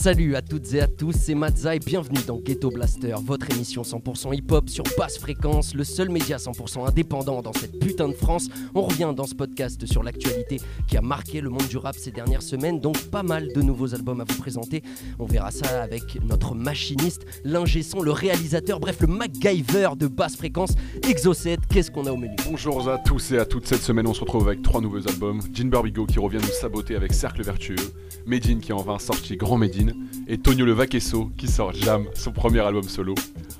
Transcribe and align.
Salut 0.00 0.34
à 0.34 0.40
toutes 0.40 0.72
et 0.72 0.80
à 0.80 0.86
tous, 0.86 1.12
c'est 1.12 1.34
Mazza 1.34 1.76
et 1.76 1.78
bienvenue 1.78 2.20
dans 2.26 2.38
Ghetto 2.38 2.70
Blaster, 2.70 3.14
votre 3.22 3.50
émission 3.50 3.82
100% 3.82 4.34
hip-hop 4.34 4.70
sur 4.70 4.82
basse 4.96 5.18
fréquence, 5.18 5.74
le 5.74 5.84
seul 5.84 6.08
média 6.08 6.38
100% 6.38 6.88
indépendant 6.88 7.42
dans 7.42 7.52
cette 7.52 7.78
putain 7.78 8.08
de 8.08 8.14
France. 8.14 8.48
On 8.74 8.80
revient 8.80 9.12
dans 9.14 9.26
ce 9.26 9.34
podcast 9.34 9.84
sur 9.84 10.02
l'actualité 10.02 10.58
qui 10.88 10.96
a 10.96 11.02
marqué 11.02 11.42
le 11.42 11.50
monde 11.50 11.68
du 11.68 11.76
rap 11.76 11.94
ces 11.98 12.12
dernières 12.12 12.40
semaines, 12.40 12.80
donc 12.80 12.96
pas 13.10 13.22
mal 13.22 13.52
de 13.52 13.60
nouveaux 13.60 13.94
albums 13.94 14.22
à 14.22 14.24
vous 14.24 14.38
présenter. 14.38 14.82
On 15.18 15.26
verra 15.26 15.50
ça 15.50 15.82
avec 15.82 16.18
notre 16.24 16.54
machiniste, 16.54 17.26
l'ingé 17.44 17.82
son, 17.82 18.00
le 18.00 18.12
réalisateur, 18.12 18.80
bref 18.80 19.02
le 19.02 19.06
MacGyver 19.06 19.90
de 19.98 20.06
basse 20.06 20.34
fréquence, 20.34 20.76
Exocet. 21.06 21.58
Qu'est-ce 21.68 21.90
qu'on 21.90 22.06
a 22.06 22.12
au 22.12 22.16
menu? 22.16 22.36
Bonjour 22.48 22.88
à 22.88 22.96
tous 22.96 23.32
et 23.32 23.38
à 23.38 23.44
toutes, 23.44 23.66
cette 23.66 23.82
semaine 23.82 24.06
on 24.06 24.14
se 24.14 24.20
retrouve 24.20 24.48
avec 24.48 24.62
trois 24.62 24.80
nouveaux 24.80 25.06
albums. 25.06 25.42
Jean 25.52 25.68
Barbigo 25.68 26.06
qui 26.06 26.18
revient 26.18 26.38
nous 26.40 26.54
saboter 26.58 26.96
avec 26.96 27.12
Cercle 27.12 27.42
Vertueux, 27.42 27.76
Medine 28.24 28.60
qui 28.60 28.72
en 28.72 28.82
va 28.82 28.98
sorti 28.98 29.36
Grand 29.36 29.58
Medine, 29.58 29.89
et 30.26 30.38
Tonio 30.38 30.64
le 30.64 30.72
Vaquesso 30.72 31.30
qui 31.36 31.48
sort 31.48 31.72
Jam, 31.72 32.06
son 32.14 32.32
premier 32.32 32.60
album 32.60 32.84
solo. 32.84 33.14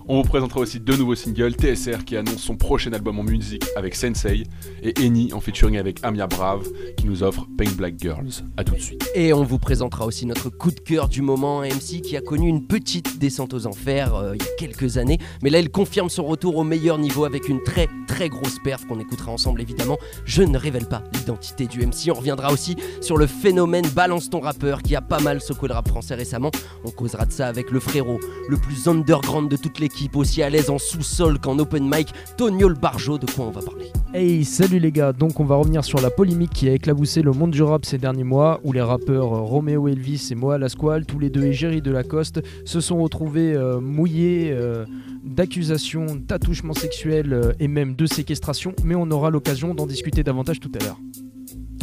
On 0.08 0.22
vous 0.22 0.28
présentera 0.28 0.60
aussi 0.60 0.80
deux 0.80 0.96
nouveaux 0.96 1.14
singles, 1.14 1.52
TSR 1.52 2.04
qui 2.04 2.16
annonce 2.16 2.38
son 2.38 2.56
prochain 2.56 2.92
album 2.92 3.18
en 3.18 3.22
musique 3.22 3.64
avec 3.76 3.94
Sensei, 3.94 4.44
et 4.82 4.92
Eni 5.04 5.32
en 5.32 5.40
featuring 5.40 5.78
avec 5.78 6.00
Amia 6.02 6.26
Brave 6.26 6.66
qui 6.96 7.06
nous 7.06 7.22
offre 7.22 7.46
Paint 7.56 7.70
Black 7.76 7.94
Girls. 7.98 8.42
A 8.56 8.64
tout 8.64 8.74
de 8.74 8.80
suite. 8.80 9.08
Et 9.14 9.32
on 9.32 9.44
vous 9.44 9.58
présentera 9.58 10.06
aussi 10.06 10.26
notre 10.26 10.50
coup 10.50 10.70
de 10.70 10.80
cœur 10.80 11.08
du 11.08 11.22
moment, 11.22 11.60
MC 11.60 12.00
qui 12.02 12.16
a 12.16 12.20
connu 12.20 12.48
une 12.48 12.66
petite 12.66 13.18
descente 13.18 13.54
aux 13.54 13.66
enfers 13.66 14.14
euh, 14.14 14.34
il 14.34 14.42
y 14.42 14.46
a 14.46 14.52
quelques 14.58 14.96
années, 14.96 15.18
mais 15.42 15.50
là 15.50 15.60
il 15.60 15.70
confirme 15.70 16.08
son 16.08 16.24
retour 16.24 16.56
au 16.56 16.64
meilleur 16.64 16.98
niveau 16.98 17.24
avec 17.24 17.48
une 17.48 17.62
très 17.62 17.88
très 18.08 18.28
grosse 18.28 18.58
perf 18.64 18.86
qu'on 18.86 18.98
écoutera 18.98 19.30
ensemble 19.30 19.60
évidemment. 19.60 19.98
Je 20.24 20.42
ne 20.42 20.58
révèle 20.58 20.86
pas 20.86 21.04
l'identité 21.14 21.66
du 21.66 21.86
MC, 21.86 22.10
on 22.10 22.14
reviendra 22.14 22.52
aussi 22.52 22.76
sur 23.00 23.16
le 23.16 23.26
phénomène 23.26 23.86
Balance 23.94 24.30
ton 24.30 24.40
rappeur 24.40 24.82
qui 24.82 24.96
a 24.96 25.00
pas 25.00 25.20
mal 25.20 25.40
secoué 25.40 25.68
le 25.68 25.74
rap 25.74 25.88
français 25.88 26.16
récemment. 26.20 26.50
On 26.84 26.90
causera 26.90 27.24
de 27.24 27.32
ça 27.32 27.48
avec 27.48 27.70
le 27.70 27.80
frérot, 27.80 28.20
le 28.48 28.56
plus 28.56 28.86
underground 28.88 29.50
de 29.50 29.56
toute 29.56 29.80
l'équipe, 29.80 30.16
aussi 30.16 30.42
à 30.42 30.50
l'aise 30.50 30.70
en 30.70 30.78
sous-sol 30.78 31.38
qu'en 31.38 31.58
open 31.58 31.84
mic, 31.84 32.12
Tonio 32.36 32.68
le 32.68 32.74
Barjo, 32.74 33.18
de 33.18 33.26
quoi 33.26 33.46
on 33.46 33.50
va 33.50 33.62
parler 33.62 33.86
Hey, 34.12 34.44
salut 34.44 34.78
les 34.78 34.92
gars, 34.92 35.12
donc 35.12 35.40
on 35.40 35.44
va 35.44 35.56
revenir 35.56 35.84
sur 35.84 36.00
la 36.00 36.10
polémique 36.10 36.50
qui 36.50 36.68
a 36.68 36.72
éclaboussé 36.72 37.22
le 37.22 37.32
monde 37.32 37.50
du 37.52 37.62
rap 37.62 37.84
ces 37.84 37.98
derniers 37.98 38.24
mois, 38.24 38.60
où 38.64 38.72
les 38.72 38.82
rappeurs 38.82 39.32
euh, 39.32 39.40
Romeo 39.40 39.88
Elvis 39.88 40.28
et 40.30 40.34
Moa 40.34 40.58
Lasquale, 40.58 41.06
tous 41.06 41.18
les 41.18 41.30
deux 41.30 41.44
égéries 41.44 41.82
de 41.82 41.90
Lacoste, 41.90 42.40
se 42.64 42.80
sont 42.80 43.02
retrouvés 43.02 43.54
euh, 43.54 43.80
mouillés 43.80 44.50
euh, 44.52 44.84
d'accusations 45.24 46.06
d'attouchement 46.16 46.74
sexuel 46.74 47.32
euh, 47.32 47.52
et 47.60 47.68
même 47.68 47.94
de 47.94 48.06
séquestration, 48.06 48.74
mais 48.84 48.94
on 48.94 49.10
aura 49.10 49.30
l'occasion 49.30 49.74
d'en 49.74 49.86
discuter 49.86 50.22
davantage 50.22 50.60
tout 50.60 50.72
à 50.80 50.84
l'heure. 50.84 50.98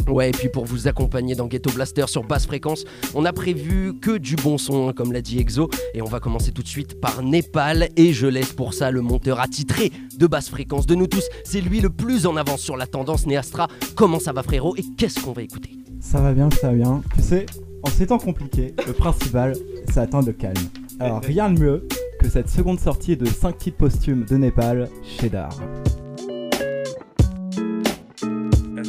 Ouais, 0.08 0.30
et 0.30 0.32
puis 0.32 0.48
pour 0.48 0.64
vous 0.64 0.88
accompagner 0.88 1.34
dans 1.34 1.46
Ghetto 1.46 1.70
Blaster 1.70 2.06
sur 2.06 2.24
basse 2.24 2.46
fréquence, 2.46 2.84
on 3.14 3.24
a 3.24 3.32
prévu 3.32 3.92
que 4.00 4.16
du 4.16 4.36
bon 4.36 4.56
son, 4.56 4.88
hein, 4.88 4.92
comme 4.92 5.12
l'a 5.12 5.20
dit 5.20 5.38
Exo, 5.38 5.68
et 5.92 6.00
on 6.00 6.06
va 6.06 6.18
commencer 6.18 6.50
tout 6.50 6.62
de 6.62 6.68
suite 6.68 6.98
par 6.98 7.22
Népal, 7.22 7.90
et 7.96 8.12
je 8.12 8.26
laisse 8.26 8.52
pour 8.52 8.72
ça 8.72 8.90
le 8.90 9.02
monteur 9.02 9.38
attitré 9.38 9.92
de 10.16 10.26
basse 10.26 10.48
fréquence 10.48 10.86
de 10.86 10.94
nous 10.94 11.06
tous. 11.06 11.24
C'est 11.44 11.60
lui 11.60 11.80
le 11.80 11.90
plus 11.90 12.26
en 12.26 12.36
avance 12.36 12.60
sur 12.60 12.76
la 12.76 12.86
tendance 12.86 13.26
Néastra. 13.26 13.68
Comment 13.94 14.18
ça 14.18 14.32
va 14.32 14.42
frérot, 14.42 14.74
et 14.76 14.84
qu'est-ce 14.96 15.20
qu'on 15.20 15.32
va 15.32 15.42
écouter? 15.42 15.70
Ça 16.00 16.20
va 16.20 16.32
bien, 16.32 16.48
ça 16.50 16.68
va 16.68 16.74
bien. 16.74 17.02
Tu 17.14 17.22
sais, 17.22 17.46
en 17.82 17.90
ces 17.90 18.06
temps 18.06 18.18
compliqués, 18.18 18.74
le 18.86 18.92
principal, 18.94 19.54
c'est 19.92 20.00
atteindre 20.00 20.28
le 20.28 20.32
calme. 20.32 20.56
Alors 21.00 21.20
rien 21.22 21.50
de 21.50 21.60
mieux 21.60 21.86
que 22.18 22.28
cette 22.28 22.48
seconde 22.48 22.80
sortie 22.80 23.16
de 23.16 23.26
5 23.26 23.58
titres 23.58 23.76
posthumes 23.76 24.24
de 24.24 24.36
Népal, 24.36 24.88
Cheddar. 25.02 25.50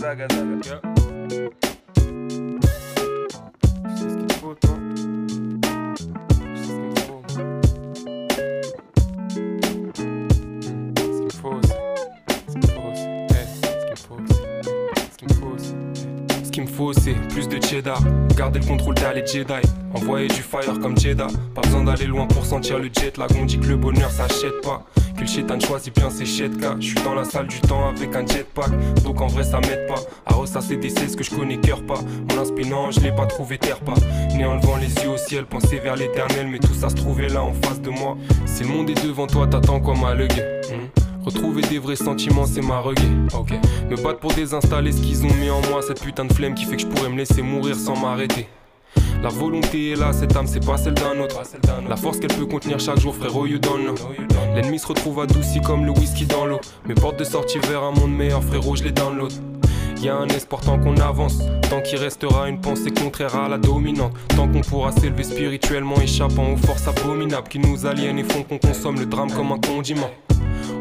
Gaza, 0.01 0.81
cheddar. 17.79 18.01
Garder 18.35 18.59
le 18.59 18.65
contrôle 18.65 18.95
d'aller 18.95 19.25
Jedi. 19.25 19.53
Envoyer 19.93 20.27
du 20.27 20.41
fire 20.41 20.79
comme 20.81 20.97
Jeddah. 20.97 21.27
Pas 21.55 21.61
besoin 21.61 21.83
d'aller 21.83 22.05
loin 22.05 22.27
pour 22.27 22.45
sentir 22.45 22.77
le 22.77 22.89
jet 22.91 23.17
lag. 23.17 23.29
On 23.39 23.45
dit 23.45 23.57
que 23.59 23.67
le 23.67 23.77
bonheur 23.77 24.11
s'achète 24.11 24.61
pas. 24.61 24.85
Que 25.15 25.21
le 25.21 25.27
chétan 25.27 25.59
choisit 25.59 25.95
bien 25.95 26.09
ses 26.09 26.25
chetka. 26.25 26.75
Je 26.79 26.87
suis 26.87 27.03
dans 27.03 27.15
la 27.15 27.23
salle 27.23 27.47
du 27.47 27.59
temps 27.61 27.89
avec 27.89 28.15
un 28.15 28.25
jetpack. 28.25 28.69
Donc 29.03 29.21
en 29.21 29.27
vrai, 29.27 29.43
ça 29.43 29.59
m'aide 29.61 29.87
pas. 29.87 30.01
À 30.25 30.33
ressasser 30.35 30.77
des 30.77 30.89
ce 30.89 31.15
que 31.15 31.23
je 31.23 31.31
connais 31.31 31.57
cœur 31.57 31.83
pas. 31.85 31.99
Mon 32.29 32.41
inspirant, 32.41 32.91
je 32.91 32.99
l'ai 32.99 33.11
pas 33.11 33.25
trouvé 33.25 33.57
terre 33.57 33.79
pas. 33.79 33.95
Né 34.35 34.45
en 34.45 34.55
levant 34.55 34.77
les 34.77 34.93
yeux 35.03 35.09
au 35.09 35.17
ciel, 35.17 35.45
penser 35.45 35.79
vers 35.79 35.95
l'éternel. 35.95 36.47
Mais 36.47 36.59
tout 36.59 36.73
ça 36.73 36.89
se 36.89 36.95
trouvait 36.95 37.29
là 37.29 37.43
en 37.43 37.53
face 37.53 37.81
de 37.81 37.89
moi. 37.89 38.17
Si 38.45 38.63
le 38.63 38.69
monde 38.69 38.89
est 38.89 39.05
devant 39.05 39.27
toi, 39.27 39.47
t'attends 39.47 39.79
ma 39.95 40.13
legue 40.13 40.29
Hmm? 40.69 40.98
Retrouver 41.25 41.61
des 41.63 41.79
vrais 41.79 41.95
sentiments, 41.95 42.45
c'est 42.45 42.61
ma 42.61 42.79
reggae. 42.79 43.01
Ok. 43.33 43.51
Me 43.89 43.95
battre 44.01 44.19
pour 44.19 44.33
désinstaller 44.33 44.91
ce 44.91 45.01
qu'ils 45.01 45.25
ont 45.25 45.33
mis 45.35 45.49
en 45.49 45.61
moi. 45.69 45.81
Cette 45.81 46.01
putain 46.01 46.25
de 46.25 46.33
flemme 46.33 46.55
qui 46.55 46.65
fait 46.65 46.77
que 46.77 46.81
je 46.83 46.87
pourrais 46.87 47.09
me 47.09 47.17
laisser 47.17 47.41
mourir 47.41 47.75
sans 47.75 47.97
m'arrêter. 47.99 48.47
La 49.21 49.29
volonté 49.29 49.91
est 49.91 49.95
là, 49.95 50.13
cette 50.13 50.33
âme 50.37 50.47
c'est 50.47 50.65
pas 50.65 50.77
celle 50.77 50.93
d'un 50.93 51.19
autre. 51.19 51.41
La 51.89 51.97
force 51.97 52.19
qu'elle 52.19 52.33
peut 52.33 52.45
contenir 52.45 52.79
chaque 52.79 52.99
jour, 52.99 53.13
frérot, 53.13 53.47
you 53.47 53.59
don't 53.59 53.83
know. 53.83 53.95
L'ennemi 54.55 54.79
se 54.79 54.87
retrouve 54.87 55.19
adouci 55.19 55.59
comme 55.59 55.85
le 55.85 55.91
whisky 55.91 56.25
dans 56.25 56.45
l'eau. 56.45 56.61
Mes 56.87 56.93
portes 56.93 57.19
de 57.19 57.25
sortie 57.25 57.59
vers 57.59 57.83
un 57.83 57.91
monde 57.91 58.15
meilleur, 58.15 58.41
frérot, 58.41 58.77
je 58.77 58.83
les 58.83 58.91
download. 58.91 59.33
Y 60.01 60.07
a 60.07 60.15
un 60.15 60.27
espoir 60.29 60.61
tant 60.61 60.79
qu'on 60.79 60.95
avance, 60.95 61.39
tant 61.69 61.81
qu'il 61.81 61.97
restera 61.97 62.47
une 62.47 62.61
pensée 62.61 62.91
contraire 62.91 63.35
à 63.35 63.49
la 63.49 63.57
dominante, 63.57 64.13
tant 64.29 64.47
qu'on 64.47 64.61
pourra 64.61 64.93
s'élever 64.93 65.23
spirituellement, 65.23 65.99
échappant 65.99 66.53
aux 66.53 66.57
forces 66.57 66.87
abominables 66.87 67.49
qui 67.49 67.59
nous 67.59 67.85
aliènent 67.85 68.19
et 68.19 68.23
font 68.23 68.43
qu'on 68.43 68.57
consomme 68.57 68.97
le 68.97 69.05
drame 69.05 69.29
comme 69.29 69.51
un 69.51 69.59
condiment. 69.59 70.09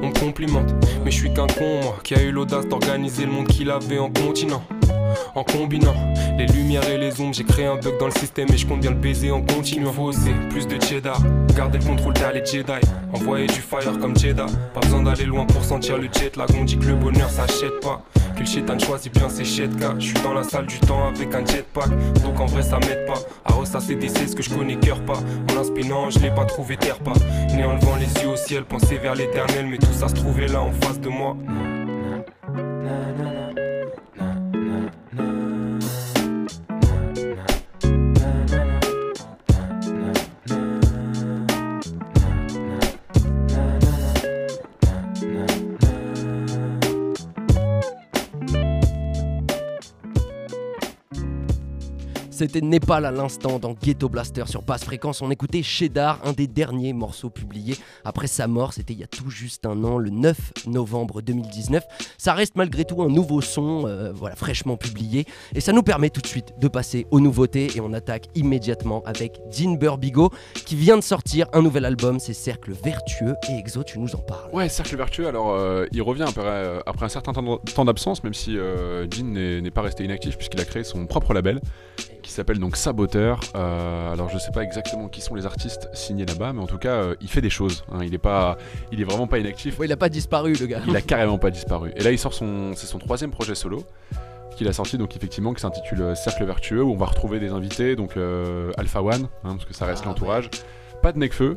On 0.03 0.09
me 0.09 0.19
complimente, 0.19 0.72
mais 1.05 1.11
je 1.11 1.16
suis 1.16 1.33
qu'un 1.33 1.47
con, 1.47 1.81
moi, 1.83 1.97
qui 2.03 2.15
a 2.15 2.22
eu 2.22 2.31
l'audace 2.31 2.66
d'organiser 2.66 3.25
le 3.25 3.33
monde 3.33 3.49
qu'il 3.49 3.71
avait 3.71 3.99
en 3.99 4.11
continent. 4.11 4.62
En 5.34 5.44
combinant 5.44 5.94
les 6.37 6.47
lumières 6.47 6.89
et 6.89 6.99
les 6.99 7.21
ombres, 7.21 7.34
j'ai 7.34 7.44
créé 7.44 7.66
un 7.66 7.77
bug 7.77 7.99
dans 7.99 8.06
le 8.06 8.12
système 8.12 8.49
et 8.53 8.56
je 8.56 8.66
compte 8.66 8.81
bien 8.81 8.91
le 8.91 8.97
baiser 8.97 9.31
en 9.31 9.43
continuant. 9.43 9.93
Faut 9.93 10.05
oser 10.05 10.33
plus 10.50 10.66
de 10.66 10.81
cheddar, 10.81 11.21
garder 11.56 11.78
le 11.78 11.84
contrôle 11.84 12.15
d'aller 12.15 12.44
Jedi. 12.44 12.81
Envoyer 13.12 13.47
du 13.47 13.61
fire 13.61 13.99
comme 13.99 14.16
Jeddah. 14.16 14.47
Pas 14.75 14.81
besoin 14.81 15.03
d'aller 15.03 15.25
loin 15.25 15.47
pour 15.47 15.65
sentir 15.65 15.97
le 15.97 16.09
jet 16.12 16.37
lag. 16.37 16.49
On 16.59 16.65
dit 16.65 16.77
que 16.77 16.87
le 16.87 16.95
bonheur 16.95 17.31
s'achète 17.31 17.81
pas. 17.81 18.03
Le 18.41 18.78
choisit 18.78 19.12
bien 19.12 19.28
ses 19.28 19.44
chetka. 19.44 19.94
Je 19.99 20.06
suis 20.06 20.22
dans 20.22 20.32
la 20.32 20.44
salle 20.44 20.66
du 20.66 20.78
temps 20.78 21.09
avec 21.09 21.34
un 21.34 21.44
jetpack. 21.44 21.88
Donc 22.22 22.38
en 22.38 22.47
vrai, 22.47 22.62
ça 22.62 22.78
m'aide 22.78 23.04
pas. 23.04 23.19
À 23.44 23.53
ressasser 23.53 23.97
des 23.97 24.09
ce 24.09 24.34
que 24.34 24.43
je 24.43 24.50
connais 24.50 24.76
cœur 24.76 25.00
pas. 25.04 25.19
Mon 25.49 25.60
inspirant, 25.60 26.09
je 26.10 26.21
l'ai 26.21 26.31
pas 26.31 26.44
trouvé 26.44 26.77
terre 26.77 27.00
pas. 27.00 27.15
Né 27.54 27.65
en 27.65 27.75
levant 27.75 27.97
les 27.97 28.22
yeux 28.22 28.28
au 28.28 28.37
ciel, 28.37 28.65
penser 28.65 28.98
vers 28.98 29.16
l'éternel. 29.16 29.66
Mais 29.66 29.78
tout 29.78 29.93
ça 29.93 30.09
se 30.09 30.15
trouvait 30.15 30.47
là 30.47 30.62
en 30.62 30.72
face 30.72 31.00
de 31.00 31.09
moi. 31.09 31.37
C'était 52.38 52.60
Népal 52.60 53.04
à 53.04 53.10
l'instant 53.10 53.59
dans 53.59 53.72
Ghetto 53.72 54.09
Blaster 54.09 54.44
sur 54.47 54.62
basse 54.62 54.84
fréquence. 54.84 55.22
On 55.22 55.31
écoutait 55.32 55.65
Cheddar, 55.65 56.21
un 56.25 56.32
des 56.32 56.47
derniers 56.47 56.93
morceaux 56.93 57.31
publiés 57.31 57.75
après 58.04 58.28
sa 58.28 58.47
mort. 58.47 58.75
C'était 58.75 58.93
il 58.93 59.00
y 59.00 59.03
a 59.03 59.09
tout 59.09 59.28
juste 59.28 59.66
un 59.66 59.82
an, 59.82 59.99
le 59.99 60.10
9 60.10 60.37
novembre 60.69 61.21
2019. 61.21 61.82
Ça 62.16 62.34
reste 62.34 62.54
malgré 62.54 62.84
tout 62.84 63.03
un 63.03 63.09
nouveau 63.09 63.41
son, 63.41 63.88
euh, 63.88 64.12
voilà, 64.12 64.36
fraîchement 64.36 64.77
publié. 64.77 65.24
Et 65.57 65.60
ça 65.60 65.72
nous 65.72 65.83
permet 65.83 66.10
tout 66.10 66.21
de 66.21 66.28
suite 66.28 66.54
de 66.60 66.68
passer 66.68 67.09
aux 67.10 67.18
nouveautés. 67.18 67.72
Et 67.74 67.80
on 67.80 67.92
attaque 67.92 68.28
immédiatement 68.36 69.03
avec 69.04 69.41
Dean 69.51 69.72
Burbigo 69.72 70.30
qui 70.65 70.77
vient 70.77 70.97
de 70.97 71.03
sortir 71.03 71.48
un 71.53 71.62
nouvel 71.62 71.84
album. 71.86 72.21
C'est 72.21 72.34
Cercle 72.34 72.71
Vertueux. 72.71 73.34
Et 73.51 73.59
Exo, 73.59 73.83
tu 73.83 73.98
nous 73.98 74.15
en 74.15 74.21
parles. 74.21 74.48
Ouais, 74.53 74.68
Cercle 74.68 74.97
Vertueux, 74.97 75.27
alors 75.27 75.51
euh, 75.51 75.86
il 75.91 76.03
revient 76.03 76.27
après, 76.28 76.42
euh, 76.45 76.78
après 76.86 77.07
un 77.07 77.09
certain 77.09 77.33
temps 77.33 77.84
d'absence, 77.84 78.22
même 78.22 78.34
si 78.34 78.57
euh, 78.57 79.09
n'est 79.24 79.60
n'est 79.60 79.72
pas 79.72 79.83
resté 79.83 80.04
inactif 80.04 80.36
puisqu'il 80.36 80.60
a 80.60 80.65
créé 80.65 80.84
son 80.84 81.04
propre 81.07 81.34
label 81.34 81.60
qui 82.28 82.34
s'appelle 82.34 82.59
donc 82.59 82.77
Saboteur. 82.77 83.41
Euh, 83.57 84.13
alors 84.13 84.28
je 84.28 84.36
sais 84.39 84.51
pas 84.53 84.63
exactement 84.63 85.09
qui 85.09 85.22
sont 85.22 85.34
les 85.34 85.47
artistes 85.47 85.89
signés 85.95 86.27
là-bas, 86.27 86.53
mais 86.53 86.60
en 86.60 86.66
tout 86.66 86.77
cas 86.78 86.91
euh, 86.91 87.15
il 87.22 87.28
fait 87.28 87.41
des 87.41 87.48
choses. 87.51 87.84
hein. 87.91 88.01
Il 88.04 88.13
est 88.15 88.19
pas, 88.19 88.59
il 88.92 89.01
est 89.01 89.04
vraiment 89.04 89.27
pas 89.27 89.39
inactif. 89.39 89.78
Ouais, 89.78 89.86
il 89.86 89.92
a 89.92 89.97
pas 89.97 90.10
disparu, 90.10 90.53
le 90.53 90.66
gars. 90.66 90.80
Il 90.86 90.95
a 90.95 91.01
carrément 91.13 91.39
pas 91.39 91.51
disparu. 91.51 91.91
Et 91.97 92.03
là 92.03 92.13
il 92.13 92.19
sort 92.19 92.34
son, 92.34 92.72
c'est 92.77 92.86
son 92.86 92.98
troisième 92.98 93.30
projet 93.30 93.54
solo 93.54 93.83
qu'il 94.57 94.69
a 94.69 94.72
sorti 94.75 94.98
donc 94.98 95.16
effectivement 95.16 95.54
qui 95.54 95.63
s'intitule 95.63 96.03
euh, 96.03 96.15
Cercle 96.15 96.45
Vertueux 96.45 96.83
où 96.83 96.92
on 96.92 96.97
va 96.97 97.07
retrouver 97.07 97.39
des 97.41 97.51
invités 97.51 97.97
donc 97.97 98.16
euh, 98.16 98.72
Alpha 98.77 99.01
One 99.03 99.22
hein, 99.45 99.53
parce 99.53 99.65
que 99.65 99.72
ça 99.72 99.86
reste 99.86 100.03
Ah, 100.04 100.09
l'entourage. 100.09 100.51
Pas 101.03 101.13
de 101.13 101.19
Necfeu. 101.19 101.57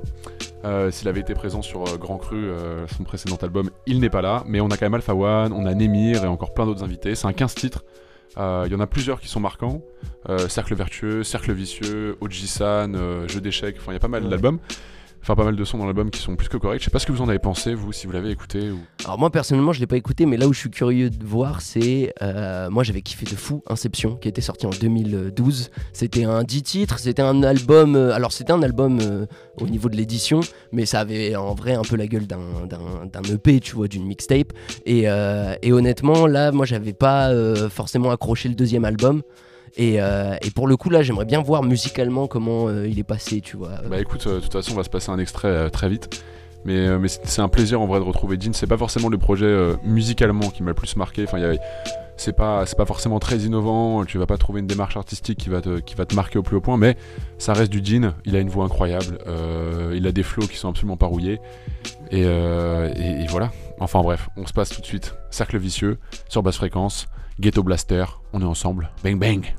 Euh, 0.64 0.90
S'il 0.92 1.08
avait 1.10 1.20
été 1.22 1.34
présent 1.34 1.62
sur 1.64 1.82
euh, 1.82 1.98
Grand 1.98 2.18
Cru, 2.18 2.50
son 2.96 3.04
précédent 3.04 3.38
album, 3.42 3.72
il 3.88 4.00
n'est 4.00 4.10
pas 4.12 4.22
là. 4.22 4.44
Mais 4.46 4.62
on 4.62 4.68
a 4.70 4.78
quand 4.78 4.86
même 4.86 4.94
Alpha 4.94 5.16
One, 5.16 5.52
on 5.52 5.66
a 5.66 5.74
Nemir 5.74 6.24
et 6.24 6.28
encore 6.28 6.54
plein 6.54 6.66
d'autres 6.66 6.84
invités. 6.84 7.16
C'est 7.16 7.28
un 7.28 7.34
15 7.34 7.56
titres. 7.56 7.84
Euh, 8.38 8.64
Il 8.68 8.72
y 8.72 8.76
en 8.76 8.80
a 8.80 8.88
plusieurs 8.88 9.20
qui 9.20 9.28
sont 9.28 9.40
marquants. 9.40 9.82
Euh, 10.30 10.48
Cercle 10.48 10.76
vertueux, 10.76 11.24
Cercle 11.24 11.52
vicieux, 11.52 12.18
Oji-san, 12.22 12.96
euh, 12.96 13.28
Jeu 13.28 13.42
d'échecs, 13.42 13.78
enfin 13.80 13.92
il 13.92 13.96
y 13.96 13.98
a 13.98 14.00
pas 14.00 14.08
mal 14.08 14.24
Ouais. 14.24 14.30
Enfin 15.22 15.36
pas 15.36 15.44
mal 15.44 15.56
de 15.56 15.64
sons 15.64 15.78
dans 15.78 15.86
l'album 15.86 16.10
qui 16.10 16.20
sont 16.20 16.36
plus 16.36 16.50
que 16.50 16.58
corrects. 16.58 16.80
Je 16.80 16.86
sais 16.86 16.92
pas 16.92 17.00
ce 17.00 17.06
que 17.06 17.12
vous 17.12 17.22
en 17.22 17.30
avez 17.30 17.40
pensé, 17.40 17.76
vous, 17.76 17.92
si 17.92 18.08
vous 18.08 18.14
l'avez 18.14 18.32
écouté. 18.32 18.72
Ou... 18.72 18.80
Alors 19.06 19.20
moi 19.20 19.30
personnellement 19.30 19.72
je 19.72 19.80
l'ai 19.80 19.88
pas 19.88 19.98
écouté 19.98 20.26
mais 20.26 20.38
là 20.38 20.48
où 20.48 20.54
je 20.54 20.60
suis 20.60 20.70
curieux 20.70 21.10
de 21.10 21.26
voir 21.26 21.62
c'est 21.62 22.14
euh, 22.22 22.70
moi 22.70 22.84
j'avais 22.84 23.02
kiffé 23.02 23.26
de 23.26 23.36
fou 23.36 23.64
Inception 23.68 24.16
qui 24.16 24.28
était 24.28 24.42
sorti 24.42 24.66
en 24.66 24.72
2012 24.72 25.70
c'était 25.94 26.24
un 26.24 26.44
10 26.44 26.64
titres 26.64 27.00
c'était 27.00 27.22
un 27.22 27.44
album 27.44 27.96
euh, 27.96 28.14
alors 28.14 28.32
c'était 28.32 28.52
un 28.52 28.62
album 28.64 29.00
euh, 29.02 29.26
au 29.60 29.68
niveau 29.68 29.90
de 29.90 29.96
l'édition 29.96 30.40
mais 30.72 30.86
ça 30.86 31.00
avait 31.00 31.36
en 31.36 31.54
vrai 31.54 31.74
un 31.74 31.84
peu 31.84 31.96
la 31.96 32.08
gueule 32.08 32.28
d'un, 32.28 32.40
EP 33.32 33.60
tu 33.60 33.76
vois 33.76 33.88
d'une 33.88 34.06
mixtape 34.06 34.54
et, 34.86 35.04
et 35.62 35.72
honnêtement 35.72 36.28
là 36.28 36.52
moi 36.52 36.66
j'avais 36.66 36.94
pas 36.94 37.32
forcément 37.70 38.12
accroché 38.12 38.50
le 38.50 38.56
deuxième 38.56 38.86
album 38.86 39.22
et, 39.78 40.02
euh, 40.02 40.36
et 40.42 40.52
pour 40.52 40.68
le 40.68 40.76
coup 40.78 40.90
là 40.90 41.02
j'aimerais 41.02 41.26
bien 41.26 41.42
voir 41.42 41.64
musicalement 41.64 42.28
comment 42.28 42.68
euh, 42.68 42.88
il 42.88 43.00
est 43.00 43.04
passé 43.04 43.42
tu 43.42 43.58
vois 43.58 43.72
Bah 43.90 44.00
écoute, 44.00 44.26
euh, 44.28 44.36
de 44.36 44.40
toute 44.42 44.52
façon, 44.54 44.74
on 44.74 44.76
va 44.76 44.84
se 44.84 44.90
passer 44.90 45.10
un 45.12 45.20
extrait 45.20 45.70
très 45.70 45.90
vite. 45.90 46.24
Mais, 46.64 46.88
c'est 47.08 47.42
un 47.42 47.48
plaisir 47.48 47.82
en 47.82 47.88
vrai 47.88 48.00
de 48.00 48.04
retrouver 48.04 48.38
Jean. 48.40 48.54
C'est 48.54 48.68
pas 48.68 48.78
forcément 48.78 49.10
le 49.10 49.18
projet 49.18 49.74
musicalement 49.84 50.52
qui 50.52 50.62
m'a 50.62 50.70
le 50.70 50.76
plus 50.76 50.96
marqué. 50.96 51.24
Enfin, 51.24 51.40
c'est 52.18 52.34
pas, 52.36 52.66
forcément 52.86 53.18
très 53.18 53.38
innovant. 53.40 54.06
Tu 54.06 54.20
vas 54.20 54.28
pas 54.28 54.38
trouver 54.38 54.60
une 54.60 54.68
démarche 54.68 54.96
artistique 54.96 55.40
qui 55.40 55.50
va 55.50 55.62
te, 55.62 55.80
qui 55.80 55.96
va 55.96 56.06
te 56.06 56.14
marquer 56.14 56.38
au 56.38 56.44
plus 56.44 56.58
haut 56.58 56.62
point. 56.62 56.78
Mais 56.78 56.98
ça 57.40 57.54
reste 57.54 57.72
du 57.72 57.82
Jean. 57.84 58.14
Il 58.26 58.36
a 58.36 58.40
une 58.40 58.50
voix 58.50 58.66
incroyable. 58.66 59.18
il 59.92 60.06
a 60.06 60.12
des 60.12 60.22
flows 60.22 60.46
qui 60.46 60.58
sont 60.58 60.70
absolument 60.70 60.98
pas 60.98 61.08
rouillés. 61.08 61.40
Et, 62.12 62.26
euh, 62.26 62.94
et- 62.96 63.24
et 63.24 63.28
voilà. 63.28 63.52
Enfin 63.80 64.02
bref, 64.04 64.30
on 64.38 64.46
se 64.46 64.54
passe 64.54 64.70
tout 64.70 64.82
de 64.82 64.86
suite. 64.86 65.16
Cercle 65.32 65.58
vicieux, 65.58 65.98
sur 66.30 66.44
basse 66.44 66.58
fréquence, 66.58 67.08
Ghetto 67.40 67.64
Blaster. 67.64 68.06
On 68.34 68.42
est 68.42 68.46
ensemble. 68.46 68.92
Bang 69.04 69.18
bang. 69.18 69.56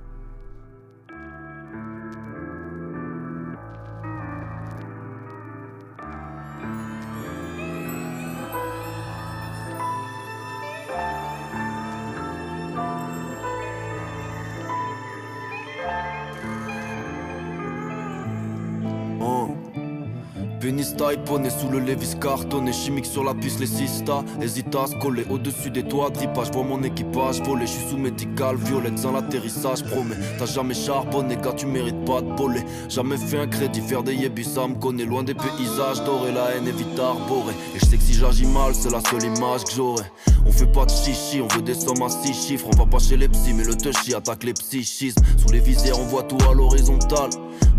Pénis 20.63 20.95
poney 21.27 21.51
sous 21.51 21.69
le 21.71 21.81
Levis 21.81 22.15
cartonné 22.21 22.73
Chimique 22.73 23.07
sur 23.07 23.25
la 23.25 23.35
puce, 23.35 23.59
les 23.59 23.67
sistas 23.67 24.23
Hésite 24.41 24.73
à 24.77 24.87
se 24.87 24.95
coller 24.95 25.25
au-dessus 25.29 25.71
des 25.71 25.83
toits. 25.83 26.11
Drippage, 26.11 26.53
vois 26.53 26.63
mon 26.63 26.81
équipage 26.85 27.43
voler. 27.43 27.67
Je 27.67 27.73
suis 27.73 27.89
sous 27.91 27.97
médical, 27.97 28.55
violette 28.55 28.97
sans 28.97 29.11
l'atterrissage. 29.11 29.83
Promets, 29.83 30.15
t'as 30.39 30.47
jamais 30.47 30.75
charbonné. 30.75 31.37
Car 31.43 31.57
tu 31.57 31.67
mérites 31.67 32.05
pas 32.05 32.21
de 32.21 32.31
voler. 32.41 32.63
Jamais 32.89 33.17
fait 33.17 33.41
un 33.41 33.49
crédit, 33.49 33.81
faire 33.81 34.05
des 34.05 34.15
yébus 34.15 34.45
Ça 34.45 34.69
me 34.69 34.77
connaît. 34.77 35.05
Loin 35.05 35.25
des 35.25 35.35
paysages 35.35 36.05
Doré, 36.05 36.31
la 36.31 36.55
haine 36.55 36.69
est 36.69 36.79
vite 36.79 36.97
arborée. 36.97 37.55
Et 37.75 37.81
je 37.81 37.85
sais 37.85 37.97
que 37.97 38.03
si 38.05 38.15
j'agis 38.15 38.47
mal, 38.47 38.73
c'est 38.73 38.91
la 38.91 39.01
seule 39.01 39.25
image 39.25 39.65
que 39.65 39.73
j'aurai. 39.73 40.05
On 40.47 40.53
fait 40.53 40.71
pas 40.71 40.85
de 40.87 40.91
chichi, 40.91 41.41
on 41.41 41.49
veut 41.49 41.63
des 41.63 41.75
sommes 41.75 42.03
à 42.03 42.09
six 42.09 42.35
chiffres. 42.35 42.69
On 42.73 42.77
va 42.77 42.87
pas 42.87 43.01
chez 43.01 43.17
les 43.17 43.29
psys, 43.29 43.53
mais 43.53 43.65
le 43.65 43.77
touchy 43.77 44.15
attaque 44.15 44.45
les 44.45 44.53
psychismes. 44.53 45.23
Sous 45.39 45.53
les 45.53 45.61
visières, 45.61 45.99
on 45.99 46.05
voit 46.05 46.23
tout 46.23 46.39
à 46.49 46.55
l'horizontale. 46.55 47.31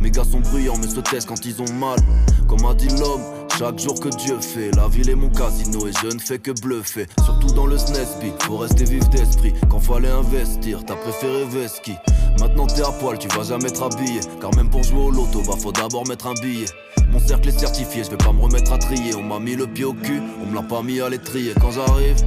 Mes 0.02 0.12
gars 0.12 0.26
sont 0.26 0.42
bruyants 0.42 0.76
mais 0.82 0.90
se 0.90 1.00
taisent 1.00 1.26
quand 1.26 1.46
ils 1.46 1.62
ont 1.62 1.74
mal. 1.80 1.98
Comme 2.50 2.66
l'homme, 3.00 3.22
chaque 3.58 3.80
jour 3.80 4.00
que 4.00 4.10
Dieu 4.10 4.40
fait 4.40 4.72
La 4.76 4.88
ville 4.88 5.10
est 5.10 5.16
mon 5.16 5.30
casino 5.30 5.88
et 5.88 5.92
je 6.02 6.14
ne 6.14 6.20
fais 6.20 6.40
que 6.40 6.52
bluffer. 6.62 7.08
Surtout 7.24 7.54
dans 7.54 7.66
le 7.66 7.78
SNESB, 7.78 8.34
faut 8.42 8.58
rester 8.58 8.86
vif 8.86 9.08
d'esprit. 9.10 9.54
Quand 9.70 9.80
fallait 9.80 10.10
investir, 10.10 10.84
t'as 10.86 10.96
préféré 10.96 11.46
Veski 11.46 11.94
Maintenant 12.40 12.68
t'es 12.68 12.82
à 12.82 12.92
poil, 12.92 13.18
tu 13.18 13.28
vas 13.30 13.44
jamais 13.44 13.70
te 13.70 13.82
habiller 13.82 14.22
Car 14.42 14.54
même 14.56 14.70
pour 14.70 14.84
jouer 14.84 15.02
au 15.02 15.12
loto, 15.12 15.42
bah 15.48 15.54
faut 15.60 15.72
d'abord 15.72 16.08
mettre 16.08 16.28
un 16.28 16.34
billet. 16.42 16.66
Mon 17.12 17.20
cercle 17.20 17.50
est 17.50 17.60
certifié, 17.60 18.04
je 18.04 18.10
vais 18.10 18.18
pas 18.18 18.32
me 18.32 18.42
remettre 18.42 18.74
à 18.74 18.78
trier. 18.78 19.14
On 19.16 19.22
m'a 19.22 19.40
mis 19.40 19.56
le 19.56 19.68
pied 19.68 19.86
au 19.86 19.94
cul, 19.94 20.22
on 20.42 20.48
me 20.48 20.56
l'a 20.56 20.64
pas 20.64 20.82
mis 20.82 21.00
à 21.00 21.10
l'étrier. 21.10 21.54
Quand 21.62 21.72
j'arrive, 21.72 22.18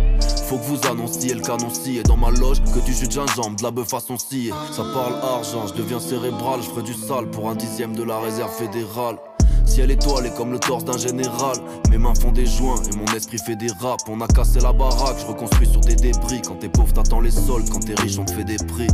faut 0.49 0.59
que 0.59 0.65
vous 0.65 0.87
annonciez 0.89 1.35
le 1.35 1.41
canon 1.41 1.69
Dans 2.05 2.17
ma 2.17 2.31
loge, 2.31 2.63
que 2.73 2.79
du 2.85 2.95
jus 2.95 3.09
de 3.09 3.13
gingembre, 3.13 3.57
de 3.57 3.65
la 3.65 3.73
bœuf 3.73 3.89
façon 3.89 4.17
Ça 4.17 4.85
parle 4.95 5.15
argent, 5.23 5.67
je 5.67 5.75
deviens 5.75 5.99
cérébral 5.99 6.61
Je 6.63 6.69
ferai 6.69 6.83
du 6.83 6.95
sale 6.95 7.29
pour 7.31 7.51
un 7.51 7.57
dixième 7.57 7.97
de 7.97 8.05
la 8.05 8.21
réserve 8.21 8.53
fédérale 8.53 9.17
Ciel 9.67 9.91
étoilé 9.91 10.31
comme 10.31 10.53
le 10.53 10.59
torse 10.59 10.85
d'un 10.85 10.97
général. 10.97 11.57
Mes 11.91 11.99
mains 11.99 12.15
font 12.15 12.33
des 12.33 12.47
joints 12.47 12.81
et 12.91 12.97
mon 12.97 13.05
esprit 13.15 13.39
fait 13.39 13.57
des 13.57 13.71
raps 13.81 14.05
On 14.09 14.21
a 14.21 14.27
cassé 14.27 14.61
la 14.61 14.73
baraque, 14.73 15.19
je 15.21 15.27
reconstruis 15.27 15.67
sur 15.67 15.81
des 15.81 15.97
débris. 15.97 16.41
Quand 16.43 16.57
t'es 16.57 16.69
pauvre 16.69 16.93
t'attends 16.93 17.21
les 17.21 17.31
soldes, 17.31 17.69
quand 17.71 17.81
t'es 17.81 17.95
riche 18.01 18.19
on 18.19 18.25
te 18.25 18.33
fait 18.33 18.45
des 18.45 18.57
prix. 18.57 18.89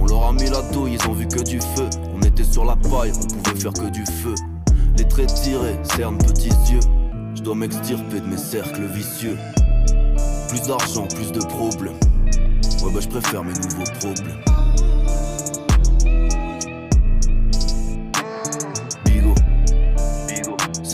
On 0.00 0.06
leur 0.06 0.24
a 0.26 0.32
mis 0.32 0.48
la 0.50 0.62
douille, 0.72 0.96
ils 1.00 1.08
ont 1.08 1.12
vu 1.12 1.28
que 1.28 1.42
du 1.42 1.60
feu. 1.60 1.88
On 2.14 2.20
était 2.22 2.44
sur 2.44 2.64
la 2.64 2.76
paille, 2.76 3.12
on 3.14 3.26
pouvait 3.42 3.60
faire 3.60 3.72
que 3.72 3.90
du 3.90 4.04
feu. 4.04 4.34
Les 4.98 5.06
traits 5.06 5.32
tirés, 5.34 5.78
cernent 5.84 6.18
petits 6.18 6.48
yeux. 6.70 6.80
Je 7.34 7.42
dois 7.42 7.54
m'extirper 7.54 8.20
de 8.20 8.26
mes 8.26 8.38
cercles 8.38 8.86
vicieux. 8.86 9.38
Plus 10.48 10.62
d'argent, 10.66 11.06
plus 11.14 11.32
de 11.32 11.40
problèmes. 11.40 11.98
Ouais 12.82 12.92
bah 12.92 13.00
je 13.00 13.08
préfère 13.08 13.44
mes 13.44 13.52
nouveaux 13.52 13.90
problèmes 14.00 14.63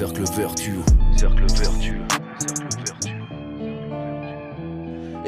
cercle 0.01 0.25
vertueux, 0.35 0.83
cercle 1.15 1.47
vertueux, 1.59 2.00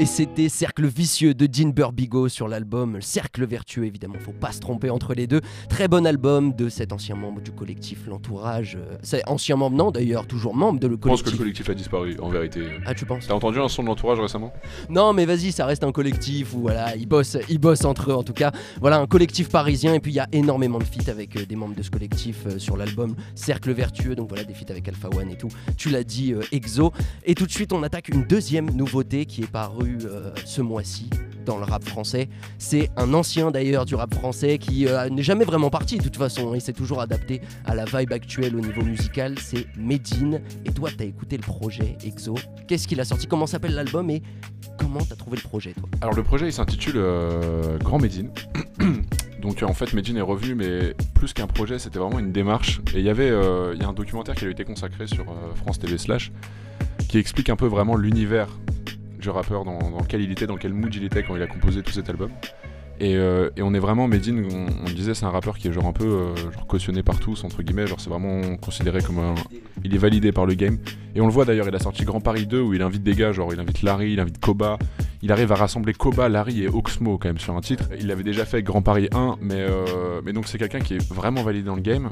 Et 0.02 0.06
c'était 0.06 0.48
Cercle 0.48 0.84
vicieux 0.86 1.32
de 1.32 1.46
Dean 1.46 1.68
Burbigo 1.68 2.28
sur 2.28 2.48
l'album 2.48 3.00
Cercle 3.00 3.46
vertueux, 3.46 3.84
évidemment, 3.84 4.16
faut 4.18 4.32
pas 4.32 4.50
se 4.50 4.58
tromper 4.58 4.90
entre 4.90 5.14
les 5.14 5.28
deux. 5.28 5.40
Très 5.68 5.86
bon 5.86 6.04
album 6.04 6.52
de 6.56 6.68
cet 6.68 6.92
ancien 6.92 7.14
membre 7.14 7.40
du 7.40 7.52
collectif 7.52 8.08
L'Entourage. 8.08 8.74
euh, 8.80 8.96
C'est 9.04 9.22
ancien 9.28 9.54
membre, 9.54 9.76
non 9.76 9.92
d'ailleurs, 9.92 10.26
toujours 10.26 10.56
membre 10.56 10.80
de 10.80 10.88
le 10.88 10.94
Je 10.94 10.98
pense 10.98 11.22
que 11.22 11.26
collectif. 11.26 11.32
le 11.32 11.38
collectif 11.38 11.70
a 11.70 11.74
disparu, 11.74 12.16
en 12.18 12.30
vérité. 12.30 12.62
Ah, 12.84 12.94
tu 12.96 13.06
penses? 13.06 13.28
T'as 13.28 13.34
entendu 13.34 13.60
un 13.60 13.68
son 13.68 13.84
de 13.84 13.86
l'entourage 13.86 14.18
récemment? 14.18 14.52
Non, 14.90 15.12
mais 15.12 15.24
vas-y, 15.24 15.52
ça 15.52 15.66
reste 15.66 15.84
un 15.84 15.92
collectif 15.92 16.52
où 16.52 16.62
voilà, 16.62 16.96
ils 16.96 17.06
bossent, 17.06 17.38
ils 17.48 17.60
bossent 17.60 17.84
entre 17.84 18.10
eux 18.10 18.14
en 18.16 18.24
tout 18.24 18.32
cas. 18.32 18.50
Voilà, 18.80 18.98
un 18.98 19.06
collectif 19.06 19.50
parisien 19.50 19.94
et 19.94 20.00
puis 20.00 20.10
il 20.10 20.16
y 20.16 20.20
a 20.20 20.26
énormément 20.32 20.80
de 20.80 20.84
feats 20.84 21.12
avec 21.12 21.36
euh, 21.36 21.46
des 21.46 21.54
membres 21.54 21.76
de 21.76 21.82
ce 21.84 21.90
collectif 21.92 22.38
euh, 22.46 22.58
sur 22.58 22.76
l'album 22.76 23.14
Cercle 23.36 23.70
vertueux. 23.70 24.16
Donc 24.16 24.30
voilà, 24.30 24.42
des 24.42 24.54
feats 24.54 24.70
avec 24.72 24.88
Alpha 24.88 25.10
One 25.16 25.30
et 25.30 25.36
tout. 25.36 25.50
Tu 25.76 25.90
l'as 25.90 26.02
dit, 26.02 26.32
euh, 26.32 26.40
Exo. 26.50 26.92
Et 27.24 27.36
tout 27.36 27.46
de 27.46 27.52
suite, 27.52 27.72
on 27.72 27.84
attaque 27.84 28.08
une 28.08 28.24
deuxième 28.24 28.68
nouveauté 28.70 29.26
qui 29.26 29.42
est 29.42 29.46
parue 29.50 29.91
euh, 30.04 30.30
ce 30.44 30.60
mois-ci 30.60 31.08
dans 31.44 31.58
le 31.58 31.64
rap 31.64 31.84
français. 31.84 32.28
C'est 32.58 32.90
un 32.96 33.14
ancien 33.14 33.50
d'ailleurs 33.50 33.84
du 33.84 33.94
rap 33.94 34.14
français 34.14 34.58
qui 34.58 34.86
euh, 34.86 35.08
n'est 35.08 35.22
jamais 35.22 35.44
vraiment 35.44 35.70
parti 35.70 35.98
de 35.98 36.02
toute 36.02 36.16
façon. 36.16 36.54
Il 36.54 36.60
s'est 36.60 36.72
toujours 36.72 37.00
adapté 37.00 37.40
à 37.64 37.74
la 37.74 37.84
vibe 37.84 38.12
actuelle 38.12 38.56
au 38.56 38.60
niveau 38.60 38.82
musical. 38.82 39.38
C'est 39.38 39.66
Medine. 39.76 40.40
Et 40.64 40.72
toi, 40.72 40.90
t'as 40.96 41.04
écouté 41.04 41.36
le 41.36 41.42
projet 41.42 41.96
Exo. 42.04 42.34
Qu'est-ce 42.68 42.86
qu'il 42.86 43.00
a 43.00 43.04
sorti? 43.04 43.26
Comment 43.26 43.46
s'appelle 43.46 43.74
l'album? 43.74 44.10
Et 44.10 44.22
comment 44.78 45.00
t'as 45.00 45.16
trouvé 45.16 45.36
le 45.36 45.42
projet 45.42 45.72
toi? 45.72 45.88
Alors 46.00 46.14
le 46.14 46.22
projet 46.22 46.46
il 46.46 46.52
s'intitule 46.52 46.96
euh, 46.96 47.78
Grand 47.78 47.98
Médine. 47.98 48.30
Donc 49.42 49.62
en 49.62 49.74
fait 49.74 49.92
Medine 49.92 50.18
est 50.18 50.22
revenu 50.22 50.54
mais 50.54 50.94
plus 51.14 51.32
qu'un 51.32 51.48
projet 51.48 51.78
c'était 51.78 51.98
vraiment 51.98 52.20
une 52.20 52.32
démarche. 52.32 52.80
Et 52.94 52.98
il 52.98 53.04
y 53.04 53.10
avait 53.10 53.28
y 53.28 53.82
a 53.82 53.88
un 53.88 53.92
documentaire 53.92 54.36
qui 54.36 54.44
a 54.44 54.50
été 54.50 54.64
consacré 54.64 55.06
sur 55.06 55.24
France 55.56 55.80
TV 55.80 55.98
slash 55.98 56.30
qui 57.08 57.18
explique 57.18 57.50
un 57.50 57.56
peu 57.56 57.66
vraiment 57.66 57.96
l'univers 57.96 58.48
du 59.22 59.30
rappeur 59.30 59.64
dans, 59.64 59.78
lequel 59.98 60.20
il 60.20 60.30
était, 60.30 60.46
dans 60.46 60.56
quel 60.56 60.74
mood 60.74 60.94
il 60.94 61.04
était 61.04 61.22
quand 61.22 61.36
il 61.36 61.42
a 61.42 61.46
composé 61.46 61.82
tout 61.82 61.92
cet 61.92 62.10
album. 62.10 62.30
Et, 63.00 63.16
euh, 63.16 63.48
on 63.58 63.72
est 63.72 63.78
vraiment 63.78 64.06
Medine, 64.06 64.46
on, 64.52 64.90
disait 64.90 65.14
c'est 65.14 65.24
un 65.24 65.30
rappeur 65.30 65.56
qui 65.56 65.68
est 65.68 65.72
genre 65.72 65.86
un 65.86 65.92
peu 65.92 66.04
euh, 66.04 66.34
cautionné 66.68 67.02
par 67.02 67.18
tous 67.18 67.42
entre 67.42 67.62
guillemets, 67.62 67.86
genre 67.86 68.00
c'est 68.00 68.10
vraiment 68.10 68.56
considéré 68.58 69.00
comme 69.02 69.18
un, 69.18 69.34
il 69.82 69.94
est 69.94 69.98
validé 69.98 70.30
par 70.30 70.46
le 70.46 70.54
game. 70.54 70.78
Et 71.14 71.20
on 71.20 71.26
le 71.26 71.32
voit 71.32 71.44
d'ailleurs, 71.44 71.66
il 71.66 71.74
a 71.74 71.78
sorti 71.78 72.04
Grand 72.04 72.20
Paris 72.20 72.46
2 72.46 72.60
où 72.60 72.74
il 72.74 72.82
invite 72.82 73.02
des 73.02 73.14
gars, 73.14 73.32
genre 73.32 73.52
il 73.52 73.58
invite 73.58 73.82
Larry, 73.82 74.12
il 74.12 74.20
invite 74.20 74.38
Koba, 74.38 74.78
il 75.22 75.32
arrive 75.32 75.50
à 75.52 75.56
rassembler 75.56 75.94
Koba, 75.94 76.28
Larry 76.28 76.64
et 76.64 76.68
Oxmo 76.68 77.18
quand 77.18 77.28
même 77.28 77.38
sur 77.38 77.56
un 77.56 77.60
titre. 77.60 77.84
Il 77.98 78.08
l'avait 78.08 78.24
déjà 78.24 78.44
fait 78.44 78.62
Grand 78.62 78.82
Paris 78.82 79.08
1, 79.12 79.36
mais, 79.40 79.54
euh, 79.56 80.20
mais 80.24 80.32
donc 80.32 80.46
c'est 80.46 80.58
quelqu'un 80.58 80.80
qui 80.80 80.94
est 80.94 81.12
vraiment 81.12 81.42
validé 81.42 81.64
dans 81.64 81.76
le 81.76 81.82
game. 81.82 82.08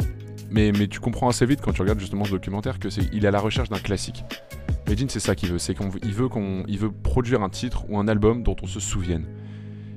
Mais, 0.50 0.72
mais 0.76 0.88
tu 0.88 0.98
comprends 0.98 1.28
assez 1.28 1.46
vite 1.46 1.60
quand 1.60 1.72
tu 1.72 1.82
regardes 1.82 2.00
justement 2.00 2.24
ce 2.24 2.32
documentaire 2.32 2.80
que 2.80 2.90
c'est 2.90 3.02
il 3.12 3.24
est 3.24 3.28
à 3.28 3.30
la 3.30 3.40
recherche 3.40 3.68
d'un 3.68 3.78
classique. 3.78 4.24
Medine 4.90 5.08
c'est 5.08 5.20
ça 5.20 5.36
qu'il 5.36 5.50
veut, 5.50 5.58
c'est 5.58 5.74
qu'on 5.74 5.90
il 6.02 6.12
veut 6.12 6.28
qu'on 6.28 6.64
il 6.66 6.78
veut 6.78 6.90
produire 6.90 7.42
un 7.42 7.48
titre 7.48 7.84
ou 7.88 7.98
un 7.98 8.08
album 8.08 8.42
dont 8.42 8.56
on 8.60 8.66
se 8.66 8.80
souvienne. 8.80 9.24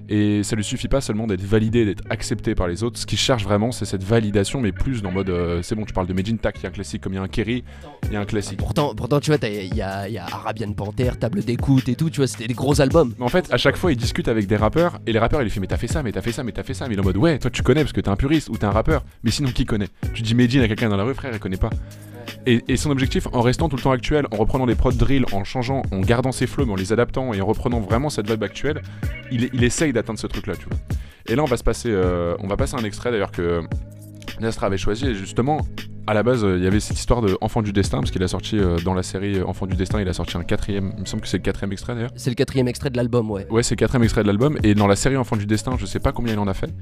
Et 0.09 0.43
ça 0.43 0.55
lui 0.55 0.63
suffit 0.63 0.89
pas 0.89 1.01
seulement 1.01 1.25
d'être 1.25 1.41
validé, 1.41 1.85
d'être 1.85 2.03
accepté 2.09 2.53
par 2.53 2.67
les 2.67 2.83
autres. 2.83 2.99
Ce 2.99 3.05
qu'il 3.05 3.17
cherche 3.17 3.43
vraiment, 3.43 3.71
c'est 3.71 3.85
cette 3.85 4.03
validation, 4.03 4.61
mais 4.61 4.71
plus 4.71 5.01
dans 5.01 5.11
mode 5.11 5.29
euh, 5.29 5.61
c'est 5.63 5.75
bon, 5.75 5.85
tu 5.85 5.93
parles 5.93 6.07
de 6.07 6.13
Medine, 6.13 6.37
tac, 6.37 6.57
il 6.59 6.63
y 6.63 6.65
a 6.65 6.69
un 6.69 6.71
classique 6.71 7.01
comme 7.01 7.13
il 7.13 7.15
y 7.15 7.19
a 7.19 7.23
un 7.23 7.27
Kerry, 7.27 7.63
il 8.03 8.13
y 8.13 8.15
a 8.15 8.19
un 8.19 8.25
classique. 8.25 8.59
Pourtant, 8.59 8.93
pourtant 8.93 9.19
tu 9.19 9.31
vois, 9.31 9.39
il 9.49 9.73
y 9.73 9.77
y 9.77 9.81
a 9.81 10.25
Arabian 10.25 10.73
Panther, 10.73 11.11
Table 11.19 11.43
d'écoute 11.43 11.89
et 11.89 11.95
tout, 11.95 12.11
tu 12.11 12.17
vois, 12.17 12.27
c'était 12.27 12.47
des 12.47 12.53
gros 12.53 12.79
albums. 12.79 13.13
Mais 13.17 13.25
en 13.25 13.29
fait, 13.29 13.51
à 13.51 13.57
chaque 13.57 13.77
fois, 13.77 13.91
il 13.91 13.97
discute 13.97 14.27
avec 14.27 14.45
des 14.45 14.57
rappeurs 14.57 14.99
et 15.07 15.13
les 15.13 15.19
rappeurs, 15.19 15.41
il 15.41 15.45
lui 15.45 15.51
fait 15.51 15.59
Mais 15.59 15.67
t'as 15.67 15.77
fait 15.77 15.87
ça, 15.87 16.03
mais 16.03 16.11
t'as 16.11 16.21
fait 16.21 16.33
ça, 16.33 16.43
mais 16.43 16.51
t'as 16.51 16.63
fait 16.63 16.75
ça. 16.75 16.87
Mais 16.87 16.93
il 16.93 16.97
est 16.97 17.01
en 17.01 17.05
mode 17.05 17.17
Ouais, 17.17 17.39
toi 17.39 17.49
tu 17.49 17.63
connais 17.63 17.81
parce 17.81 17.93
que 17.93 18.01
t'es 18.01 18.09
un 18.09 18.15
puriste 18.15 18.49
ou 18.49 18.57
t'es 18.57 18.65
un 18.65 18.71
rappeur. 18.71 19.03
Mais 19.23 19.31
sinon, 19.31 19.49
qui 19.51 19.65
connaît? 19.65 19.87
Tu 20.13 20.21
dis 20.21 20.35
Medine 20.35 20.61
à 20.61 20.67
quelqu'un 20.67 20.89
dans 20.89 20.97
la 20.97 21.05
rue, 21.05 21.15
frère, 21.15 21.31
il 21.33 21.39
connaît 21.39 21.57
pas. 21.57 21.71
Et, 22.45 22.77
son 22.77 22.91
objectif, 22.91 23.27
en 23.31 23.41
restant 23.41 23.69
tout 23.69 23.77
le 23.77 23.81
temps 23.81 23.91
actuel, 23.91 24.27
en 24.31 24.37
reprenant 24.37 24.65
des 24.65 24.75
prods 24.75 24.91
drill, 24.91 25.25
en 25.31 25.43
changeant, 25.43 25.81
en 25.91 25.99
gardant 26.01 26.31
ses 26.31 26.47
flows, 26.47 26.65
mais 26.65 26.73
en 26.73 26.75
les 26.75 26.91
adaptant 26.91 27.33
et 27.33 27.41
en 27.41 27.45
reprenant 27.45 27.79
vraiment 27.79 28.09
cette 28.09 28.29
vibe 28.29 28.43
actuelle, 28.43 28.81
il, 29.31 29.63
essaye 29.63 29.93
d'atteindre 29.93 30.19
ce 30.19 30.27
truc-là, 30.27 30.55
tu 30.55 30.65
vois. 30.65 30.77
Et 31.27 31.35
là, 31.35 31.43
on 31.43 31.47
va 31.47 31.55
se 31.55 31.63
passer, 31.63 31.89
euh, 31.89 32.35
on 32.39 32.47
va 32.47 32.57
passer 32.57 32.75
un 32.75 32.83
extrait 32.83 33.11
d'ailleurs 33.11 33.31
que 33.31 33.61
Nestra 34.41 34.67
avait 34.67 34.77
choisi. 34.77 35.07
Et 35.07 35.15
justement, 35.15 35.65
à 36.07 36.13
la 36.13 36.23
base, 36.23 36.43
euh, 36.43 36.57
il 36.57 36.63
y 36.63 36.67
avait 36.67 36.79
cette 36.79 36.97
histoire 36.99 37.21
de 37.21 37.37
Enfant 37.41 37.61
du 37.61 37.71
Destin, 37.73 37.99
parce 37.99 38.11
qu'il 38.11 38.23
a 38.23 38.27
sorti 38.27 38.57
euh, 38.57 38.77
dans 38.83 38.93
la 38.93 39.03
série 39.03 39.37
euh, 39.39 39.45
Enfant 39.47 39.65
du 39.67 39.75
Destin, 39.75 40.01
il 40.01 40.07
a 40.09 40.13
sorti 40.13 40.37
un 40.37 40.43
quatrième. 40.43 40.91
Il 40.97 41.01
me 41.01 41.05
semble 41.05 41.21
que 41.23 41.27
c'est 41.29 41.37
le 41.37 41.43
quatrième 41.43 41.71
extrait 41.71 41.95
d'ailleurs. 41.95 42.11
C'est 42.15 42.29
le 42.29 42.35
quatrième 42.35 42.67
extrait 42.67 42.89
de 42.89 42.97
l'album, 42.97 43.29
ouais. 43.31 43.47
Ouais, 43.49 43.63
c'est 43.63 43.75
le 43.75 43.79
quatrième 43.79 44.03
extrait 44.03 44.21
de 44.23 44.27
l'album. 44.27 44.57
Et 44.63 44.75
dans 44.75 44.87
la 44.87 44.95
série 44.95 45.17
Enfant 45.17 45.35
du 45.37 45.45
Destin, 45.45 45.75
je 45.79 45.85
sais 45.85 45.99
pas 45.99 46.11
combien 46.11 46.33
il 46.33 46.39
en 46.39 46.47
a 46.47 46.53
fait. 46.53 46.73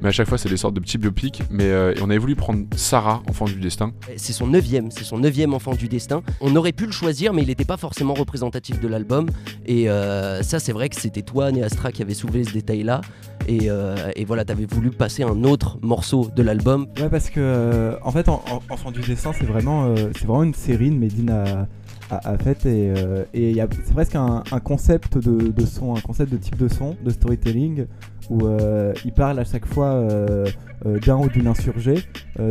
Mais 0.00 0.08
à 0.08 0.12
chaque 0.12 0.28
fois, 0.28 0.36
c'est 0.36 0.48
des 0.48 0.56
sortes 0.56 0.74
de 0.74 0.80
petits 0.80 0.98
biopics. 0.98 1.42
Mais 1.50 1.66
euh, 1.66 1.94
on 2.02 2.10
avait 2.10 2.18
voulu 2.18 2.34
prendre 2.34 2.64
Sarah, 2.74 3.22
Enfant 3.28 3.44
du 3.44 3.54
Destin. 3.60 3.92
C'est 4.16 4.32
son 4.32 4.48
neuvième, 4.48 4.90
c'est 4.90 5.04
son 5.04 5.18
neuvième 5.18 5.54
enfant 5.54 5.74
du 5.74 5.86
destin. 5.86 6.22
On 6.40 6.56
aurait 6.56 6.72
pu 6.72 6.86
le 6.86 6.92
choisir, 6.92 7.32
mais 7.32 7.42
il 7.42 7.48
n'était 7.48 7.64
pas 7.64 7.76
forcément 7.76 8.14
représentatif 8.14 8.80
de 8.80 8.88
l'album. 8.88 9.28
Et 9.64 9.88
euh, 9.88 10.42
ça, 10.42 10.58
c'est 10.58 10.72
vrai 10.72 10.88
que 10.88 10.96
c'était 11.00 11.22
toi, 11.22 11.52
Néastra, 11.52 11.92
qui 11.92 12.02
avait 12.02 12.14
soulevé 12.14 12.42
ce 12.42 12.52
détail-là. 12.52 13.00
Et, 13.48 13.70
euh, 13.70 13.96
et 14.16 14.24
voilà, 14.24 14.44
t'avais 14.44 14.66
voulu 14.66 14.90
passer 14.90 15.22
un 15.24 15.42
autre 15.44 15.78
morceau 15.82 16.30
de 16.34 16.42
l'album. 16.42 16.86
Ouais, 17.00 17.08
parce 17.08 17.28
que 17.30 17.40
euh, 17.40 17.94
en 18.02 18.10
fait, 18.12 18.28
en, 18.28 18.42
en- 18.50 18.61
Enfant 18.70 18.90
du 18.90 19.00
dessin, 19.00 19.32
c'est 19.32 19.44
vraiment, 19.44 19.84
euh, 19.84 19.96
c'est 20.16 20.26
vraiment 20.26 20.44
une 20.44 20.54
série 20.54 20.90
de 20.90 20.96
Medine 20.96 21.30
a, 21.30 21.66
a, 22.10 22.30
a 22.30 22.38
faite 22.38 22.64
et 22.64 22.90
euh, 22.96 23.24
c'est 23.34 23.92
presque 23.92 24.14
un, 24.14 24.42
concept 24.64 25.18
de 25.18 25.66
son, 25.66 25.94
un 25.94 26.00
concept 26.00 26.32
de 26.32 26.38
type 26.38 26.56
de 26.56 26.68
son, 26.68 26.96
de 27.04 27.10
storytelling, 27.10 27.86
où 28.30 28.46
euh, 28.46 28.92
il 29.04 29.12
parle 29.12 29.38
à 29.38 29.44
chaque 29.44 29.66
fois 29.66 29.86
euh, 29.86 30.46
euh, 30.86 30.98
d'un 31.00 31.16
ou 31.16 31.28
d'une 31.28 31.46
insurgée 31.46 31.98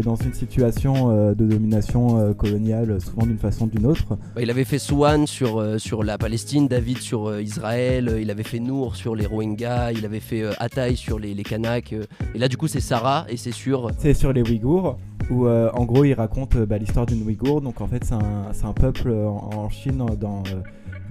dans 0.04 0.16
une 0.16 0.34
situation 0.34 1.34
de 1.34 1.46
domination 1.46 2.36
coloniale, 2.36 3.02
souvent 3.02 3.26
d'une 3.26 3.40
façon 3.40 3.66
ou 3.66 3.70
d'une 3.70 3.88
autre. 3.88 4.16
Bah, 4.36 4.42
il 4.42 4.52
avait 4.52 4.64
fait 4.64 4.78
Swan 4.78 5.26
sur, 5.26 5.80
sur 5.80 6.04
la 6.04 6.20
Palestine, 6.20 6.68
David 6.68 7.00
sur 7.00 7.40
Israël, 7.40 8.18
il 8.22 8.30
avait 8.30 8.44
fait 8.44 8.60
Nour 8.60 8.96
sur 8.96 9.16
les 9.16 9.26
Rohingyas, 9.26 9.94
il 9.94 10.06
avait 10.06 10.20
fait 10.20 10.44
Ataï 10.60 10.96
sur 10.96 11.18
les, 11.18 11.34
les 11.34 11.44
Kanaks. 11.44 11.94
et 11.94 12.38
là, 12.38 12.48
du 12.48 12.58
coup, 12.58 12.68
c'est 12.68 12.80
Sarah, 12.80 13.26
et 13.28 13.38
c'est 13.38 13.52
sur. 13.52 13.90
C'est 13.98 14.14
sur 14.14 14.34
les 14.34 14.44
Ouïghours, 14.44 15.00
où 15.32 15.48
euh, 15.48 15.72
en 15.74 15.86
gros 15.86 16.04
il 16.06 16.14
raconte 16.14 16.58
bah, 16.58 16.78
l'histoire 16.78 17.08
d'une 17.08 17.24
Ouïghour. 17.24 17.62
Donc 17.62 17.82
en 17.82 17.88
fait, 17.88 18.04
c'est 18.04 18.14
un, 18.14 18.52
un 18.64 18.74
peuple 18.74 19.10
en, 19.10 19.50
en 19.56 19.70
Chine, 19.70 20.06
dans, 20.20 20.44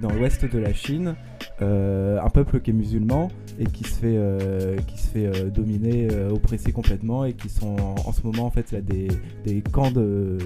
dans 0.01 0.11
l'ouest 0.13 0.45
de 0.45 0.59
la 0.59 0.73
Chine, 0.73 1.17
euh, 1.63 2.21
un 2.23 2.31
peuple 2.31 2.61
qui 2.61 2.71
est 2.71 2.75
musulman 2.75 3.29
et 3.59 3.67
qui 3.67 3.85
se 3.85 3.95
fait, 3.95 4.17
euh, 4.17 4.77
qui 4.79 4.99
se 4.99 5.09
fait 5.09 5.27
euh, 5.27 5.51
dominer, 5.51 6.09
euh, 6.11 6.31
oppresser 6.31 6.73
complètement 6.73 7.25
et 7.25 7.35
qui 7.35 7.49
sont 7.49 7.77
en, 7.79 8.13
ce 8.13 8.23
moment 8.23 8.47
en 8.47 8.51
fait 8.51 8.73
il 8.73 8.75
y 8.75 8.79
a 8.79 8.81
des, 8.81 9.09
des 9.45 9.61
camps 9.61 9.91
de 9.91 10.39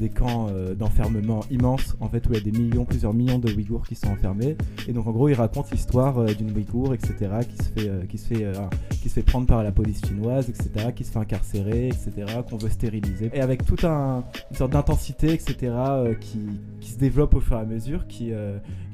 des 0.00 0.08
camps 0.08 0.48
d'enfermement 0.76 1.44
immenses 1.52 1.96
en 2.00 2.08
fait 2.08 2.26
où 2.26 2.32
il 2.32 2.38
y 2.38 2.40
a 2.40 2.42
des 2.42 2.50
millions, 2.50 2.84
plusieurs 2.84 3.14
millions 3.14 3.38
de 3.38 3.52
Ouïghours 3.52 3.86
qui 3.86 3.94
sont 3.94 4.08
enfermés 4.08 4.56
et 4.88 4.92
donc 4.92 5.06
en 5.06 5.12
gros 5.12 5.28
il 5.28 5.34
raconte 5.34 5.70
l'histoire 5.70 6.24
d'une 6.34 6.50
Ouïghour 6.50 6.94
etc 6.94 7.30
qui 7.48 7.56
se 7.56 7.70
fait 7.70 8.08
qui 8.08 8.18
se 8.18 8.26
fait 8.26 8.52
qui 8.90 9.08
se 9.08 9.14
fait 9.14 9.22
prendre 9.22 9.46
par 9.46 9.62
la 9.62 9.70
police 9.70 10.00
chinoise, 10.04 10.48
etc., 10.48 10.88
qui 10.96 11.04
se 11.04 11.12
fait 11.12 11.18
incarcérer, 11.18 11.88
etc., 11.88 12.12
qu'on 12.48 12.56
veut 12.56 12.70
stériliser. 12.70 13.30
Et 13.34 13.40
avec 13.42 13.66
toute 13.66 13.84
un, 13.84 14.24
une 14.50 14.56
sorte 14.56 14.72
d'intensité, 14.72 15.34
etc., 15.34 15.74
qui, 16.20 16.38
qui 16.80 16.90
se 16.90 16.98
développe 16.98 17.34
au 17.34 17.40
fur 17.40 17.58
et 17.58 17.60
à 17.60 17.64
mesure, 17.66 18.06
qui, 18.06 18.32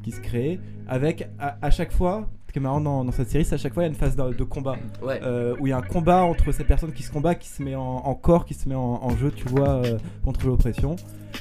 qui 0.03 0.13
se 0.13 0.21
crée, 0.21 0.61
avec 0.89 1.29
à, 1.39 1.57
à 1.63 1.71
chaque 1.71 1.93
fois, 1.93 2.29
ce 2.47 2.53
qui 2.53 2.59
est 2.59 2.63
marrant 2.63 2.81
dans, 2.81 3.05
dans 3.05 3.13
cette 3.13 3.29
série, 3.31 3.45
c'est 3.45 3.55
à 3.55 3.59
chaque 3.59 3.75
fois 3.75 3.83
il 3.85 3.87
y 3.87 3.89
a 3.89 3.93
une 3.93 3.97
phase 3.99 4.17
de, 4.17 4.33
de 4.35 4.45
combat, 4.45 4.77
Ouais. 5.03 5.21
euh, 5.23 5.55
où 5.61 5.67
il 5.67 5.71
y 5.71 5.73
a 5.73 5.79
un 5.79 5.83
combat 5.83 6.23
entre 6.25 6.51
ces 6.53 6.65
personnes 6.65 6.93
qui 6.93 7.03
se 7.05 7.13
combattent, 7.13 7.39
qui 7.39 7.49
se 7.49 7.63
met 7.63 7.77
en, 7.77 7.83
en 7.83 8.15
corps, 8.15 8.45
qui 8.45 8.55
se 8.55 8.69
met 8.69 8.75
en, 8.75 8.81
en 9.03 9.17
jeu, 9.17 9.31
tu 9.31 9.47
vois, 9.49 9.69
euh, 9.85 9.99
contre 10.25 10.47
l'oppression. 10.47 10.97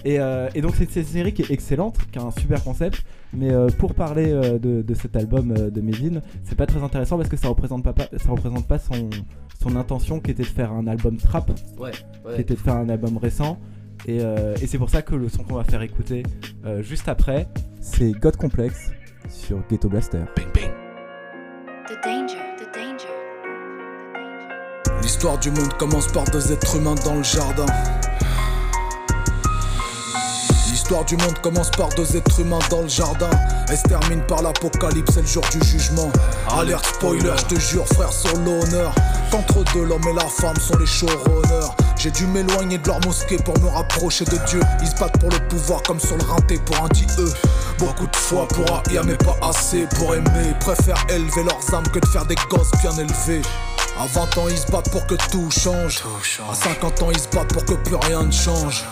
Et, 0.05 0.19
euh, 0.19 0.49
et 0.53 0.61
donc 0.61 0.75
c'est 0.75 0.95
une 0.95 1.03
série 1.05 1.33
qui 1.33 1.41
est 1.41 1.49
excellente, 1.51 1.97
qui 2.11 2.19
a 2.19 2.21
un 2.21 2.31
super 2.31 2.63
concept, 2.63 3.03
mais 3.33 3.49
pour 3.79 3.93
parler 3.95 4.31
de, 4.59 4.81
de 4.81 4.93
cet 4.93 5.15
album 5.15 5.53
de 5.71 5.81
Medine, 5.81 6.21
c'est 6.43 6.55
pas 6.55 6.65
très 6.67 6.81
intéressant 6.83 7.17
parce 7.17 7.29
que 7.29 7.37
ça 7.37 7.47
représente 7.47 7.83
pas, 7.83 7.93
pas- 7.93 8.07
ça 8.17 8.29
représente 8.31 8.67
pas 8.67 8.77
son, 8.79 9.09
son 9.61 9.75
intention 9.75 10.19
qui 10.19 10.31
était 10.31 10.43
de 10.43 10.47
faire 10.47 10.71
un 10.71 10.85
album 10.87 11.17
trap, 11.17 11.51
Ouais, 11.79 11.91
ouais. 12.25 12.35
qui 12.35 12.41
était 12.41 12.53
de 12.55 12.59
faire 12.59 12.75
un 12.75 12.87
album 12.89 13.17
récent. 13.17 13.57
Et, 14.05 14.19
euh, 14.21 14.55
et 14.61 14.67
c'est 14.67 14.77
pour 14.77 14.89
ça 14.89 15.01
que 15.01 15.15
le 15.15 15.29
son 15.29 15.43
qu'on 15.43 15.55
va 15.55 15.63
faire 15.63 15.81
écouter 15.81 16.23
euh, 16.65 16.81
juste 16.81 17.07
après, 17.07 17.47
c'est 17.81 18.11
God 18.11 18.37
Complex 18.37 18.91
sur 19.29 19.61
Ghetto 19.69 19.89
Blaster. 19.89 20.19
The 21.87 22.03
danger, 22.03 22.37
the 22.57 22.73
danger. 22.73 23.07
L'histoire 25.01 25.37
du 25.37 25.51
monde 25.51 25.73
commence 25.77 26.07
par 26.07 26.23
deux 26.25 26.51
êtres 26.51 26.77
humains 26.77 26.95
dans 27.05 27.15
le 27.15 27.23
jardin. 27.23 27.65
L'histoire 30.89 31.05
du 31.05 31.17
monde 31.17 31.37
commence 31.43 31.69
par 31.69 31.89
deux 31.89 32.17
êtres 32.17 32.39
humains 32.39 32.57
dans 32.71 32.81
le 32.81 32.87
jardin. 32.87 33.29
Elle 33.69 33.77
se 33.77 33.83
termine 33.83 34.21
par 34.21 34.41
l'apocalypse, 34.41 35.13
c'est 35.13 35.21
le 35.21 35.27
jour 35.27 35.43
du 35.51 35.63
jugement. 35.63 36.11
Alerte 36.49 36.83
spoiler, 36.83 37.31
je 37.37 37.45
te 37.45 37.59
jure, 37.59 37.85
frère, 37.85 38.11
sur 38.11 38.35
l'honneur. 38.37 38.95
Qu'entre 39.29 39.63
deux, 39.71 39.83
l'homme 39.83 40.07
et 40.09 40.13
la 40.13 40.25
femme 40.25 40.55
sont 40.55 40.75
les 40.79 40.87
showrunners. 40.87 41.69
J'ai 41.95 42.09
dû 42.09 42.25
m'éloigner 42.25 42.79
de 42.79 42.87
leur 42.87 42.99
mosquée 43.05 43.37
pour 43.37 43.55
me 43.59 43.67
rapprocher 43.67 44.25
de 44.25 44.37
Dieu. 44.47 44.61
Ils 44.81 44.87
se 44.87 44.95
battent 44.95 45.19
pour 45.19 45.29
le 45.29 45.37
pouvoir 45.47 45.83
comme 45.83 45.99
sur 45.99 46.17
le 46.17 46.23
rinté 46.23 46.57
pour 46.57 46.83
un 46.83 46.87
dit 46.87 47.05
eux. 47.19 47.33
Beaucoup 47.77 48.07
de 48.07 48.15
fois 48.15 48.47
pour 48.47 48.65
haïr, 48.65 49.03
mais 49.05 49.17
pas 49.17 49.37
assez 49.43 49.85
pour 49.95 50.15
aimer. 50.15 50.55
Préfèrent 50.59 51.05
élever 51.09 51.43
leurs 51.43 51.75
âmes 51.75 51.87
que 51.89 51.99
de 51.99 52.07
faire 52.07 52.25
des 52.25 52.35
gosses 52.49 52.71
bien 52.81 52.93
élevés. 52.93 53.43
À 53.99 54.07
20 54.07 54.37
ans, 54.39 54.47
ils 54.49 54.57
se 54.57 54.71
battent 54.71 54.89
pour 54.89 55.05
que 55.05 55.13
tout 55.29 55.51
change. 55.51 56.01
À 56.49 56.55
50 56.55 57.03
ans, 57.03 57.11
ils 57.11 57.19
se 57.19 57.27
battent 57.27 57.53
pour 57.53 57.63
que 57.63 57.75
plus 57.75 57.95
rien 57.95 58.23
ne 58.23 58.31
change. 58.31 58.85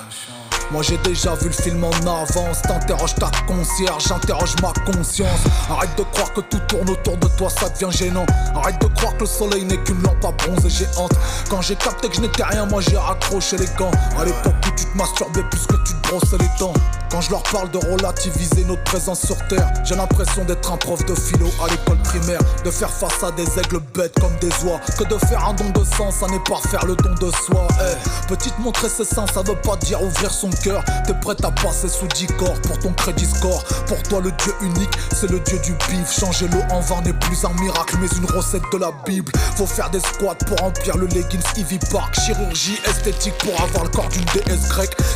Moi 0.71 0.81
j'ai 0.83 0.97
déjà 0.97 1.33
vu 1.35 1.47
le 1.47 1.53
film 1.53 1.83
en 1.83 1.91
avance. 1.91 2.61
T'interroges 2.63 3.15
ta 3.15 3.31
concierge, 3.47 4.03
j'interroge 4.07 4.53
ma 4.61 4.73
conscience. 4.91 5.39
Arrête 5.69 5.97
de 5.97 6.03
croire 6.03 6.33
que 6.33 6.41
tout 6.41 6.59
tourne 6.67 6.89
autour 6.89 7.15
de 7.17 7.27
toi, 7.37 7.49
ça 7.49 7.69
devient 7.69 7.95
gênant. 7.97 8.25
Arrête 8.53 8.79
de 8.81 8.87
croire 8.87 9.15
que 9.15 9.21
le 9.21 9.27
soleil 9.27 9.63
n'est 9.63 9.77
qu'une 9.77 10.01
lampe 10.01 10.23
à 10.25 10.31
bronze 10.31 10.67
géante 10.67 11.13
Quand 11.49 11.61
j'ai 11.61 11.75
capté 11.75 12.09
que 12.09 12.15
je 12.15 12.21
n'étais 12.21 12.43
rien, 12.43 12.65
moi 12.65 12.81
j'ai 12.81 12.97
raccroché 12.97 13.57
les 13.57 13.67
gants. 13.77 13.91
À 14.19 14.25
l'époque 14.25 14.56
tu 14.77 14.85
te 14.85 14.97
masturbais 14.97 15.43
plus 15.49 15.65
que 15.65 15.75
tu 15.83 15.93
te 15.93 16.07
brossais 16.07 16.37
les 16.37 16.59
dents. 16.59 16.73
Quand 17.09 17.21
je 17.21 17.31
leur 17.31 17.43
parle 17.43 17.71
de 17.71 17.77
relativiser 17.77 18.65
notre 18.65 18.83
présence 18.83 19.21
sur 19.25 19.37
terre 19.47 19.71
J'ai 19.85 19.95
l'impression 19.95 20.43
d'être 20.43 20.71
un 20.71 20.77
prof 20.77 21.05
de 21.05 21.15
philo 21.15 21.47
à 21.63 21.69
l'école 21.69 21.97
primaire 22.03 22.41
De 22.65 22.69
faire 22.69 22.89
face 22.91 23.23
à 23.23 23.31
des 23.31 23.47
aigles 23.57 23.79
bêtes 23.93 24.13
comme 24.19 24.35
des 24.41 24.51
oies 24.65 24.79
Que 24.97 25.05
de 25.05 25.17
faire 25.25 25.47
un 25.47 25.53
don 25.53 25.69
de 25.69 25.85
sang, 25.85 26.11
ça 26.11 26.27
n'est 26.27 26.43
pas 26.43 26.57
faire 26.69 26.85
le 26.85 26.95
don 26.95 27.13
de 27.13 27.31
soi. 27.45 27.67
Eh, 27.79 28.27
Petite 28.27 28.59
montrer 28.59 28.89
ses 28.89 29.05
seins, 29.05 29.25
ça 29.27 29.41
veut 29.41 29.55
pas 29.55 29.77
dire 29.77 30.01
ouvrir 30.03 30.31
son 30.31 30.49
cœur. 30.49 30.83
T'es 31.05 31.13
prête 31.13 31.43
à 31.45 31.51
passer 31.51 31.87
sous 31.87 32.07
10 32.07 32.27
corps 32.37 32.59
pour 32.61 32.77
ton 32.79 32.91
crédit 32.91 33.25
score. 33.25 33.63
Pour 33.87 34.01
toi 34.03 34.19
le 34.21 34.31
dieu 34.31 34.53
unique, 34.61 34.91
c'est 35.13 35.29
le 35.29 35.39
dieu 35.39 35.59
du 35.59 35.73
bif. 35.89 36.11
Changer 36.11 36.47
l'eau 36.49 36.61
en 36.71 36.81
vin 36.81 37.01
n'est 37.01 37.13
plus 37.13 37.45
un 37.45 37.53
miracle 37.61 37.95
mais 38.01 38.07
une 38.17 38.25
recette 38.25 38.63
de 38.73 38.77
la 38.77 38.91
bible. 39.05 39.31
Faut 39.55 39.65
faire 39.65 39.89
des 39.89 40.01
squats 40.01 40.35
pour 40.45 40.57
remplir 40.57 40.97
le 40.97 41.07
leggings 41.07 41.41
Ivy 41.55 41.79
Park. 41.89 42.15
Chirurgie 42.19 42.79
esthétique 42.85 43.37
pour 43.37 43.59
avoir 43.61 43.85
le 43.85 43.89
corps 43.89 44.09
d'une 44.09 44.25
déesse 44.25 44.66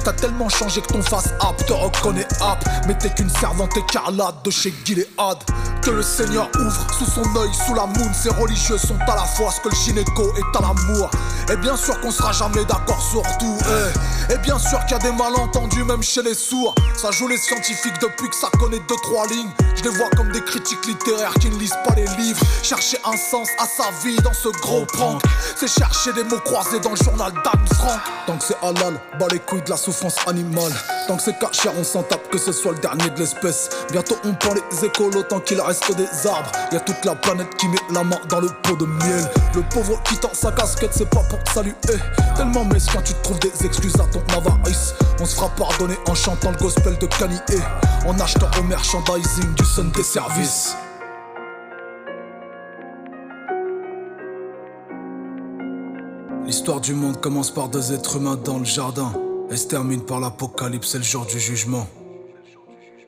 T'as 0.03 0.13
tellement 0.13 0.49
changé 0.49 0.81
que 0.81 0.87
ton 0.87 1.01
face 1.01 1.29
app 1.39 1.65
te 1.65 1.73
reconnaît 1.73 2.27
app. 2.41 2.63
Mais 2.87 2.97
t'es 2.97 3.09
qu'une 3.09 3.29
servante 3.29 3.75
écarlate 3.77 4.43
de 4.43 4.51
chez 4.51 4.73
Gilead. 4.83 5.07
Que 5.81 5.91
le 5.91 6.01
Seigneur 6.01 6.49
ouvre 6.59 6.87
sous 6.97 7.05
son 7.05 7.23
œil, 7.37 7.49
sous 7.65 7.73
la 7.73 7.85
moon 7.85 8.11
Ces 8.13 8.29
religieux 8.29 8.77
sont 8.77 8.97
à 9.07 9.15
la 9.15 9.23
fois 9.23 9.51
ce 9.51 9.61
que 9.61 9.69
le 9.69 9.75
gynéco 9.75 10.33
est 10.35 10.57
à 10.57 10.61
l'amour. 10.61 11.09
Et 11.51 11.57
bien 11.57 11.75
sûr 11.75 11.99
qu'on 12.01 12.11
sera 12.11 12.31
jamais 12.31 12.65
d'accord 12.65 13.01
sur 13.01 13.21
tout 13.37 13.57
eh. 14.29 14.33
Et 14.33 14.37
bien 14.39 14.57
sûr 14.57 14.79
qu'il 14.85 14.97
y 14.97 14.99
a 14.99 15.03
des 15.03 15.11
malentendus 15.11 15.83
même 15.83 16.01
chez 16.01 16.23
les 16.23 16.33
sourds. 16.35 16.73
Ça 16.95 17.11
joue 17.11 17.27
les 17.27 17.37
scientifiques 17.37 17.99
depuis 18.01 18.29
que 18.29 18.35
ça 18.35 18.49
connaît 18.59 18.81
deux 18.87 18.95
trois 19.03 19.27
lignes. 19.27 19.49
Je 19.75 19.83
les 19.83 19.89
vois 19.89 20.09
comme 20.15 20.31
des 20.31 20.41
critiques 20.41 20.85
littéraires 20.85 21.33
qui 21.39 21.49
Chercher 22.63 22.97
un 23.05 23.17
sens 23.17 23.49
à 23.57 23.65
sa 23.65 23.89
vie 24.03 24.15
dans 24.17 24.33
ce 24.33 24.49
gros 24.61 24.85
prank 24.85 25.21
C'est 25.55 25.67
chercher 25.67 26.13
des 26.13 26.23
mots 26.23 26.39
croisés 26.39 26.79
dans 26.79 26.91
le 26.91 26.95
journal 26.95 27.33
Frank 27.73 27.99
Tant 28.27 28.37
que 28.37 28.43
c'est 28.43 28.57
halal, 28.61 29.01
bas 29.19 29.27
les 29.31 29.39
couilles 29.39 29.63
de 29.63 29.69
la 29.71 29.77
souffrance 29.77 30.15
animale. 30.27 30.71
Tant 31.07 31.17
que 31.17 31.23
c'est 31.23 31.37
cachère 31.39 31.73
on 31.77 31.83
s'en 31.83 32.03
tape 32.03 32.29
que 32.29 32.37
ce 32.37 32.51
soit 32.51 32.73
le 32.73 32.77
dernier 32.77 33.09
de 33.09 33.19
l'espèce. 33.19 33.69
Bientôt 33.91 34.15
on 34.23 34.33
prend 34.33 34.53
les 34.53 34.85
écolos 34.85 35.23
tant 35.23 35.39
qu'il 35.39 35.59
reste 35.59 35.91
des 35.95 36.27
arbres. 36.27 36.51
Y 36.71 36.79
toute 36.85 37.03
la 37.03 37.15
planète 37.15 37.49
qui 37.57 37.67
met 37.67 37.79
la 37.91 38.03
main 38.03 38.19
dans 38.29 38.39
le 38.39 38.49
pot 38.61 38.75
de 38.75 38.85
miel. 38.85 39.27
Le 39.55 39.63
pauvre 39.63 40.01
qui 40.03 40.17
tend 40.17 40.33
sa 40.33 40.51
casquette 40.51 40.93
c'est 40.93 41.09
pas 41.09 41.23
pour 41.23 41.43
te 41.43 41.51
saluer. 41.51 41.73
Tellement 42.37 42.65
mesquin 42.65 43.01
tu 43.01 43.13
trouves 43.23 43.39
des 43.39 43.65
excuses 43.65 43.95
à 43.95 44.05
ton 44.05 44.23
avarice. 44.37 44.93
On 45.19 45.25
se 45.25 45.35
fera 45.35 45.49
pardonner 45.49 45.97
en 46.07 46.13
chantant 46.13 46.51
le 46.51 46.57
gospel 46.57 46.95
de 46.99 47.07
Kanye. 47.07 47.39
En 48.05 48.19
achetant 48.19 48.49
au 48.59 48.63
merchandising 48.63 49.55
du 49.55 49.65
Sunday 49.65 50.03
Service 50.03 50.75
L'histoire 56.45 56.81
du 56.81 56.93
monde 56.93 57.21
commence 57.21 57.51
par 57.51 57.69
deux 57.69 57.93
êtres 57.93 58.17
humains 58.17 58.35
dans 58.35 58.57
le 58.57 58.65
jardin. 58.65 59.13
Elle 59.49 59.57
se 59.57 59.67
termine 59.67 60.01
par 60.01 60.19
l'apocalypse, 60.19 60.89
c'est 60.89 60.97
le 60.97 61.03
jour 61.03 61.25
du 61.25 61.39
jugement. 61.39 61.87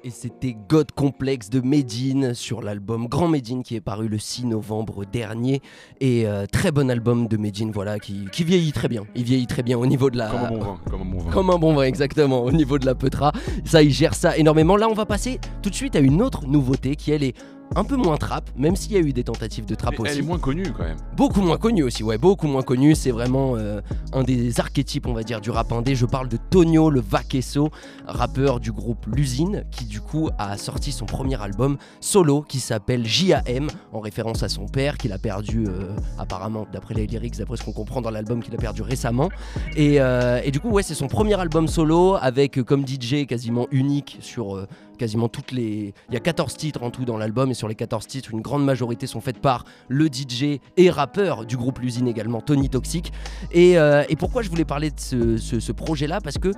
Et 0.05 0.09
c'était 0.09 0.55
God 0.67 0.91
Complex 0.91 1.49
de 1.49 1.61
Medine 1.61 2.33
sur 2.33 2.61
l'album 2.61 3.07
Grand 3.07 3.29
Medine 3.29 3.63
qui 3.63 3.75
est 3.75 3.81
paru 3.81 4.09
le 4.09 4.17
6 4.19 4.45
novembre 4.45 5.05
dernier. 5.05 5.61
Et 6.01 6.27
euh, 6.27 6.45
très 6.45 6.73
bon 6.73 6.91
album 6.91 7.27
de 7.29 7.37
Medine, 7.37 7.71
voilà, 7.71 7.99
qui, 7.99 8.25
qui 8.31 8.43
vieillit 8.43 8.73
très 8.73 8.89
bien. 8.89 9.05
Il 9.15 9.23
vieillit 9.23 9.47
très 9.47 9.63
bien 9.63 9.77
au 9.77 9.85
niveau 9.85 10.09
de 10.09 10.17
la. 10.17 10.27
Comme 10.27 10.41
un 10.43 10.49
bon 10.49 10.59
vin. 10.59 10.79
Comme 10.89 11.01
un 11.01 11.05
bon 11.05 11.17
vin. 11.19 11.31
Comme 11.31 11.49
un 11.49 11.57
bon 11.57 11.73
vin, 11.73 11.83
exactement, 11.83 12.43
au 12.43 12.51
niveau 12.51 12.77
de 12.77 12.85
la 12.85 12.95
Petra. 12.95 13.31
Ça, 13.63 13.81
il 13.81 13.91
gère 13.91 14.13
ça 14.13 14.37
énormément. 14.37 14.75
Là, 14.75 14.89
on 14.89 14.93
va 14.93 15.05
passer 15.05 15.39
tout 15.61 15.69
de 15.69 15.75
suite 15.75 15.95
à 15.95 15.99
une 15.99 16.21
autre 16.21 16.45
nouveauté 16.45 16.97
qui, 16.97 17.11
elle, 17.11 17.23
est 17.23 17.35
un 17.75 17.83
peu 17.83 17.95
moins 17.95 18.17
trap, 18.17 18.49
même 18.55 18.75
s'il 18.75 18.91
y 18.91 18.97
a 18.97 18.99
eu 18.99 19.13
des 19.13 19.23
tentatives 19.23 19.65
de 19.65 19.75
trap 19.75 19.99
aussi. 19.99 20.11
Elle 20.11 20.19
est 20.19 20.27
moins 20.27 20.39
connue 20.39 20.71
quand 20.75 20.83
même. 20.83 20.97
Beaucoup 21.15 21.41
moins 21.41 21.57
connu 21.57 21.83
aussi, 21.83 22.03
ouais, 22.03 22.17
beaucoup 22.17 22.47
moins 22.47 22.61
connu. 22.61 22.95
C'est 22.95 23.11
vraiment 23.11 23.55
euh, 23.55 23.81
un 24.13 24.23
des 24.23 24.59
archétypes, 24.59 25.07
on 25.07 25.13
va 25.13 25.23
dire, 25.23 25.41
du 25.41 25.49
rap 25.49 25.71
indé. 25.71 25.95
Je 25.95 26.05
parle 26.05 26.29
de 26.29 26.37
Tonio 26.37 26.89
le 26.89 27.01
Vaquesso, 27.01 27.71
rappeur 28.05 28.59
du 28.59 28.71
groupe 28.71 29.05
L'Usine, 29.07 29.63
qui 29.71 29.85
du 29.85 30.01
coup 30.01 30.29
a 30.37 30.57
sorti 30.57 30.91
son 30.91 31.05
premier 31.05 31.41
album 31.41 31.77
solo 31.99 32.41
qui 32.41 32.59
s'appelle 32.59 33.05
JAM, 33.05 33.67
en 33.91 33.99
référence 33.99 34.43
à 34.43 34.49
son 34.49 34.67
père 34.67 34.97
qu'il 34.97 35.11
a 35.11 35.17
perdu, 35.17 35.65
euh, 35.67 35.95
apparemment, 36.19 36.67
d'après 36.71 36.93
les 36.93 37.07
lyrics, 37.07 37.37
d'après 37.37 37.57
ce 37.57 37.63
qu'on 37.63 37.71
comprend 37.71 38.01
dans 38.01 38.11
l'album, 38.11 38.43
qu'il 38.43 38.53
a 38.53 38.57
perdu 38.57 38.81
récemment. 38.81 39.29
Et, 39.75 39.99
euh, 39.99 40.41
et 40.43 40.51
du 40.51 40.59
coup, 40.59 40.69
ouais, 40.69 40.83
c'est 40.83 40.93
son 40.93 41.07
premier 41.07 41.39
album 41.39 41.67
solo 41.67 42.17
avec 42.21 42.61
comme 42.63 42.87
DJ 42.87 43.25
quasiment 43.25 43.67
unique 43.71 44.17
sur 44.21 44.67
quasiment 44.97 45.27
toutes 45.29 45.51
les. 45.51 45.93
Il 46.09 46.13
y 46.13 46.17
a 46.17 46.19
14 46.19 46.55
titres 46.55 46.83
en 46.83 46.91
tout 46.91 47.05
dans 47.05 47.17
l'album, 47.17 47.51
et 47.51 47.53
sur 47.53 47.67
les 47.67 47.75
14 47.75 48.07
titres, 48.07 48.31
une 48.31 48.41
grande 48.41 48.63
majorité 48.65 49.07
sont 49.07 49.21
faites 49.21 49.39
par 49.39 49.65
le 49.87 50.07
DJ 50.07 50.59
et 50.77 50.89
rappeur 50.89 51.45
du 51.45 51.57
groupe 51.57 51.79
L'Usine 51.79 52.07
également, 52.07 52.41
Tony 52.41 52.69
Toxic. 52.69 53.11
Et, 53.51 53.77
euh, 53.77 54.03
et 54.09 54.15
pourquoi 54.15 54.41
je 54.41 54.49
voulais 54.49 54.65
parler 54.65 54.89
de 54.91 54.99
ce, 54.99 55.37
ce- 55.37 55.71
projet-là? 55.71 56.21
Parce 56.21 56.37
que 56.37 56.51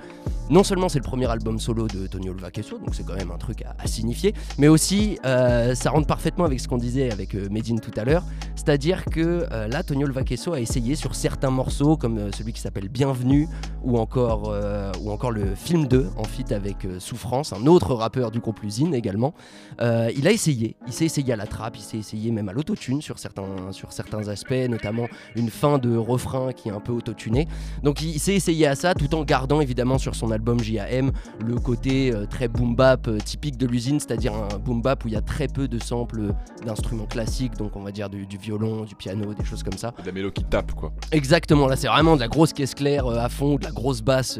non 0.49 0.63
seulement 0.63 0.89
c'est 0.89 0.99
le 0.99 1.03
premier 1.05 1.25
album 1.31 1.59
solo 1.59 1.87
de 1.87 2.05
Tony 2.07 2.29
Olvaquesso, 2.29 2.77
donc 2.77 2.93
c'est 2.93 3.05
quand 3.05 3.15
même 3.15 3.31
un 3.31 3.37
truc 3.37 3.63
à, 3.79 3.87
signifier, 3.87 4.33
mais 4.57 4.67
aussi 4.67 5.17
euh, 5.25 5.73
ça 5.73 5.89
rentre 5.89 6.05
parfaitement 6.05 6.43
avec 6.45 6.59
ce 6.59 6.67
qu'on 6.67 6.77
disait 6.77 7.11
avec 7.11 7.33
euh, 7.33 7.47
Medine 7.49 7.79
tout 7.79 7.91
à 7.95 8.03
l'heure, 8.03 8.23
c'est-à-dire 8.55 9.05
que 9.05 9.45
là, 9.69 9.83
Tony 9.83 10.03
Olvaquesso 10.03 10.53
a 10.53 10.59
essayé 10.59 10.95
sur 10.95 11.15
certains 11.15 11.49
morceaux, 11.49 11.97
comme 11.97 12.31
celui 12.33 12.51
qui 12.53 12.59
s'appelle 12.61 12.89
Bienvenue, 12.89 13.47
ou 13.83 13.97
encore, 13.97 14.53
ou 15.01 15.11
encore 15.11 15.31
le 15.31 15.55
film 15.55 15.87
2 15.87 16.09
en 16.17 16.23
feat 16.23 16.51
avec 16.51 16.77
Souffrance, 16.99 17.53
un 17.53 17.65
autre 17.67 17.93
rappeur 17.93 18.24
du 18.31 18.39
groupe 18.39 18.59
L'Usine 18.61 18.93
également. 18.93 19.33
Euh, 19.81 20.11
il 20.15 20.27
a 20.27 20.31
essayé, 20.31 20.75
il 20.87 20.93
s'est 20.93 21.05
essayé 21.05 21.33
à 21.33 21.35
la 21.35 21.47
trappe, 21.47 21.77
il 21.77 21.81
s'est 21.81 21.97
essayé 21.97 22.31
même 22.31 22.49
à 22.49 22.53
l'autotune 22.53 23.01
sur 23.01 23.19
certains, 23.19 23.71
sur 23.71 23.91
certains 23.91 24.27
aspects, 24.27 24.53
notamment 24.69 25.07
une 25.35 25.49
fin 25.49 25.77
de 25.77 25.95
refrain 25.95 26.51
qui 26.53 26.69
est 26.69 26.71
un 26.71 26.79
peu 26.79 26.93
autotuné. 26.93 27.47
Donc 27.83 28.01
il, 28.01 28.19
s'est 28.19 28.35
essayé 28.35 28.67
à 28.67 28.75
ça 28.75 28.93
tout 28.93 29.13
en 29.15 29.23
gardant 29.23 29.61
évidemment 29.61 29.97
sur 29.97 30.15
son 30.15 30.31
album 30.31 30.59
JAM 30.59 31.11
le 31.45 31.55
côté 31.55 32.13
euh, 32.13 32.25
très 32.25 32.47
boom 32.47 32.75
bap 32.75 33.07
euh, 33.07 33.17
typique 33.17 33.57
de 33.57 33.67
l'usine, 33.67 33.99
c'est-à-dire 33.99 34.33
un 34.33 34.57
boom 34.57 34.81
bap 34.81 35.03
où 35.05 35.07
il 35.07 35.13
y 35.13 35.17
a 35.17 35.21
très 35.21 35.47
peu 35.47 35.67
de 35.67 35.79
samples 35.79 36.33
d'instruments 36.65 37.05
classiques, 37.05 37.55
donc 37.57 37.75
on 37.75 37.81
va 37.81 37.91
dire 37.91 38.09
du, 38.09 38.25
du 38.25 38.37
violon, 38.37 38.83
du 38.83 38.95
piano, 38.95 39.33
des 39.33 39.45
choses 39.45 39.63
comme 39.63 39.77
ça. 39.77 39.93
De 40.01 40.05
la 40.05 40.11
mélo 40.11 40.31
qui 40.31 40.43
tape 40.43 40.73
quoi. 40.73 40.93
Exactement, 41.11 41.67
là 41.67 41.75
c'est 41.75 41.87
vraiment 41.87 42.15
de 42.15 42.21
la 42.21 42.27
grosse 42.27 42.53
caisse 42.53 42.73
claire 42.73 43.07
à 43.07 43.29
fond, 43.29 43.55
de 43.55 43.63
la 43.63 43.71
grosse 43.71 44.01
basse 44.01 44.39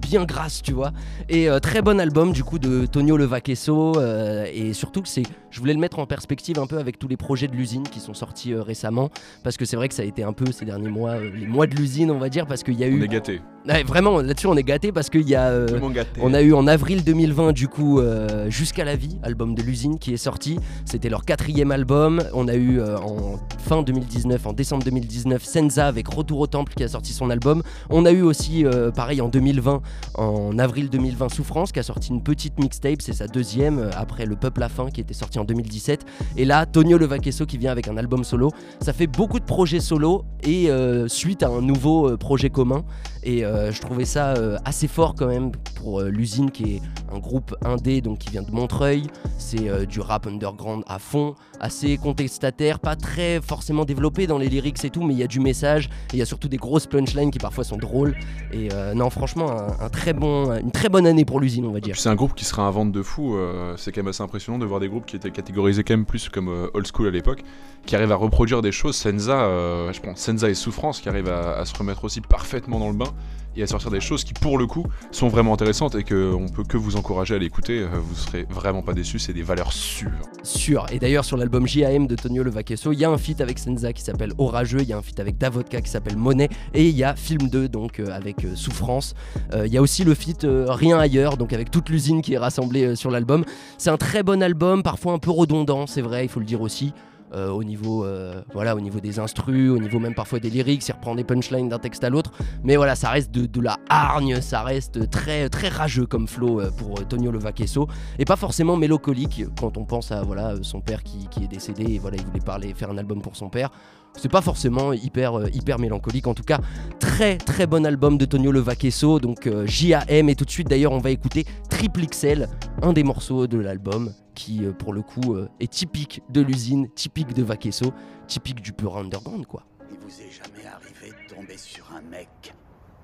bien 0.00 0.24
grasse, 0.24 0.60
tu 0.60 0.72
vois. 0.72 0.92
Et 1.28 1.48
très 1.62 1.80
bon 1.80 1.98
album 1.98 2.32
du 2.32 2.44
coup 2.44 2.58
de 2.58 2.86
Tonio 2.86 3.16
Le 3.16 3.23
Vaquesso 3.26 3.96
euh, 3.96 4.46
et 4.52 4.72
surtout 4.72 5.02
que 5.02 5.08
c'est, 5.08 5.22
je 5.50 5.60
voulais 5.60 5.74
le 5.74 5.78
mettre 5.78 5.98
en 5.98 6.06
perspective 6.06 6.58
un 6.58 6.66
peu 6.66 6.78
avec 6.78 6.98
tous 6.98 7.08
les 7.08 7.16
projets 7.16 7.48
de 7.48 7.54
l'usine 7.54 7.82
qui 7.82 8.00
sont 8.00 8.14
sortis 8.14 8.52
euh, 8.52 8.62
récemment 8.62 9.10
parce 9.42 9.56
que 9.56 9.64
c'est 9.64 9.76
vrai 9.76 9.88
que 9.88 9.94
ça 9.94 10.02
a 10.02 10.04
été 10.04 10.22
un 10.22 10.32
peu 10.32 10.50
ces 10.52 10.64
derniers 10.64 10.88
mois, 10.88 11.12
euh, 11.12 11.30
les 11.34 11.46
mois 11.46 11.66
de 11.66 11.74
l'usine 11.74 12.10
on 12.10 12.18
va 12.18 12.28
dire 12.28 12.46
parce 12.46 12.62
qu'il 12.62 12.74
y 12.74 12.84
a 12.84 12.86
On 12.86 12.90
eu, 12.90 13.04
est 13.04 13.08
gâté. 13.08 13.40
Ouais, 13.66 13.82
vraiment 13.82 14.20
là-dessus 14.20 14.46
on 14.46 14.56
est 14.56 14.62
gâté 14.62 14.92
parce 14.92 15.10
qu'il 15.10 15.28
y 15.28 15.34
a 15.34 15.50
le 15.50 15.80
on 16.20 16.34
a 16.34 16.42
eu 16.42 16.52
en 16.52 16.66
avril 16.66 17.02
2020 17.04 17.52
du 17.52 17.68
coup 17.68 18.00
Jusqu'à 18.48 18.84
la 18.84 18.96
vie, 18.96 19.18
album 19.22 19.54
de 19.54 19.62
l'usine 19.62 19.98
qui 19.98 20.12
est 20.12 20.18
sorti. 20.18 20.58
C'était 20.84 21.08
leur 21.08 21.24
quatrième 21.24 21.70
album. 21.70 22.22
On 22.34 22.48
a 22.48 22.54
eu 22.54 22.80
en 22.82 23.38
fin 23.58 23.82
2019, 23.82 24.46
en 24.46 24.52
décembre 24.52 24.84
2019, 24.84 25.42
Senza 25.42 25.86
avec 25.86 26.08
Retour 26.08 26.40
au 26.40 26.46
Temple 26.46 26.74
qui 26.74 26.84
a 26.84 26.88
sorti 26.88 27.12
son 27.12 27.30
album. 27.30 27.62
On 27.90 28.04
a 28.04 28.12
eu 28.12 28.22
aussi, 28.22 28.64
pareil, 28.94 29.20
en 29.20 29.28
2020, 29.28 29.82
en 30.14 30.58
avril 30.58 30.90
2020, 30.90 31.28
Souffrance 31.30 31.72
qui 31.72 31.78
a 31.78 31.82
sorti 31.82 32.10
une 32.10 32.22
petite 32.22 32.58
mixtape, 32.58 33.02
c'est 33.02 33.12
sa 33.14 33.26
deuxième, 33.26 33.78
euh, 33.78 33.90
après 33.96 34.26
Le 34.26 34.36
Peuple 34.36 34.62
à 34.62 34.68
fin 34.68 34.90
qui 34.90 35.00
était 35.00 35.14
sorti 35.14 35.38
en 35.38 35.44
2017. 35.44 36.04
Et 36.36 36.44
là, 36.44 36.66
Tonio 36.66 36.98
Le 36.98 37.06
Vaquesso 37.06 37.46
qui 37.46 37.58
vient 37.58 37.72
avec 37.72 37.88
un 37.88 37.96
album 37.96 38.24
solo. 38.24 38.50
Ça 38.80 38.92
fait 38.92 39.06
beaucoup 39.06 39.40
de 39.40 39.44
projets 39.44 39.80
solo 39.80 40.24
et 40.42 40.70
euh, 40.70 41.08
suite 41.08 41.42
à 41.42 41.48
un 41.48 41.62
nouveau 41.62 42.10
euh, 42.10 42.16
projet 42.16 42.50
commun. 42.50 42.84
Et 43.24 43.44
euh, 43.44 43.72
je 43.72 43.80
trouvais 43.80 44.04
ça 44.04 44.34
euh, 44.34 44.58
assez 44.64 44.86
fort 44.86 45.14
quand 45.14 45.26
même 45.26 45.50
pour 45.76 46.00
euh, 46.00 46.10
l'usine 46.10 46.50
qui 46.50 46.76
est 46.76 46.82
un 47.10 47.18
groupe 47.18 47.56
indé 47.64 48.02
donc 48.02 48.18
qui 48.18 48.30
vient 48.30 48.42
de 48.42 48.50
Montreuil. 48.50 49.06
C'est 49.38 49.86
du 49.86 50.00
rap 50.00 50.26
underground 50.26 50.84
à 50.86 50.98
fond, 50.98 51.34
assez 51.60 51.96
contestataire, 51.96 52.80
pas 52.80 52.96
très 52.96 53.40
forcément 53.40 53.84
développé 53.84 54.26
dans 54.26 54.38
les 54.38 54.48
lyrics 54.48 54.84
et 54.84 54.90
tout, 54.90 55.02
mais 55.02 55.14
il 55.14 55.20
y 55.20 55.22
a 55.22 55.26
du 55.26 55.38
message 55.38 55.86
et 55.86 56.14
il 56.14 56.18
y 56.18 56.22
a 56.22 56.26
surtout 56.26 56.48
des 56.48 56.56
grosses 56.56 56.86
punchlines 56.86 57.30
qui 57.30 57.38
parfois 57.38 57.62
sont 57.62 57.76
drôles. 57.76 58.16
Et 58.52 58.68
non, 58.94 59.10
franchement, 59.10 59.50
un, 59.50 59.84
un 59.84 59.88
très 59.90 60.12
bon, 60.12 60.52
une 60.52 60.72
très 60.72 60.88
bonne 60.88 61.06
année 61.06 61.24
pour 61.24 61.40
l'usine, 61.40 61.66
on 61.66 61.72
va 61.72 61.80
dire. 61.80 61.96
C'est 61.96 62.08
un 62.08 62.14
groupe 62.14 62.34
qui 62.34 62.44
se 62.44 62.54
réinvente 62.54 62.90
de 62.90 63.02
fou. 63.02 63.36
c'est 63.76 63.92
quand 63.92 64.00
même 64.00 64.08
assez 64.08 64.22
impressionnant 64.22 64.58
de 64.58 64.66
voir 64.66 64.80
des 64.80 64.88
groupes 64.88 65.06
qui 65.06 65.16
étaient 65.16 65.30
catégorisés 65.30 65.84
quand 65.84 65.94
même 65.94 66.06
plus 66.06 66.28
comme 66.28 66.48
old 66.74 66.86
school 66.86 67.06
à 67.06 67.10
l'époque, 67.10 67.42
qui 67.86 67.94
arrivent 67.94 68.12
à 68.12 68.16
reproduire 68.16 68.62
des 68.62 68.72
choses. 68.72 68.96
Senza, 68.96 69.46
je 69.92 70.00
prends 70.00 70.16
Senza 70.16 70.48
et 70.48 70.54
Souffrance, 70.54 71.00
qui 71.00 71.08
arrivent 71.08 71.30
à 71.30 71.64
se 71.64 71.76
remettre 71.76 72.04
aussi 72.04 72.20
parfaitement 72.20 72.78
dans 72.78 72.88
le 72.88 72.96
bain 72.96 73.13
et 73.56 73.62
à 73.62 73.66
sortir 73.66 73.90
des 73.90 74.00
choses 74.00 74.24
qui, 74.24 74.34
pour 74.34 74.58
le 74.58 74.66
coup, 74.66 74.86
sont 75.10 75.28
vraiment 75.28 75.54
intéressantes 75.54 75.94
et 75.94 76.02
qu'on 76.04 76.46
peut 76.48 76.64
que 76.64 76.76
vous 76.76 76.96
encourager 76.96 77.34
à 77.34 77.38
l'écouter. 77.38 77.80
euh, 77.80 77.88
vous 78.02 78.14
serez 78.14 78.46
vraiment 78.50 78.82
pas 78.82 78.94
déçus. 78.94 79.18
C'est 79.18 79.32
des 79.32 79.42
valeurs 79.42 79.72
sûres. 79.72 80.10
sûr. 80.42 80.86
Et 80.90 80.98
d'ailleurs, 80.98 81.24
sur 81.24 81.36
l'album 81.36 81.66
JAM 81.66 82.06
de 82.06 82.16
Tonio 82.16 82.42
Le 82.42 82.50
Vaquesso, 82.50 82.92
il 82.92 82.98
y 82.98 83.04
a 83.04 83.10
un 83.10 83.18
feat 83.18 83.40
avec 83.40 83.58
Senza 83.58 83.92
qui 83.92 84.02
s'appelle 84.02 84.32
Orageux, 84.38 84.80
il 84.80 84.88
y 84.88 84.92
a 84.92 84.98
un 84.98 85.02
feat 85.02 85.20
avec 85.20 85.38
Davodka 85.38 85.80
qui 85.80 85.90
s'appelle 85.90 86.16
Monet, 86.16 86.48
et 86.72 86.88
il 86.88 86.96
y 86.96 87.04
a 87.04 87.14
Film 87.14 87.48
2, 87.48 87.68
donc 87.68 88.00
euh, 88.00 88.10
avec 88.10 88.44
euh, 88.44 88.56
Souffrance. 88.56 89.14
Il 89.54 89.72
y 89.72 89.78
a 89.78 89.82
aussi 89.82 90.04
le 90.04 90.14
feat 90.14 90.46
Rien 90.68 90.98
ailleurs, 90.98 91.36
donc 91.36 91.52
avec 91.52 91.70
toute 91.70 91.88
l'usine 91.88 92.22
qui 92.22 92.34
est 92.34 92.38
rassemblée 92.38 92.96
sur 92.96 93.10
l'album. 93.10 93.44
C'est 93.78 93.90
un 93.90 93.96
très 93.96 94.22
bon 94.22 94.42
album, 94.42 94.82
parfois 94.82 95.12
un 95.12 95.18
peu 95.18 95.30
redondant, 95.30 95.86
c'est 95.86 96.02
vrai, 96.02 96.24
il 96.24 96.28
faut 96.28 96.40
le 96.40 96.46
dire 96.46 96.60
aussi. 96.60 96.92
Euh, 97.34 97.50
au 97.50 97.64
niveau 97.64 98.04
euh, 98.04 98.42
voilà 98.52 98.76
au 98.76 98.80
niveau 98.80 99.00
des 99.00 99.18
instrus 99.18 99.70
au 99.70 99.78
niveau 99.78 99.98
même 99.98 100.14
parfois 100.14 100.38
des 100.38 100.50
lyrics 100.50 100.86
il 100.86 100.92
reprend 100.92 101.14
des 101.14 101.24
punchlines 101.24 101.68
d'un 101.68 101.78
texte 101.78 102.04
à 102.04 102.10
l'autre. 102.10 102.32
Mais 102.62 102.76
voilà 102.76 102.94
ça 102.94 103.10
reste 103.10 103.30
de, 103.32 103.46
de 103.46 103.60
la 103.60 103.78
hargne 103.88 104.40
ça 104.40 104.62
reste 104.62 105.10
très 105.10 105.48
rageux 105.68 106.06
comme 106.06 106.28
flow 106.28 106.60
euh, 106.60 106.70
pour 106.70 107.06
Tonio 107.08 107.30
Le 107.30 107.38
Vaquesso 107.38 107.88
et 108.18 108.24
pas 108.24 108.36
forcément 108.36 108.76
mélancolique 108.76 109.44
quand 109.58 109.76
on 109.76 109.84
pense 109.84 110.12
à 110.12 110.22
voilà 110.22 110.54
son 110.62 110.80
père 110.80 111.02
qui, 111.02 111.28
qui 111.28 111.44
est 111.44 111.48
décédé 111.48 111.94
et 111.94 111.98
voilà 111.98 112.16
il 112.16 112.24
voulait 112.24 112.40
parler 112.40 112.74
faire 112.74 112.90
un 112.90 112.98
album 112.98 113.20
pour 113.20 113.36
son 113.36 113.48
père 113.48 113.70
c'est 114.16 114.30
pas 114.30 114.40
forcément 114.40 114.92
hyper 114.92 115.38
euh, 115.38 115.48
hyper 115.52 115.78
mélancolique. 115.78 116.26
En 116.26 116.34
tout 116.34 116.42
cas 116.42 116.60
très 116.98 117.36
très 117.36 117.66
bon 117.66 117.84
album 117.84 118.18
de 118.18 118.24
Tonio 118.24 118.52
Le 118.52 118.60
Vaquesso 118.60 119.20
donc 119.20 119.46
euh, 119.46 119.66
JAM 119.66 120.28
et 120.28 120.34
tout 120.34 120.44
de 120.44 120.50
suite 120.50 120.68
d'ailleurs 120.68 120.92
on 120.92 120.98
va 120.98 121.10
écouter 121.10 121.44
Triple 121.68 122.06
XL 122.06 122.48
un 122.82 122.92
des 122.92 123.02
morceaux 123.02 123.46
de 123.46 123.58
l'album 123.58 124.12
qui 124.34 124.64
euh, 124.64 124.72
pour 124.72 124.92
le 124.92 125.02
coup 125.02 125.36
est 125.60 125.70
typique 125.70 126.22
de 126.30 126.40
l'usine 126.40 126.88
typique 126.90 127.34
de 127.34 127.42
Vaquesso 127.42 127.92
typique 128.26 128.60
du 128.60 128.72
pur 128.72 128.96
underground 128.96 129.46
quoi. 129.46 129.64
Il 129.90 129.98
vous 129.98 130.20
est 130.20 130.30
jamais 130.30 130.66
arrivé 130.66 131.12
de 131.12 131.34
tomber 131.34 131.56
sur 131.56 131.92
un 131.94 132.02
mec 132.10 132.54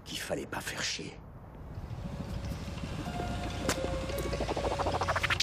qu'il 0.05 0.19
fallait 0.19 0.47
pas 0.47 0.61
faire 0.61 0.83
chier 0.83 1.13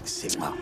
C'est 0.08 0.39
moi. 0.39 0.54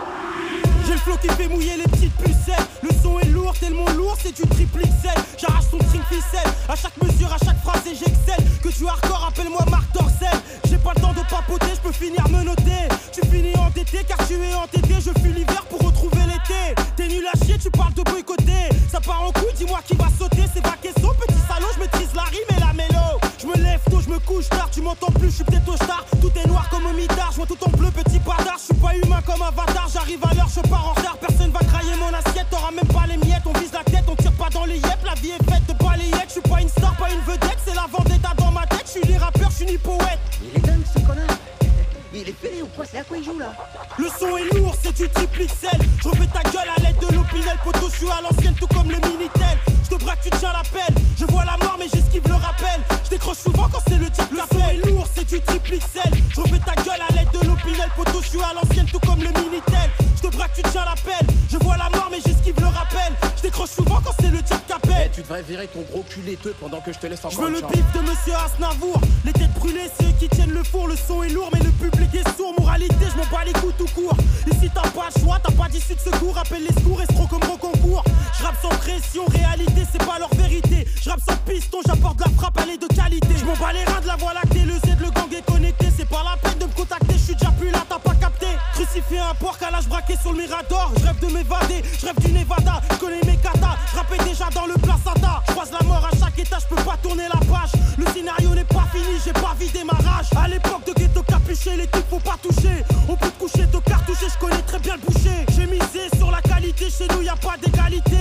J'ai 0.88 0.94
le 0.94 1.00
flow 1.00 1.18
qui 1.22 1.28
fait 1.30 1.48
mouiller 1.48 1.78
les 1.78 1.84
petites 1.84 2.16
pucelles. 2.16 2.66
Le 2.82 2.90
son 3.04 3.20
est 3.20 3.28
lourd, 3.28 3.54
tellement 3.60 3.88
lourd, 3.92 4.18
c'est 4.22 4.36
du 4.36 4.42
triple 4.42 4.82
XL. 4.82 5.14
J'arrache 5.38 5.70
ton 5.70 5.80
string 5.82 6.02
ficelle. 6.10 6.52
À 6.68 6.76
chaque 6.76 6.98
mesure, 7.02 7.32
à 7.32 7.38
chaque 7.38 7.62
phrase, 7.62 7.82
et 7.86 7.94
j'excelle. 7.96 8.44
Que 8.64 8.70
tu 8.70 8.88
hardcore, 8.88 9.30
appelle-moi 9.30 9.62
Marc 9.70 9.92
Dorcel. 9.94 10.34
J'ai 10.68 10.80
pas 10.80 10.94
le 10.96 11.02
temps 11.02 11.14
de 11.14 11.22
papoter, 11.30 11.68
je 11.76 11.82
peux 11.82 11.92
finir 11.92 12.28
me 12.30 12.44
noter. 12.44 12.90
Tu 13.14 13.22
finis 13.30 13.56
entêté 13.56 14.04
car 14.08 14.18
tu 14.28 14.34
es 14.34 14.54
entêté. 14.56 14.96
Je 14.96 15.12
fuis 15.22 15.34
l'hiver 15.34 15.64
pour 15.70 15.80
retrouver 15.86 16.24
l'été. 16.26 16.82
T'es 16.96 17.08
nul 17.08 17.26
à 17.32 17.46
chier, 17.46 17.60
tu 17.60 17.70
parles 17.70 17.94
de 17.94 18.02
boycotter. 18.02 18.70
Ça 18.92 19.00
part 19.00 19.22
en 19.22 19.32
couille, 19.32 19.54
dis-moi 19.56 19.80
qui 19.86 19.96
va 19.96 20.08
sauter. 20.18 20.44
C'est 20.52 20.64
pas 20.64 20.76
question, 20.82 21.10
petit 21.20 21.40
salaud, 21.48 21.70
je 21.76 21.80
maîtrise 21.82 22.14
la 22.16 22.24
rime 22.24 22.50
et 22.58 22.60
la 22.60 22.74
mélo. 22.74 23.25
Je 23.46 23.50
me 23.60 23.64
lève 23.64 23.82
tôt, 23.92 24.00
je 24.02 24.10
me 24.10 24.18
couche 24.20 24.50
tard, 24.50 24.70
tu 24.72 24.82
m'entends 24.82 25.12
plus, 25.12 25.30
je 25.30 25.36
suis 25.36 25.44
peut-être 25.44 25.70
au 25.70 25.76
star. 25.76 26.04
Tout 26.20 26.32
est 26.36 26.48
noir 26.48 26.68
comme 26.70 26.86
au 26.88 26.94
mitard, 26.94 27.30
je 27.30 27.36
vois 27.36 27.46
tout 27.46 27.58
en 27.64 27.70
bleu, 27.78 27.92
petit 27.92 28.18
bâtard. 28.18 28.58
Je 28.58 28.74
suis 28.74 28.82
pas 28.82 28.96
humain 28.96 29.22
comme 29.24 29.42
avatar, 29.42 29.88
j'arrive 29.94 30.20
à 30.26 30.34
l'heure, 30.34 30.50
je 30.50 30.62
pars 30.68 30.88
en 30.88 30.94
retard. 30.94 31.18
Personne 31.18 31.52
va 31.52 31.60
crailler 31.60 31.96
mon 32.00 32.12
assiette, 32.12 32.48
t'auras 32.50 32.72
même 32.72 32.88
pas 32.88 33.06
les 33.08 33.18
miettes. 33.18 33.44
On 33.46 33.54
vise 33.60 33.72
la 33.72 33.84
tête, 33.84 34.06
on 34.08 34.16
tire 34.16 34.32
pas 34.32 34.50
dans 34.50 34.66
les 34.66 34.78
yep. 34.78 34.98
La 35.06 35.14
vie 35.16 35.30
est 35.30 35.52
faite 35.52 35.66
de 35.68 35.74
balayettes, 35.74 36.26
je 36.28 36.32
suis 36.32 36.42
pas 36.42 36.60
une 36.60 36.70
star, 36.70 36.96
pas 36.96 37.12
une 37.12 37.22
vedette. 37.22 37.60
C'est 37.64 37.76
la 37.76 37.86
vendetta 37.92 38.30
dans 38.36 38.52
ma 38.52 38.66
tête, 38.66 38.86
je 38.86 39.00
suis 39.00 39.12
ni 39.12 39.18
rappeur, 39.18 39.52
je 39.52 39.56
suis 39.56 39.66
ni 39.66 39.78
poète. 39.78 40.20
Il 40.42 40.58
est 40.58 40.66
dingue 40.66 40.84
ce 40.92 41.00
connard. 41.02 41.38
Il 42.16 42.30
est 42.30 42.42
fêlé 42.42 42.62
ou 42.64 42.68
quoi? 42.76 42.86
C'est 42.90 43.00
à 43.00 43.04
quoi 43.04 43.18
il 43.18 43.26
joue 43.26 43.38
là? 43.38 43.54
Le 44.00 44.08
son 44.08 44.38
est 44.38 44.58
lourd, 44.58 44.74
c'est 44.82 44.96
du 44.96 45.08
triple 45.10 45.46
XL. 45.46 45.78
Je 46.02 46.08
refais 46.08 46.28
ta 46.28 46.42
gueule 46.50 46.70
à 46.76 46.82
l'aide 46.82 46.98
de 46.98 47.14
l'opinel. 47.14 47.60
Poto, 47.64 47.90
je 47.92 47.98
suis 47.98 48.10
à 48.10 48.22
l'ancienne, 48.22 48.56
tout 48.56 48.68
comme 48.68 48.90
le 48.90 48.96
Minitel. 48.96 49.60
Je 49.84 49.90
te 49.96 50.02
braque, 50.02 50.22
tu 50.22 50.30
tiens 50.40 50.54
l'appel. 50.54 50.96
Je 51.20 51.26
vois 51.26 51.44
la 51.44 51.58
mort, 51.58 51.76
mais 51.78 51.88
j'esquive 51.94 52.25
décroche 53.26 53.38
souvent 53.38 53.68
quand 53.72 53.80
c'est 53.88 53.98
le 53.98 54.10
diable. 54.10 54.36
Le 54.36 54.58
son 54.58 54.70
est 54.70 54.92
lourd, 54.92 55.08
c'est 55.16 55.28
du 55.28 55.42
triple 55.42 55.78
XL. 55.78 56.12
Je 56.30 56.42
refais 56.42 56.60
ta 56.60 56.76
gueule 56.76 57.02
à 57.10 57.14
l'aide 57.14 57.30
de 57.34 57.48
l'opinel. 57.48 57.90
Poto, 57.96 58.22
je 58.22 58.30
suis 58.30 58.40
à 58.40 58.54
l'ancienne, 58.54 58.86
tout 58.92 59.00
comme 59.00 59.20
le 59.20 59.30
Minitel. 59.30 59.90
Je 60.16 60.28
te 60.28 60.36
braque, 60.36 60.54
tu 60.56 60.62
tiens 60.72 60.86
l'appel. 60.86 61.28
Je 61.50 61.58
vois 61.58 61.78
la 61.78 61.90
mort, 61.90 62.10
mais 62.12 62.20
j'esquive 62.26 62.56
le 62.60 62.68
rappel. 62.68 63.14
Je 63.38 63.42
décroche 63.42 63.70
souvent 63.72 64.00
quand 64.04 64.12
c'est 64.20 64.30
le 64.30 64.42
diable 64.42 64.62
qui 64.68 64.74
appelle. 64.74 65.12
tu 65.12 65.22
devrais 65.22 65.42
virer 65.42 65.68
ton 65.68 65.82
gros 65.92 66.04
cul 66.08 66.22
laiteux 66.22 66.54
pendant 66.60 66.82
que 66.82 66.94
je 66.94 67.00
te 67.00 67.08
laisse 67.08 67.22
Je 67.22 67.28
encore 67.28 67.46
veux 67.46 67.52
le 67.52 67.62
bif 67.62 67.86
de 67.94 68.02
monsieur 68.02 68.34
Asnavour 68.36 69.02
Les 69.26 69.34
têtes 69.34 69.54
brûlées, 69.54 69.90
c'est 69.98 70.06
eux 70.06 70.14
qui 70.20 70.30
tiennent 70.30 70.52
le 70.54 70.64
four 70.64 70.88
Le 70.88 70.96
son 70.96 71.24
est 71.24 71.30
lourd 71.30 71.50
mais 71.54 71.60
le 71.60 71.72
public 71.72 72.10
est 72.14 72.38
sourd 72.38 72.54
Moralité, 72.60 73.06
je 73.12 73.18
m'en 73.18 73.26
bats 73.26 73.44
les 73.46 73.54
coups 73.54 73.74
tout 73.78 73.88
court 73.96 74.16
Ici 74.52 74.70
t'as 74.74 74.88
pas 74.90 75.10
le 75.14 75.22
choix, 75.22 75.40
t'as 75.44 75.52
pas 75.52 75.68
d'issue 75.70 75.96
de 75.96 76.00
secours 76.00 76.38
Appelle 76.38 76.64
les 76.64 76.74
secours, 76.74 77.02
escrocs 77.02 77.30
comme 77.30 77.40
gros 77.40 77.58
concours 77.58 78.04
Je 78.46 78.48
rappe 78.48 78.62
sans 78.62 78.78
pression, 78.78 79.26
réalité 79.26 79.82
c'est 79.92 80.06
pas 80.06 80.20
leur 80.20 80.30
vérité. 80.36 80.86
Je 81.02 81.10
rappe 81.10 81.20
sans 81.28 81.36
piston, 81.52 81.80
j'apporte 81.84 82.20
la 82.20 82.32
frappe, 82.38 82.60
elle 82.62 82.76
est 82.76 82.78
de 82.78 82.86
qualité. 82.86 83.30
Je 83.40 83.44
m'en 83.44 83.56
bats 83.56 83.74
les 83.74 83.84
reins 83.86 84.02
de 84.02 84.06
la 84.06 84.16
voie 84.18 84.36
lactée, 84.36 84.60
le 84.60 84.74
Z, 84.74 85.02
le 85.02 85.10
gang 85.10 85.34
est 85.34 85.44
connecté. 85.44 85.88
C'est 85.98 86.08
pas 86.08 86.22
la 86.24 86.38
peine 86.38 86.60
de 86.60 86.66
me 86.66 86.72
contacter, 86.74 87.14
je 87.14 87.24
suis 87.24 87.34
déjà 87.34 87.50
plus 87.58 87.72
là, 87.72 87.80
t'as 87.90 87.98
pas 87.98 88.14
capté. 88.14 88.46
Crucifié 88.74 89.18
un 89.18 89.34
porc 89.34 89.58
à 89.68 89.72
l'âge 89.72 89.88
braqué 89.88 90.14
sur 90.22 90.32
le 90.32 90.44
mirador. 90.44 90.92
Je 90.96 91.08
rêve 91.08 91.20
de 91.22 91.26
m'évader, 91.34 91.82
je 92.00 92.06
rêve 92.06 92.20
du 92.20 92.34
Nevada. 92.34 92.82
Connais 93.00 93.26
mes 93.26 93.38
katas, 93.38 93.78
je 93.92 93.98
rappais 93.98 94.24
déjà 94.24 94.48
dans 94.54 94.68
le 94.68 94.76
placenta. 94.76 95.42
Je 95.48 95.52
croise 95.52 95.72
la 95.72 95.82
mort 95.88 96.06
à 96.06 96.16
chaque 96.16 96.38
étage, 96.38 96.68
peux 96.70 96.84
pas 96.84 96.98
tourner 97.02 97.26
la 97.26 97.40
page. 97.50 97.72
Le 97.98 98.06
scénario 98.14 98.50
n'est 98.50 98.64
pas 98.64 98.86
fini, 98.94 99.18
j'ai 99.26 99.34
pas 99.34 99.56
vidé 99.60 99.84
ma 99.84 99.98
rage. 100.08 100.28
À 100.38 100.48
l'époque 100.48 100.86
de 100.86 100.94
ghetto 100.94 101.24
capuché, 101.24 101.76
les 101.78 101.88
types 101.88 102.06
faut 102.12 102.20
pas 102.20 102.38
toucher. 102.44 102.86
On 103.10 103.16
peut 103.16 103.32
te 103.32 103.40
coucher, 103.40 103.66
te 103.66 103.78
cartoucher, 103.78 104.28
je 104.32 104.38
connais 104.38 104.62
très 104.62 104.78
bien 104.78 104.98
le 104.98 105.02
boucher. 105.02 105.46
J'ai 105.58 105.66
misé 105.66 106.14
sur 106.16 106.30
la 106.30 106.44
qualité, 106.44 106.92
chez 106.92 107.08
nous 107.10 107.24
y 107.24 107.30
a 107.30 107.36
pas 107.36 107.56
d'égalité 107.58 108.15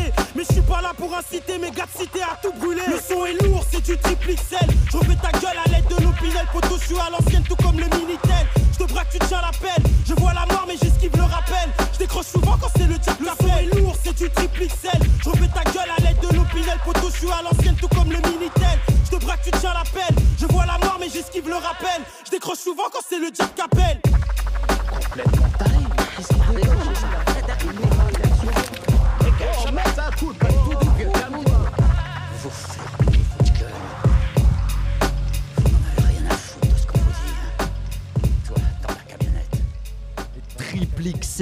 pour 1.14 1.18
inciter 1.18 1.59
mes 1.59 1.70
gars 1.70 1.87
de 1.87 2.03
cité 2.03 2.22
à 2.22 2.37
tout 2.42 2.53
brûler. 2.55 2.83
Le 2.88 2.98
son 2.98 3.24
est 3.27 3.40
lourd, 3.44 3.64
c'est 3.70 3.83
du 3.83 3.96
triple 3.98 4.35
XL 4.35 4.66
Je 4.90 4.96
refais 4.96 5.16
ta 5.16 5.31
gueule 5.38 5.59
à 5.64 5.70
l'aide 5.70 5.87
de 5.87 6.03
l'opinel 6.03 6.46
Poto, 6.53 6.77
je 6.81 6.87
suis 6.87 6.98
à 6.98 7.11
l'ancienne 7.11 7.44
tout 7.48 7.57
comme 7.57 7.79
le 7.79 7.85
Minitel. 7.85 8.46
Je 8.72 8.79
te 8.85 8.92
braque, 8.92 9.11
tu 9.11 9.18
tiens 9.27 9.40
la 9.40 9.50
pelle 9.59 9.83
Je 10.07 10.14
vois 10.14 10.33
la 10.33 10.46
mort 10.46 10.64
mais 10.66 10.77
j'esquive 10.81 11.14
le 11.16 11.22
rappel. 11.22 11.68
Je 11.92 11.98
décroche 11.98 12.27
souvent 12.27 12.57
quand 12.61 12.68
c'est 12.77 12.87
le 12.87 12.98
diable 12.98 13.24
Le 13.24 13.46
son 13.46 13.57
est 13.57 13.81
lourd, 13.81 13.96
c'est 14.03 14.16
du 14.16 14.31
triple 14.31 14.66
XL 14.66 15.03
Je 15.22 15.29
refais 15.29 15.48
ta 15.48 15.64
gueule 15.70 15.90
à 15.96 16.03
l'aide 16.03 16.20
de 16.20 16.37
l'opinel 16.37 16.79
Poto, 16.85 17.11
je 17.12 17.18
suis 17.18 17.31
à 17.31 17.42
l'ancienne 17.42 17.77
tout 17.77 17.88
comme 17.88 18.11
le 18.11 18.18
Minitel. 18.18 18.79
Je 19.05 19.16
te 19.16 19.24
braque, 19.24 19.42
tu 19.42 19.50
tiens 19.53 19.74
la 19.74 19.85
pelle 19.85 20.16
Je 20.38 20.46
vois 20.46 20.66
la 20.66 20.79
mort 20.79 20.96
mais 20.98 21.09
j'esquive 21.09 21.48
le 21.48 21.57
rappel. 21.57 22.03
Je 22.24 22.31
décroche 22.31 22.59
souvent 22.59 22.88
quand 22.92 23.03
c'est 23.09 23.18
le 23.18 23.31
diable 23.31 23.53
qui 23.55 24.03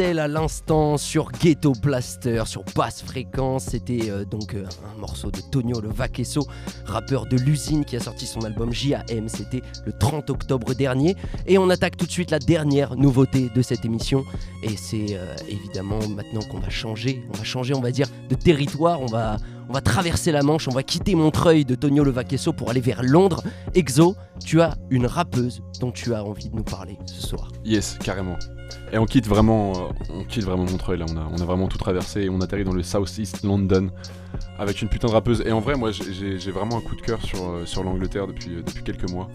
À 0.03 0.27
l'instant 0.27 0.97
sur 0.97 1.31
Ghetto 1.31 1.75
Blaster, 1.81 2.43
sur 2.45 2.65
basse 2.75 3.03
fréquence. 3.03 3.67
C'était 3.67 4.11
euh, 4.11 4.25
donc 4.25 4.55
euh, 4.55 4.65
un 4.93 4.99
morceau 4.99 5.31
de 5.31 5.39
Tonio 5.53 5.81
le 5.81 5.91
Vaquesso, 5.91 6.45
rappeur 6.85 7.27
de 7.27 7.37
l'usine 7.37 7.85
qui 7.85 7.95
a 7.95 8.01
sorti 8.01 8.27
son 8.27 8.41
album 8.41 8.73
JAM. 8.73 9.29
C'était 9.29 9.63
le 9.87 9.93
30 9.93 10.29
octobre 10.31 10.75
dernier. 10.75 11.15
Et 11.47 11.57
on 11.57 11.71
attaque 11.71 11.97
tout 11.97 12.07
de 12.07 12.11
suite 12.11 12.33
la 12.33 12.41
dernière 12.41 12.97
nouveauté 12.97 13.49
de 13.55 13.63
cette 13.63 13.85
émission. 13.85 14.25
Et 14.65 14.77
c'est 14.77 15.07
euh, 15.13 15.37
évidemment 15.49 16.01
maintenant 16.09 16.43
qu'on 16.51 16.59
va 16.59 16.69
changer. 16.69 17.23
On 17.33 17.39
va 17.39 17.45
changer, 17.45 17.73
on 17.73 17.81
va 17.81 17.93
dire, 17.93 18.09
de 18.29 18.35
territoire. 18.35 19.01
On 19.01 19.07
va, 19.07 19.37
on 19.69 19.73
va 19.73 19.83
traverser 19.83 20.33
la 20.33 20.43
Manche. 20.43 20.67
On 20.67 20.73
va 20.73 20.83
quitter 20.83 21.15
Montreuil 21.15 21.65
de 21.65 21.77
Tonio 21.77 22.03
le 22.03 22.11
Vaquesso 22.11 22.53
pour 22.53 22.71
aller 22.71 22.81
vers 22.81 23.05
Londres. 23.05 23.45
Exo, 23.75 24.17
tu 24.45 24.61
as 24.61 24.75
une 24.91 25.07
rappeuse 25.07 25.63
dont 25.81 25.93
tu 25.93 26.13
as 26.13 26.25
envie 26.25 26.49
de 26.49 26.57
nous 26.57 26.65
parler 26.65 26.99
ce 27.07 27.23
soir. 27.23 27.53
Yes, 27.65 27.97
carrément. 28.03 28.37
Et 28.93 28.99
on 28.99 29.07
quitte 29.07 29.27
vraiment, 29.27 29.73
euh, 29.73 29.79
on 30.21 30.25
quitte 30.25 30.45
vraiment 30.45 30.65
Montreuil 30.65 30.99
là. 30.99 31.07
On 31.13 31.17
a, 31.17 31.29
on 31.31 31.41
a 31.41 31.45
vraiment 31.45 31.69
tout 31.69 31.79
traversé 31.79 32.23
et 32.23 32.31
on 32.31 32.41
atterrit 32.41 32.65
dans 32.65 32.73
le 32.75 32.83
South 32.83 33.17
East 33.19 33.43
London 33.43 33.89
avec 34.59 34.81
une 34.83 34.89
putain 34.89 35.09
de 35.09 35.13
rappeuse. 35.13 35.43
Et 35.47 35.53
en 35.53 35.61
vrai, 35.61 35.77
moi, 35.77 35.91
j'ai- 35.93 36.51
vraiment 36.51 36.77
un 36.79 36.81
coup 36.81 36.97
de 36.97 37.01
cœur 37.01 37.21
sur, 37.23 37.43
euh, 37.49 37.65
sur 37.67 37.83
l'Angleterre 37.83 38.27
depuis, 38.27 38.57
euh, 38.57 38.63
depuis 38.67 38.83
quelques 38.85 39.11
mois. 39.11 39.29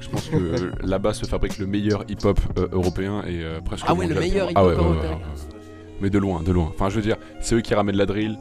Je 0.00 0.08
pense 0.08 0.28
que 0.28 0.36
là-bas 0.86 1.14
se 1.14 1.24
fabrique 1.26 1.58
le 1.58 1.66
meilleur 1.66 2.04
hip-hop 2.08 2.38
euh, 2.58 2.68
européen 2.72 3.22
et 3.26 3.42
euh, 3.42 3.60
presque. 3.60 3.84
Ah 3.88 3.94
ouais, 3.94 4.06
le 4.06 4.14
meilleur 4.14 4.48
Ah 4.54 4.64
ouais, 4.64 4.72
hip-hop 4.74 4.84
ouais, 4.84 4.90
ouais, 4.90 4.94
européen. 4.96 5.12
ouais. 5.16 5.54
Mais 6.00 6.10
de 6.10 6.18
loin, 6.18 6.42
de 6.42 6.52
loin. 6.52 6.70
Enfin, 6.74 6.88
je 6.90 6.96
veux 6.96 7.02
dire, 7.02 7.16
c'est 7.40 7.54
eux 7.56 7.60
qui 7.60 7.74
ramènent 7.74 7.96
la 7.96 8.06
drill. 8.06 8.38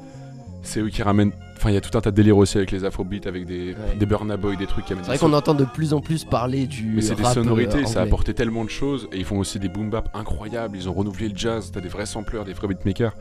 C'est 0.62 0.80
eux 0.82 0.90
qui 0.90 1.02
ramènent. 1.02 1.32
Enfin, 1.58 1.70
il 1.72 1.74
y 1.74 1.78
a 1.78 1.82
tout 1.82 1.98
un 1.98 2.02
tas 2.02 2.12
de 2.12 2.15
délires 2.15 2.38
aussi 2.38 2.58
avec 2.58 2.72
les 2.72 2.86
afrobeats, 2.86 3.26
avec 3.28 3.46
des, 3.46 3.74
Ouais. 3.74 3.96
des 3.98 4.06
Burna 4.06 4.38
Boy, 4.38 4.58
des 4.58 4.67
trucs 4.67 4.86
qui 4.86 4.93
C'est 4.96 5.02
vrai 5.02 5.17
qu'on 5.17 5.34
entend 5.34 5.56
de 5.56 5.65
plus 5.65 5.93
en 5.93 6.02
plus 6.02 6.24
parler 6.24 6.67
du. 6.67 6.84
mais 6.96 7.02
c'est 7.02 7.15
des 7.15 7.24
rap, 7.24 7.34
sonorités, 7.34 7.80
euh, 7.80 7.86
ça 7.86 8.02
a 8.02 8.04
apporté 8.04 8.34
tellement 8.34 8.63
de 8.63 8.70
choses. 8.70 9.08
Et 9.12 9.17
ils 9.17 9.26
font 9.26 9.39
aussi 9.39 9.60
des 9.60 9.67
boom 9.70 9.89
bap 9.89 10.10
incroyables. 10.13 10.78
Ils 10.78 10.88
ont 10.88 10.93
renouvelé 10.93 11.30
le 11.30 11.36
jazz, 11.38 11.72
t'as 11.74 11.82
des 11.82 11.89
vrais 11.89 12.06
sampleurs, 12.06 12.46
des 12.46 12.54
vrais 12.54 12.67
beatmakers. 12.67 13.15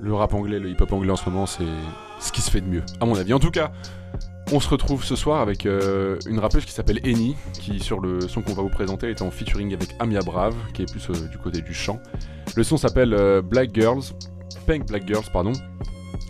Le 0.00 0.12
rap 0.12 0.34
anglais, 0.34 0.58
le 0.58 0.68
hip 0.70 0.76
hop 0.80 0.92
anglais 0.92 1.12
en 1.12 1.16
ce 1.16 1.28
moment, 1.30 1.46
c'est 1.46 1.62
ce 2.18 2.32
qui 2.32 2.40
se 2.40 2.50
fait 2.50 2.60
de 2.60 2.66
mieux, 2.66 2.82
à 3.00 3.06
mon 3.06 3.14
avis. 3.14 3.32
En 3.32 3.38
tout 3.38 3.52
cas, 3.52 3.70
on 4.50 4.58
se 4.58 4.68
retrouve 4.68 5.04
ce 5.04 5.14
soir 5.14 5.40
avec 5.40 5.64
euh, 5.64 6.18
une 6.26 6.40
rappeuse 6.40 6.64
qui 6.64 6.72
s'appelle 6.72 6.98
Eni, 7.06 7.36
qui 7.52 7.78
sur 7.78 8.00
le 8.00 8.20
son 8.22 8.42
qu'on 8.42 8.54
va 8.54 8.62
vous 8.62 8.68
présenter 8.70 9.08
est 9.10 9.22
en 9.22 9.30
featuring 9.30 9.72
avec 9.72 9.90
Amia 10.00 10.20
Brave, 10.20 10.56
qui 10.74 10.82
est 10.82 10.90
plus 10.90 11.08
euh, 11.10 11.28
du 11.30 11.38
côté 11.38 11.60
du 11.62 11.72
chant. 11.74 12.00
Le 12.56 12.64
son 12.64 12.76
s'appelle 12.76 13.14
euh, 13.14 13.40
Black 13.40 13.70
Girls, 13.72 14.02
Pink 14.66 14.88
Black 14.88 15.06
Girls, 15.06 15.24
pardon. 15.32 15.52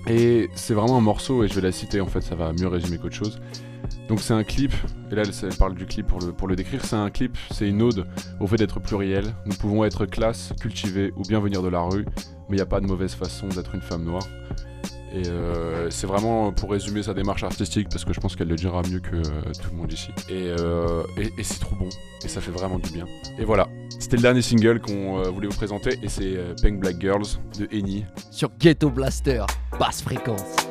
Et 0.07 0.51
c'est 0.55 0.75
vraiment 0.75 0.99
un 0.99 1.03
morceau, 1.03 1.45
et 1.45 1.49
je 1.49 1.55
vais 1.55 1.61
la 1.61 1.73
citer 1.73 2.01
en 2.01 2.07
fait, 2.07 2.23
ça 2.23 2.35
va 2.35 2.53
mieux 2.53 2.69
résumer 2.69 2.99
qu'autre 2.99 3.15
chose. 3.15 3.41
Donc 4.09 4.21
c'est 4.21 4.35
un 4.35 4.45
clip, 4.45 4.73
et 5.11 5.15
là 5.15 5.23
elle, 5.23 5.57
parle 5.57 5.75
du 5.75 5.87
clip 5.87 6.07
pour 6.07 6.49
le, 6.49 6.57
décrire, 6.57 6.85
c'est 6.85 6.97
un 6.97 7.11
clip, 7.11 7.39
c'est 7.51 7.69
une 7.69 7.83
ode 7.83 8.07
au 8.41 8.47
fait 8.47 8.57
d'être 8.57 8.81
pluriel. 8.81 9.35
Nous 9.47 9.55
pouvons 9.55 9.85
être 9.85 10.07
classe, 10.07 10.53
cultivés 10.61 11.13
ou 11.17 11.23
bien 11.23 11.41
venir 11.41 11.63
de 11.63 11.69
la 11.69 11.81
rue, 11.81 12.05
mais 12.49 12.57
il 12.57 12.57
n'y 12.57 12.63
a 12.63 12.67
pas 12.67 12.81
de 12.81 12.87
mauvaise 12.87 13.15
façon 13.15 13.49
d'être 13.49 13.75
une 13.75 13.81
femme 13.81 14.05
noire. 14.05 14.27
Et 15.15 15.29
euh, 15.29 15.91
c'est 15.91 16.07
vraiment 16.07 16.53
pour 16.53 16.71
résumer 16.71 17.03
sa 17.03 17.13
démarche 17.13 17.43
artistique, 17.43 17.89
parce 17.91 18.05
que 18.05 18.13
je 18.13 18.21
pense 18.21 18.35
qu'elle 18.35 18.49
le 18.49 18.57
dira 18.57 18.83
mieux 18.91 19.01
que 19.01 19.17
euh, 19.17 19.53
tout 19.63 19.71
le 19.71 19.77
monde 19.77 19.93
ici. 19.93 20.11
Et, 20.29 20.55
euh, 20.59 21.03
et, 21.17 21.43
c'est 21.43 21.61
trop 21.61 21.77
bon, 21.77 21.89
et 22.25 22.29
ça 22.29 22.41
fait 22.41 22.51
vraiment 22.51 22.79
du 22.79 22.91
bien. 22.91 23.07
Et 23.39 23.45
voilà, 23.45 23.69
c'était 23.99 24.17
le 24.17 24.23
dernier 24.23 24.43
single 24.43 24.81
qu'on 24.81 25.23
voulait 25.31 25.49
vous 25.49 25.57
présenter, 25.57 25.99
et 26.03 26.09
c'est 26.09 26.39
Pink 26.63 26.81
Black 26.81 27.01
Girls 27.01 27.27
de 27.59 27.69
Eni. 27.73 28.05
Sur 28.31 28.51
Ghetto 28.59 28.91
Blaster, 28.91 29.45
basse 29.79 30.03
fréquence. 30.03 30.62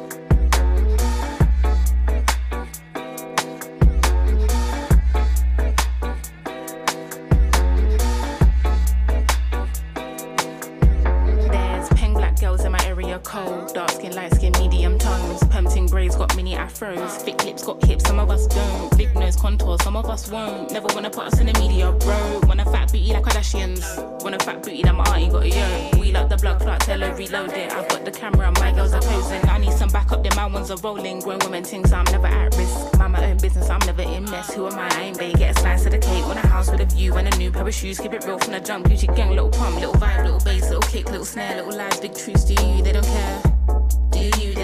Some 19.77 19.95
of 19.95 20.05
us 20.10 20.29
won't. 20.29 20.71
Never 20.71 20.88
wanna 20.93 21.10
put 21.10 21.25
us 21.25 21.39
in 21.39 21.47
the 21.47 21.53
media, 21.60 21.91
bro. 21.91 22.41
Want 22.47 22.62
a 22.62 22.65
fat 22.65 22.91
booty 22.91 23.13
like 23.13 23.23
Kardashians. 23.23 23.84
Want 24.23 24.36
a 24.36 24.39
fat 24.39 24.63
booty 24.63 24.81
that 24.84 24.95
my 24.95 25.03
auntie 25.15 25.29
got 25.29 25.43
a 25.43 25.49
yo. 25.49 25.99
We 25.99 26.12
like 26.12 26.29
the 26.29 26.38
blood 26.38 26.60
clot, 26.62 26.81
tell 26.81 26.99
her 26.99 27.13
reload 27.15 27.51
it. 27.53 27.71
I've 27.71 27.88
got 27.88 28.05
the 28.05 28.12
camera, 28.12 28.51
my 28.60 28.71
girls 28.71 28.93
are 28.93 29.01
posing. 29.01 29.43
I 29.49 29.57
need 29.57 29.73
some 29.73 29.89
backup, 29.89 30.23
then 30.23 30.34
my 30.36 30.45
ones 30.45 30.71
are 30.71 30.77
rolling. 30.77 31.19
Grown 31.19 31.39
women 31.39 31.63
things, 31.63 31.91
I'm 31.93 32.05
never 32.05 32.27
at 32.27 32.55
risk. 32.57 32.97
Mind 32.97 33.13
my 33.13 33.25
own 33.31 33.38
business, 33.38 33.69
I'm 33.69 33.79
never 33.86 34.03
in 34.03 34.23
mess. 34.29 34.53
Who 34.53 34.67
am 34.67 34.77
I? 34.77 34.89
I 34.95 35.01
ain't 35.03 35.17
bae. 35.17 35.31
Get 35.34 35.57
a 35.57 35.60
slice 35.60 35.86
of 35.86 35.91
the 35.91 35.99
cake. 35.99 36.25
Want 36.25 36.43
a 36.43 36.47
house 36.47 36.69
with 36.69 36.81
a 36.81 36.86
view 36.86 37.15
and 37.15 37.34
a 37.34 37.38
new 37.38 37.51
pair 37.51 37.67
of 37.67 37.73
shoes. 37.73 37.99
Keep 37.99 38.13
it 38.13 38.25
real 38.25 38.38
from 38.39 38.53
the 38.53 38.60
jump. 38.60 38.88
Gucci 38.88 39.13
gang, 39.15 39.29
little 39.29 39.49
pump, 39.49 39.75
little 39.75 39.95
vibe, 39.95 40.25
little 40.25 40.39
bass, 40.39 40.63
little 40.63 40.81
kick, 40.81 41.10
little 41.10 41.25
snare, 41.25 41.57
little 41.57 41.77
lies, 41.77 41.99
big 41.99 42.13
truths. 42.13 42.45
Do 42.45 42.53
you? 42.53 42.84
They 42.84 42.91
don't 42.91 43.05
care. 43.05 43.51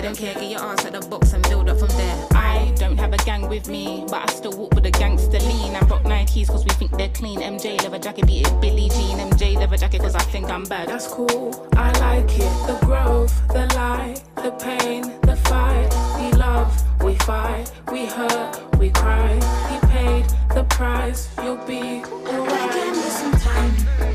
Do 0.01 0.07
you? 0.07 0.13
They 0.13 0.15
don't 0.15 0.17
care. 0.17 0.33
Get 0.33 0.51
your 0.51 0.62
ass 0.62 0.86
at 0.86 0.93
the 0.93 1.07
box 1.07 1.33
and 1.33 1.43
build 1.43 1.69
up 1.69 1.79
from 1.79 1.89
there. 1.89 2.27
I 2.31 2.73
don't 2.77 2.97
have 2.97 3.13
a 3.13 3.17
gang 3.17 3.49
with 3.49 3.67
me, 3.67 4.03
but 4.07 4.29
I 4.29 4.33
still 4.33 4.55
walk 4.57 4.73
with 4.75 4.86
a 4.86 4.91
gangster 4.91 5.39
lean. 5.39 5.75
I 5.75 5.79
rock 5.88 6.03
Nikes 6.03 6.47
cause 6.47 6.63
we 6.63 6.71
think 6.71 6.91
they're 6.97 7.10
clean. 7.10 7.39
MJ 7.39 7.81
leather 7.81 7.99
jacket, 7.99 8.27
beat 8.27 8.47
it 8.47 8.62
Billie 8.62 8.89
Jean. 8.89 9.17
MJ 9.17 9.55
leather 9.55 9.77
jacket 9.77 10.01
cause 10.01 10.15
I 10.15 10.21
think 10.21 10.49
I'm 10.49 10.63
bad. 10.63 10.89
That's 10.89 11.07
cool. 11.07 11.67
I 11.75 11.91
like 11.99 12.29
it. 12.29 12.67
The 12.67 12.77
growth, 12.86 13.47
the 13.49 13.65
lie, 13.75 14.15
the 14.36 14.51
pain, 14.51 15.03
the 15.21 15.36
fight. 15.36 15.89
We 16.19 16.31
love, 16.38 16.71
we 17.03 17.15
fight, 17.19 17.71
we 17.91 18.05
hurt, 18.05 18.77
we 18.77 18.89
cry. 18.91 19.33
He 19.71 19.79
paid 19.88 20.25
the 20.53 20.63
price. 20.69 21.29
You'll 21.43 21.57
be 21.65 22.03
alright. 22.27 24.06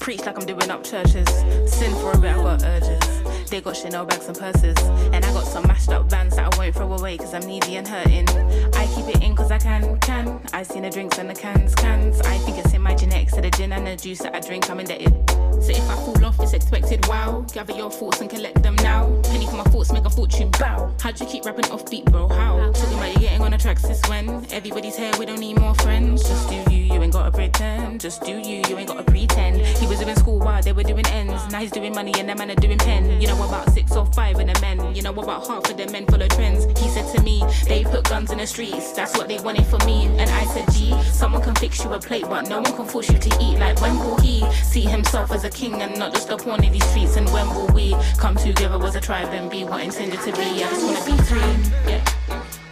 Preach 0.00 0.26
like 0.26 0.38
I'm 0.38 0.44
doing 0.44 0.70
up 0.70 0.84
churches. 0.84 1.26
Sin 1.66 1.94
for 2.02 2.12
a 2.12 2.18
bit, 2.18 2.36
I 2.36 2.42
got 2.42 2.62
urges. 2.62 3.50
They 3.50 3.62
got 3.62 3.74
Chanel 3.74 4.04
bags 4.04 4.26
and 4.26 4.38
purses. 4.38 4.76
And 5.14 5.24
I 5.24 5.32
got 5.32 5.46
some 5.46 5.66
mashed 5.66 5.88
up 5.88 6.10
bands 6.10 6.36
that 6.36 6.52
I 6.52 6.58
won't 6.58 6.74
throw 6.74 6.92
away 6.92 7.16
cause 7.16 7.32
I'm 7.32 7.46
needy 7.46 7.76
and 7.76 7.88
hurting. 7.88 8.28
I 8.74 8.86
keep 8.94 9.08
it 9.08 9.22
in 9.22 9.34
cause 9.34 9.50
I 9.50 9.56
can, 9.56 9.98
can. 10.00 10.42
I 10.52 10.62
seen 10.62 10.82
the 10.82 10.90
drinks 10.90 11.18
and 11.18 11.30
the 11.30 11.34
cans, 11.34 11.74
cans. 11.74 12.20
I 12.20 12.36
think 12.38 12.58
it's 12.58 12.74
in 12.74 12.82
my 12.82 12.94
genetics 12.94 13.32
to 13.34 13.40
the 13.40 13.50
gin 13.50 13.72
and 13.72 13.86
the 13.86 13.96
juice 13.96 14.18
that 14.18 14.34
I 14.34 14.40
drink, 14.40 14.68
I'm 14.68 14.80
indebted. 14.80 15.23
So 15.62 15.70
if 15.70 15.88
I 15.90 15.96
fall 15.96 16.24
off, 16.24 16.40
it's 16.40 16.52
expected, 16.52 17.06
wow. 17.06 17.44
Gather 17.52 17.74
your 17.74 17.90
thoughts 17.90 18.20
and 18.20 18.30
collect 18.30 18.62
them 18.62 18.76
now. 18.76 19.20
Penny 19.24 19.46
for 19.46 19.56
my 19.56 19.64
thoughts, 19.64 19.92
make 19.92 20.04
a 20.04 20.10
fortune, 20.10 20.50
bow. 20.58 20.94
How'd 21.00 21.20
you 21.20 21.26
keep 21.26 21.44
rapping 21.44 21.70
off 21.70 21.88
beat, 21.90 22.04
bro? 22.06 22.28
How? 22.28 22.72
Talking 22.72 22.98
about 22.98 23.14
you 23.14 23.20
getting 23.20 23.42
on 23.42 23.50
the 23.50 23.58
tracks 23.58 23.82
since 23.82 24.06
when? 24.08 24.28
Everybody's 24.52 24.96
here, 24.96 25.12
we 25.18 25.26
don't 25.26 25.40
need 25.40 25.58
more 25.58 25.74
friends. 25.76 26.22
Just 26.22 26.48
do 26.48 26.56
you, 26.74 26.94
you 26.94 27.02
ain't 27.02 27.12
gotta 27.12 27.30
pretend. 27.30 28.00
Just 28.00 28.22
do 28.22 28.32
you, 28.32 28.62
you 28.68 28.76
ain't 28.76 28.88
gotta 28.88 29.04
pretend. 29.04 29.60
He 29.60 29.86
was 29.86 30.00
doing 30.00 30.16
school 30.16 30.38
while 30.38 30.62
they 30.62 30.72
were 30.72 30.82
doing 30.82 31.06
ends. 31.06 31.50
Now 31.50 31.60
he's 31.60 31.70
doing 31.70 31.94
money 31.94 32.12
and 32.18 32.28
the 32.28 32.34
man 32.34 32.50
are 32.50 32.54
doing 32.54 32.78
pen. 32.78 33.20
You 33.20 33.28
know 33.28 33.42
about 33.42 33.70
six 33.70 33.92
or 33.92 34.06
five 34.06 34.38
of 34.38 34.46
the 34.46 34.60
men. 34.60 34.94
You 34.94 35.02
know 35.02 35.10
about 35.10 35.46
half 35.46 35.70
of 35.70 35.76
the 35.76 35.86
men 35.90 36.06
follow 36.06 36.28
trends. 36.28 36.64
He 36.80 36.88
said 36.88 37.14
to 37.14 37.22
me, 37.22 37.42
they 37.66 37.84
put 37.84 38.04
guns 38.04 38.30
in 38.30 38.38
the 38.38 38.46
streets. 38.46 38.92
That's 38.92 39.16
what 39.16 39.28
they 39.28 39.38
wanted 39.38 39.66
for 39.66 39.78
me. 39.86 40.06
And 40.18 40.30
I 40.30 40.44
said, 40.46 40.70
gee, 40.72 41.00
someone 41.04 41.42
can 41.42 41.54
fix 41.54 41.82
you 41.84 41.92
a 41.92 41.98
plate, 41.98 42.24
but 42.28 42.48
no 42.48 42.60
one 42.60 42.74
can 42.74 42.86
force 42.86 43.10
you 43.10 43.18
to 43.18 43.28
eat. 43.40 43.58
Like 43.58 43.80
when 43.80 43.98
will 43.98 44.18
he 44.20 44.44
see 44.52 44.82
himself 44.82 45.30
as 45.30 45.43
a 45.44 45.50
king 45.50 45.82
and 45.82 45.98
not 45.98 46.12
just 46.12 46.30
a 46.30 46.36
pawn 46.36 46.64
in 46.64 46.72
these 46.72 46.84
streets? 46.90 47.16
And 47.16 47.28
when 47.30 47.46
will 47.48 47.68
we 47.68 47.94
come 48.18 48.36
together 48.36 48.82
as 48.84 48.94
a 48.94 49.00
tribe 49.00 49.28
and 49.32 49.50
be 49.50 49.64
what 49.64 49.82
intended 49.82 50.20
to 50.20 50.32
be? 50.32 50.64
I 50.64 50.70
just 50.70 50.84
wanna 50.84 51.16
be 51.16 51.22
free. 51.24 51.90
Yeah. 51.90 52.04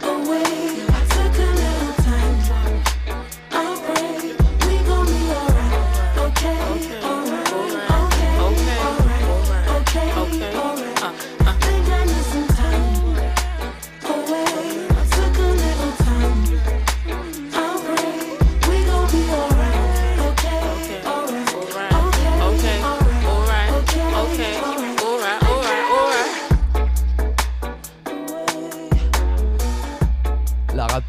away. 0.01 0.62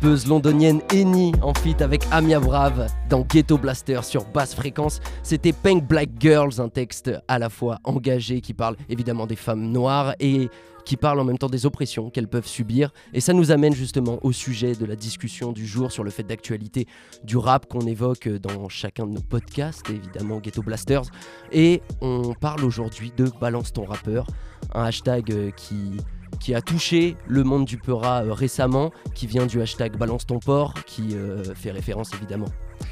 Londonienne 0.04 0.82
Eni 0.92 1.32
en 1.40 1.54
feat 1.54 1.80
avec 1.80 2.02
Amia 2.10 2.38
Brave 2.38 2.88
dans 3.08 3.22
Ghetto 3.22 3.56
Blaster 3.56 4.00
sur 4.02 4.26
basse 4.26 4.54
fréquence. 4.54 5.00
C'était 5.22 5.54
Pink 5.54 5.86
Black 5.88 6.10
Girls, 6.20 6.60
un 6.60 6.68
texte 6.68 7.10
à 7.26 7.38
la 7.38 7.48
fois 7.48 7.78
engagé 7.84 8.42
qui 8.42 8.52
parle 8.52 8.76
évidemment 8.90 9.26
des 9.26 9.36
femmes 9.36 9.70
noires 9.70 10.14
et 10.20 10.50
qui 10.84 10.98
parle 10.98 11.20
en 11.20 11.24
même 11.24 11.38
temps 11.38 11.48
des 11.48 11.64
oppressions 11.64 12.10
qu'elles 12.10 12.28
peuvent 12.28 12.46
subir. 12.46 12.92
Et 13.14 13.20
ça 13.20 13.32
nous 13.32 13.50
amène 13.50 13.74
justement 13.74 14.18
au 14.22 14.32
sujet 14.32 14.74
de 14.74 14.84
la 14.84 14.94
discussion 14.94 15.52
du 15.52 15.66
jour 15.66 15.90
sur 15.90 16.04
le 16.04 16.10
fait 16.10 16.22
d'actualité 16.22 16.86
du 17.24 17.38
rap 17.38 17.66
qu'on 17.66 17.86
évoque 17.86 18.28
dans 18.28 18.68
chacun 18.68 19.06
de 19.06 19.12
nos 19.12 19.22
podcasts, 19.22 19.88
évidemment 19.88 20.38
Ghetto 20.38 20.60
Blasters. 20.62 21.04
Et 21.50 21.80
on 22.02 22.34
parle 22.34 22.62
aujourd'hui 22.64 23.10
de 23.16 23.30
Balance 23.40 23.72
ton 23.72 23.84
rappeur, 23.84 24.26
un 24.74 24.84
hashtag 24.84 25.54
qui 25.56 25.96
qui 26.38 26.54
a 26.54 26.62
touché 26.62 27.16
le 27.26 27.44
monde 27.44 27.64
du 27.64 27.78
Peura 27.78 28.24
euh, 28.24 28.32
récemment, 28.32 28.92
qui 29.14 29.26
vient 29.26 29.46
du 29.46 29.60
hashtag 29.60 29.96
Balance 29.96 30.26
ton 30.26 30.38
port, 30.38 30.74
qui 30.86 31.14
euh, 31.14 31.54
fait 31.54 31.70
référence 31.70 32.12
évidemment 32.14 32.48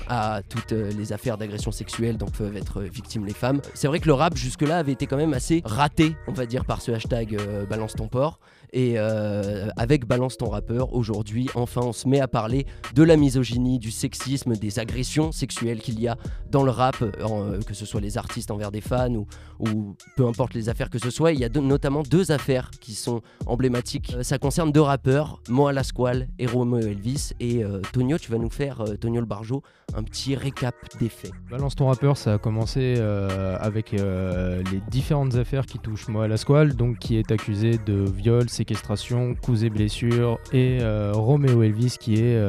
à 0.08 0.42
toutes 0.48 0.72
euh, 0.72 0.90
les 0.92 1.12
affaires 1.12 1.38
d'agression 1.38 1.72
sexuelle 1.72 2.16
dont 2.16 2.26
peuvent 2.26 2.56
être 2.56 2.82
victimes 2.82 3.26
les 3.26 3.34
femmes. 3.34 3.60
C'est 3.74 3.88
vrai 3.88 4.00
que 4.00 4.06
le 4.06 4.14
rap 4.14 4.36
jusque-là 4.36 4.78
avait 4.78 4.92
été 4.92 5.06
quand 5.06 5.16
même 5.16 5.34
assez 5.34 5.62
raté, 5.64 6.16
on 6.28 6.32
va 6.32 6.46
dire, 6.46 6.64
par 6.64 6.80
ce 6.80 6.92
hashtag 6.92 7.36
Balance 7.68 7.94
ton 7.94 8.08
port. 8.08 8.38
Et 8.72 8.94
euh, 8.96 9.68
avec 9.76 10.06
Balance 10.06 10.38
ton 10.38 10.48
rappeur, 10.48 10.94
aujourd'hui, 10.94 11.48
enfin, 11.54 11.82
on 11.82 11.92
se 11.92 12.08
met 12.08 12.20
à 12.20 12.28
parler 12.28 12.66
de 12.94 13.02
la 13.02 13.16
misogynie, 13.16 13.78
du 13.78 13.90
sexisme, 13.90 14.54
des 14.54 14.78
agressions 14.78 15.30
sexuelles 15.30 15.80
qu'il 15.80 16.00
y 16.00 16.08
a 16.08 16.16
dans 16.50 16.62
le 16.62 16.70
rap, 16.70 17.02
euh, 17.02 17.10
euh, 17.20 17.60
que 17.60 17.74
ce 17.74 17.84
soit 17.84 18.00
les 18.00 18.16
artistes 18.16 18.50
envers 18.50 18.70
des 18.70 18.80
fans 18.80 19.12
ou, 19.58 19.94
peu 20.16 20.26
importe 20.26 20.54
les 20.54 20.70
affaires 20.70 20.88
que 20.88 20.98
ce 20.98 21.10
soit. 21.10 21.32
Il 21.32 21.40
y 21.40 21.44
a 21.44 21.48
notamment 21.50 22.02
deux 22.02 22.32
affaires 22.32 22.70
qui 22.80 22.94
sont 22.94 23.20
emblématiques. 23.46 24.16
Ça 24.22 24.38
concerne 24.38 24.72
deux 24.72 24.80
rappeurs, 24.80 25.40
Moa 25.48 25.72
Lasquale 25.72 26.28
et 26.38 26.46
Romeo 26.46 26.78
Elvis. 26.78 27.32
Et 27.40 27.62
Tonio, 27.92 28.18
tu 28.18 28.30
vas 28.30 28.38
nous 28.38 28.50
faire, 28.50 28.84
Tonio 29.00 29.20
le 29.20 29.26
Barjo, 29.26 29.62
un 29.94 30.02
petit 30.02 30.34
récap 30.34 30.74
des 30.98 31.08
faits. 31.08 31.32
Balance 31.50 31.76
ton 31.76 31.86
rappeur, 31.86 32.16
ça 32.16 32.34
a 32.34 32.38
commencé 32.38 32.94
euh, 32.98 33.56
avec 33.60 33.94
euh, 33.94 34.62
les 34.72 34.80
différentes 34.90 35.34
affaires 35.36 35.66
qui 35.66 35.78
touchent 35.78 36.08
Moa 36.08 36.28
Lasquale, 36.28 36.74
donc 36.74 36.98
qui 36.98 37.16
est 37.16 37.30
accusé 37.30 37.78
de 37.84 38.04
viol, 38.04 38.48
séquestration, 38.48 39.34
coups 39.34 39.62
et 39.62 39.70
blessures, 39.70 40.38
et 40.52 40.78
euh, 40.80 41.12
Romeo 41.14 41.62
Elvis 41.62 41.96
qui 41.98 42.16
est 42.16 42.42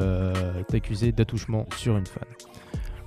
accusé 0.74 1.12
d'attouchement 1.12 1.66
sur 1.78 1.98
une 1.98 2.06
fan. 2.06 2.24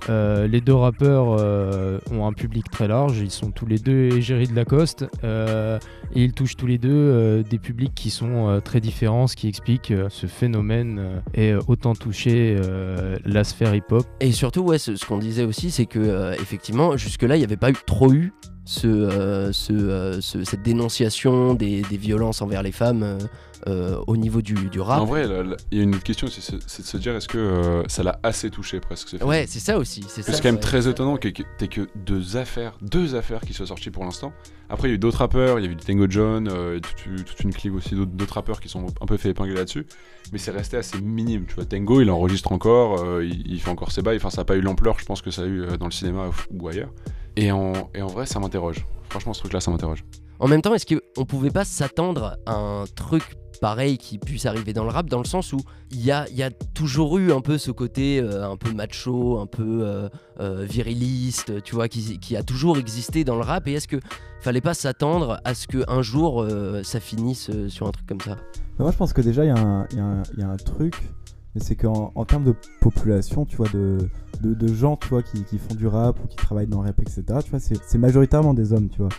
Euh, 0.09 0.47
les 0.47 0.61
deux 0.61 0.73
rappeurs 0.73 1.35
euh, 1.39 1.99
ont 2.11 2.25
un 2.25 2.33
public 2.33 2.69
très 2.71 2.87
large, 2.87 3.19
ils 3.19 3.31
sont 3.31 3.51
tous 3.51 3.65
les 3.65 3.77
deux 3.77 4.15
égérie 4.15 4.47
de 4.47 4.55
Lacoste. 4.55 5.05
Euh, 5.23 5.79
et 6.15 6.23
ils 6.23 6.33
touchent 6.33 6.55
tous 6.55 6.67
les 6.67 6.77
deux 6.77 7.43
des 7.43 7.57
publics 7.59 7.93
qui 7.93 8.09
sont 8.09 8.61
très 8.63 8.79
différents, 8.79 9.27
ce 9.27 9.35
qui 9.35 9.47
explique 9.47 9.93
ce 10.09 10.27
phénomène 10.27 11.21
et 11.33 11.53
autant 11.67 11.93
toucher 11.95 12.55
euh, 12.59 13.17
la 13.25 13.43
sphère 13.43 13.75
hip-hop. 13.75 14.05
Et 14.21 14.31
surtout, 14.31 14.71
ce, 14.77 15.05
qu'on 15.05 15.17
disait 15.17 15.43
aussi, 15.43 15.69
c'est 15.71 15.85
que 15.85 16.33
effectivement, 16.41 16.95
jusque-là, 16.97 17.35
il 17.35 17.39
n'y 17.39 17.45
avait 17.45 17.57
pas 17.57 17.69
eu 17.71 17.75
trop 17.85 18.13
eu 18.13 18.33
ce, 18.65 19.49
ce, 19.51 20.19
ce- 20.21 20.43
cette 20.43 20.61
dénonciation 20.61 21.53
des 21.53 21.81
violences 21.91 22.41
envers 22.41 22.63
les 22.63 22.71
femmes 22.71 23.17
euh, 23.67 24.01
au 24.07 24.15
niveau 24.15 24.41
du, 24.41 24.53
du 24.53 24.79
rap. 24.79 25.01
En 25.01 25.05
vrai, 25.05 25.27
il 25.71 25.77
y 25.77 25.81
a 25.81 25.83
une 25.83 25.99
question, 25.99 26.27
c'est 26.27 26.55
de 26.55 26.87
se 26.87 26.97
dire 26.97 27.15
est-ce 27.15 27.27
que 27.27 27.37
euh, 27.37 27.83
ça 27.87 28.01
l'a 28.01 28.19
assez 28.23 28.49
touché 28.49 28.79
presque 28.79 29.09
ce 29.09 29.17
film 29.17 29.27
Ouais, 29.29 29.45
c'est 29.47 29.59
ça 29.59 29.77
aussi. 29.77 30.05
C'est 30.07 30.23
quand 30.23 30.43
même 30.45 30.55
ouais. 30.55 30.61
très 30.61 30.87
étonnant 30.87 31.17
que 31.17 31.27
t'aies 31.27 31.67
que 31.67 31.87
deux 31.95 32.37
affaires, 32.37 32.77
deux 32.81 33.15
affaires 33.15 33.41
qui 33.41 33.53
soient 33.53 33.67
sorties 33.67 33.91
pour 33.91 34.05
l'instant. 34.05 34.31
Après, 34.69 34.87
il 34.87 34.91
y 34.91 34.93
a 34.93 34.95
eu 34.95 34.99
d'autres 34.99 35.19
rappeurs, 35.19 35.59
il 35.59 35.65
y 35.65 35.67
a 35.67 35.71
eu 35.71 35.75
du 35.75 35.83
Tango 35.83 36.07
John, 36.09 36.47
euh, 36.47 36.79
toute, 36.79 37.25
toute 37.25 37.39
une 37.41 37.53
clique 37.53 37.73
aussi 37.73 37.95
d'autres 37.95 38.33
rappeurs 38.33 38.59
qui 38.59 38.69
sont 38.69 38.85
un 39.01 39.05
peu 39.05 39.17
fait 39.17 39.29
épingler 39.29 39.55
là-dessus. 39.55 39.85
Mais 40.31 40.39
c'est 40.39 40.51
resté 40.51 40.77
assez 40.77 40.99
minime, 41.01 41.45
tu 41.45 41.55
vois. 41.55 41.65
Tango, 41.65 42.01
il 42.01 42.09
enregistre 42.09 42.51
encore, 42.51 43.21
il, 43.21 43.51
il 43.51 43.59
fait 43.59 43.69
encore 43.69 43.91
ses 43.91 44.01
bails. 44.01 44.17
Enfin, 44.17 44.29
ça 44.29 44.41
n'a 44.41 44.45
pas 44.45 44.55
eu 44.55 44.61
l'ampleur, 44.61 44.99
je 44.99 45.05
pense 45.05 45.21
que 45.21 45.31
ça 45.31 45.43
a 45.43 45.45
eu 45.45 45.65
dans 45.77 45.85
le 45.85 45.91
cinéma 45.91 46.27
ou, 46.27 46.63
ou 46.63 46.67
ailleurs. 46.67 46.91
Et 47.35 47.51
en, 47.51 47.73
et 47.93 48.01
en 48.01 48.07
vrai, 48.07 48.25
ça 48.25 48.39
m'interroge. 48.39 48.85
Franchement, 49.09 49.33
ce 49.33 49.39
truc-là, 49.39 49.59
ça 49.61 49.71
m'interroge. 49.71 50.03
En 50.39 50.47
même 50.47 50.61
temps, 50.61 50.73
est-ce 50.73 50.85
qu'on 50.85 51.25
pouvait 51.25 51.49
pas 51.49 51.65
s'attendre 51.65 52.37
à 52.45 52.53
un 52.55 52.85
truc 52.85 53.23
pareil 53.57 53.97
qui 53.97 54.17
puisse 54.19 54.45
arriver 54.45 54.73
dans 54.73 54.83
le 54.83 54.91
rap, 54.91 55.09
dans 55.09 55.19
le 55.19 55.25
sens 55.25 55.51
où 55.51 55.57
il 55.91 56.03
y 56.03 56.11
a, 56.11 56.27
toujours 56.73 57.17
eu 57.17 57.31
un 57.31 57.41
peu 57.41 57.57
ce 57.57 57.71
côté 57.71 58.19
euh, 58.19 58.49
un 58.49 58.55
peu 58.55 58.71
macho, 58.71 59.39
un 59.39 59.47
peu 59.47 59.79
euh, 59.81 60.09
euh, 60.39 60.65
viriliste, 60.69 61.63
tu 61.63 61.75
vois, 61.75 61.87
qui, 61.87 62.35
a 62.35 62.43
toujours 62.43 62.77
existé 62.77 63.23
dans 63.23 63.35
le 63.35 63.41
rap. 63.41 63.67
Et 63.67 63.73
est-ce 63.73 63.87
que 63.87 63.97
fallait 64.41 64.61
pas 64.61 64.73
s'attendre 64.73 65.41
à 65.43 65.53
ce 65.53 65.67
qu'un 65.67 66.01
jour 66.01 66.45
ça 66.83 66.99
finisse 66.99 67.49
sur 67.67 67.87
un 67.87 67.91
truc 67.91 68.05
comme 68.07 68.21
ça? 68.21 68.37
Moi, 68.79 68.91
je 68.91 68.97
pense 68.97 69.13
que 69.13 69.21
déjà, 69.21 69.43
il 69.43 69.47
y, 69.47 69.51
a 69.51 69.55
un- 69.55 70.57
truc, 70.57 70.95
c'est 71.55 71.75
qu'en 71.75 72.11
en 72.13 72.25
termes 72.25 72.43
de 72.43 72.53
population, 72.79 73.45
tu 73.45 73.57
vois, 73.57 73.67
de, 73.73 74.73
gens, 74.73 74.97
tu 74.97 75.07
vois, 75.07 75.23
qui, 75.23 75.43
qui 75.43 75.57
font 75.57 75.73
du 75.73 75.87
rap 75.87 76.23
ou 76.23 76.27
qui 76.27 76.35
travaillent 76.35 76.67
dans 76.67 76.81
le 76.81 76.87
rap, 76.87 76.99
etc., 76.99 77.23
tu 77.43 77.49
vois, 77.49 77.59
c'est 77.59 77.97
majoritairement 77.97 78.53
des 78.53 78.73
hommes, 78.73 78.89
tu 78.89 78.99
vois. 78.99 79.09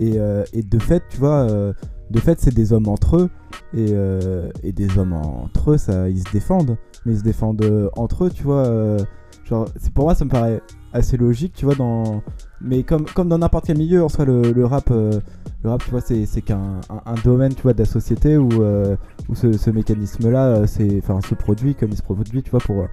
Et, 0.00 0.14
euh, 0.18 0.44
et 0.54 0.62
de 0.62 0.78
fait, 0.78 1.02
tu 1.10 1.18
vois, 1.18 1.42
euh, 1.50 1.74
de 2.10 2.18
fait, 2.18 2.40
c'est 2.40 2.54
des 2.54 2.72
hommes 2.72 2.88
entre 2.88 3.18
eux, 3.18 3.30
et, 3.74 3.88
euh, 3.90 4.50
et 4.62 4.72
des 4.72 4.98
hommes 4.98 5.12
entre 5.12 5.72
eux, 5.72 5.76
ça, 5.76 6.08
ils 6.08 6.20
se 6.20 6.32
défendent, 6.32 6.78
mais 7.04 7.12
ils 7.12 7.18
se 7.18 7.22
défendent 7.22 7.90
entre 7.96 8.24
eux, 8.24 8.30
tu 8.30 8.42
vois. 8.42 8.96
genre, 9.44 9.68
pour 9.94 10.06
moi, 10.06 10.14
ça 10.14 10.24
me 10.24 10.30
paraît 10.30 10.62
assez 10.92 11.16
logique, 11.16 11.52
tu 11.54 11.66
vois, 11.66 11.74
dans... 11.74 12.22
Mais 12.62 12.82
comme, 12.82 13.04
comme 13.04 13.28
dans 13.28 13.38
n'importe 13.38 13.66
quel 13.66 13.76
milieu, 13.76 14.02
en 14.02 14.08
soi, 14.08 14.24
le, 14.24 14.64
rap, 14.64 14.88
le 14.88 15.20
rap, 15.64 15.84
tu 15.84 15.90
vois, 15.90 16.00
c'est 16.00 16.42
qu'un 16.42 16.80
un, 16.88 17.02
un 17.04 17.14
domaine, 17.22 17.54
tu 17.54 17.62
vois, 17.62 17.74
de 17.74 17.78
la 17.78 17.84
société 17.84 18.38
où, 18.38 18.48
où 18.48 19.34
ce, 19.34 19.70
mécanisme-là, 19.70 20.66
se 20.66 21.34
produit 21.34 21.74
comme 21.74 21.90
il 21.90 21.96
se 21.96 22.02
produit, 22.02 22.42
tu 22.42 22.50
vois, 22.50 22.60
pour, 22.60 22.86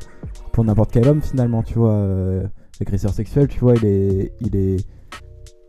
pour 0.51 0.65
n'importe 0.65 0.91
quel 0.91 1.07
homme, 1.07 1.21
finalement, 1.21 1.63
tu 1.63 1.79
vois. 1.79 2.05
L'agresseur 2.79 3.11
sexuel, 3.11 3.47
tu 3.47 3.59
vois, 3.59 3.73
il 3.75 3.85
est, 3.85 4.33
il 4.39 4.55
est, 4.55 4.85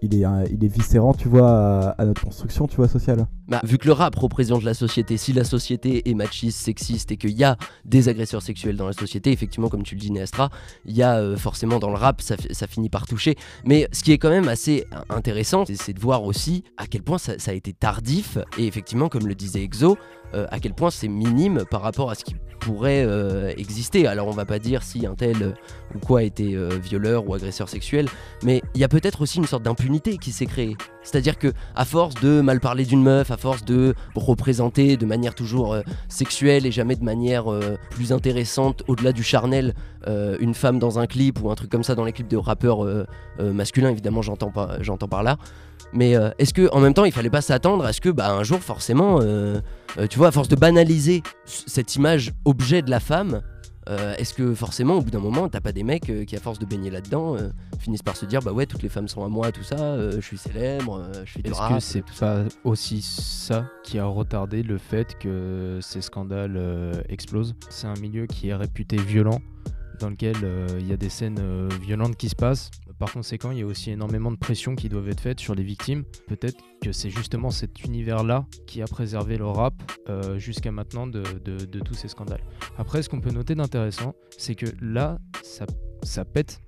il 0.02 0.14
est, 0.14 0.24
euh, 0.24 0.44
il 0.50 0.64
est 0.64 0.68
viscérant, 0.68 1.14
tu 1.14 1.28
vois, 1.28 1.50
à, 1.50 1.88
à 1.90 2.04
notre 2.04 2.22
construction, 2.22 2.66
tu 2.66 2.76
vois, 2.76 2.88
sociale. 2.88 3.26
Bah, 3.48 3.60
vu 3.64 3.78
que 3.78 3.86
le 3.86 3.92
rap 3.92 4.14
représente 4.14 4.62
la 4.62 4.74
société, 4.74 5.16
si 5.16 5.32
la 5.32 5.42
société 5.42 6.08
est 6.10 6.14
machiste, 6.14 6.58
sexiste 6.58 7.10
et 7.12 7.16
qu'il 7.16 7.30
y 7.30 7.44
a 7.44 7.56
des 7.86 8.10
agresseurs 8.10 8.42
sexuels 8.42 8.76
dans 8.76 8.86
la 8.86 8.92
société, 8.92 9.32
effectivement, 9.32 9.68
comme 9.70 9.82
tu 9.84 9.94
le 9.94 10.00
dis, 10.00 10.10
Néastra, 10.10 10.50
il 10.84 10.94
y 10.94 11.02
a 11.02 11.16
euh, 11.16 11.36
forcément 11.36 11.78
dans 11.78 11.88
le 11.88 11.96
rap, 11.96 12.20
ça, 12.20 12.36
fi- 12.36 12.54
ça 12.54 12.66
finit 12.66 12.90
par 12.90 13.06
toucher. 13.06 13.36
Mais 13.64 13.88
ce 13.92 14.02
qui 14.02 14.12
est 14.12 14.18
quand 14.18 14.28
même 14.28 14.48
assez 14.48 14.84
intéressant, 15.08 15.64
c'est- 15.66 15.94
de 15.94 16.00
voir 16.00 16.24
aussi 16.24 16.62
à 16.76 16.86
quel 16.86 17.02
point 17.02 17.16
ça, 17.18 17.32
a 17.46 17.52
été 17.54 17.72
tardif 17.72 18.36
et 18.58 18.66
effectivement, 18.66 19.08
comme 19.08 19.26
le 19.26 19.34
disait 19.34 19.62
Exo, 19.62 19.96
euh, 20.34 20.46
à 20.50 20.60
quel 20.60 20.74
point 20.74 20.90
c'est 20.90 21.08
minime 21.08 21.64
par 21.70 21.80
rapport 21.80 22.10
à 22.10 22.14
ce 22.14 22.24
qui 22.24 22.36
pourrait 22.60 23.04
euh, 23.06 23.50
exister. 23.56 24.06
Alors 24.06 24.26
on 24.28 24.32
va 24.32 24.44
pas 24.44 24.58
dire 24.58 24.82
si 24.82 25.06
un 25.06 25.14
tel 25.14 25.54
ou 25.94 25.98
quoi 26.00 26.22
était 26.22 26.54
violeur 26.82 27.26
ou 27.26 27.32
agresseur 27.32 27.68
sexuel, 27.70 28.08
mais 28.42 28.60
il 28.74 28.80
y 28.80 28.84
a 28.84 28.88
peut-être 28.88 29.22
aussi 29.22 29.38
une 29.38 29.46
sorte 29.46 29.62
d'impunité 29.62 30.18
qui 30.18 30.32
s'est 30.32 30.44
créée. 30.44 30.76
C'est-à-dire 31.02 31.38
que 31.38 31.52
à 31.74 31.86
force 31.86 32.14
de 32.16 32.42
mal 32.42 32.60
parler 32.60 32.84
d'une 32.84 33.02
meuf, 33.02 33.30
force 33.38 33.64
de 33.64 33.94
représenter 34.14 34.96
de 34.96 35.06
manière 35.06 35.34
toujours 35.34 35.74
euh, 35.74 35.82
sexuelle 36.08 36.66
et 36.66 36.72
jamais 36.72 36.96
de 36.96 37.04
manière 37.04 37.50
euh, 37.50 37.76
plus 37.90 38.12
intéressante 38.12 38.82
au-delà 38.88 39.12
du 39.12 39.22
charnel 39.22 39.74
euh, 40.06 40.36
une 40.40 40.54
femme 40.54 40.78
dans 40.78 40.98
un 40.98 41.06
clip 41.06 41.42
ou 41.42 41.50
un 41.50 41.54
truc 41.54 41.70
comme 41.70 41.82
ça 41.82 41.94
dans 41.94 42.04
les 42.04 42.12
clips 42.12 42.28
de 42.28 42.36
rappeurs 42.36 42.86
masculins, 43.38 43.90
évidemment 43.90 44.22
j'entends 44.22 44.50
par 44.50 45.22
là. 45.22 45.36
Mais 45.92 46.14
est-ce 46.38 46.52
que 46.52 46.68
en 46.72 46.80
même 46.80 46.94
temps 46.94 47.04
il 47.04 47.12
fallait 47.12 47.30
pas 47.30 47.40
s'attendre 47.40 47.84
à 47.84 47.92
ce 47.92 48.00
que 48.00 48.08
bah, 48.08 48.30
un 48.30 48.42
jour 48.42 48.60
forcément, 48.60 49.20
tu 50.10 50.18
vois, 50.18 50.28
à 50.28 50.30
force 50.30 50.48
de 50.48 50.56
banaliser 50.56 51.22
cette 51.44 51.96
image 51.96 52.32
objet 52.44 52.82
de 52.82 52.90
la 52.90 53.00
femme, 53.00 53.42
euh, 53.88 54.14
est-ce 54.16 54.34
que 54.34 54.54
forcément 54.54 54.98
au 54.98 55.02
bout 55.02 55.10
d'un 55.10 55.20
moment 55.20 55.48
t'as 55.48 55.60
pas 55.60 55.72
des 55.72 55.82
mecs 55.82 56.10
euh, 56.10 56.24
qui 56.24 56.36
à 56.36 56.40
force 56.40 56.58
de 56.58 56.66
baigner 56.66 56.90
là-dedans 56.90 57.36
euh, 57.36 57.48
finissent 57.78 58.02
par 58.02 58.16
se 58.16 58.26
dire 58.26 58.42
bah 58.42 58.52
ouais 58.52 58.66
toutes 58.66 58.82
les 58.82 58.90
femmes 58.90 59.08
sont 59.08 59.24
à 59.24 59.28
moi 59.28 59.50
tout 59.50 59.62
ça, 59.62 60.10
je 60.10 60.20
suis 60.20 60.36
célèbre, 60.36 61.10
je 61.24 61.32
fais 61.32 61.42
du 61.42 61.50
Est-ce 61.50 61.74
que 61.74 61.80
c'est 61.80 62.04
pas 62.18 62.44
aussi 62.64 63.00
ça 63.02 63.70
qui 63.84 63.98
a 63.98 64.04
retardé 64.04 64.62
le 64.62 64.78
fait 64.78 65.16
que 65.18 65.78
ces 65.80 66.00
scandales 66.00 66.60
explosent? 67.08 67.54
C'est 67.70 67.86
un 67.86 67.98
milieu 68.00 68.26
qui 68.26 68.48
est 68.48 68.54
réputé 68.54 68.96
violent, 68.96 69.40
dans 70.00 70.10
lequel 70.10 70.36
il 70.78 70.86
y 70.86 70.92
a 70.92 70.96
des 70.96 71.08
scènes 71.08 71.68
violentes 71.80 72.16
qui 72.16 72.28
se 72.28 72.36
passent. 72.36 72.70
Par 72.98 73.12
conséquent, 73.12 73.52
il 73.52 73.58
y 73.58 73.62
a 73.62 73.66
aussi 73.66 73.90
énormément 73.90 74.32
de 74.32 74.36
pression 74.36 74.74
qui 74.74 74.88
doivent 74.88 75.08
être 75.08 75.20
faites 75.20 75.38
sur 75.38 75.54
les 75.54 75.62
victimes. 75.62 76.04
Peut-être 76.26 76.58
que 76.82 76.92
c'est 76.92 77.10
justement 77.10 77.50
cet 77.50 77.84
univers-là 77.84 78.46
qui 78.66 78.82
a 78.82 78.86
préservé 78.86 79.36
le 79.36 79.46
rap 79.46 79.74
euh, 80.08 80.38
jusqu'à 80.38 80.72
maintenant 80.72 81.06
de, 81.06 81.22
tous 81.80 81.94
ces 81.94 82.08
scandales. 82.08 82.42
Après, 82.76 83.02
ce 83.02 83.08
qu'on 83.08 83.20
peut 83.20 83.30
noter 83.30 83.54
d'intéressant, 83.54 84.14
c'est 84.36 84.54
que 84.54 84.66
là, 84.80 85.18
ça, 85.42 85.66
ça 86.02 86.24
pète, 86.24 86.60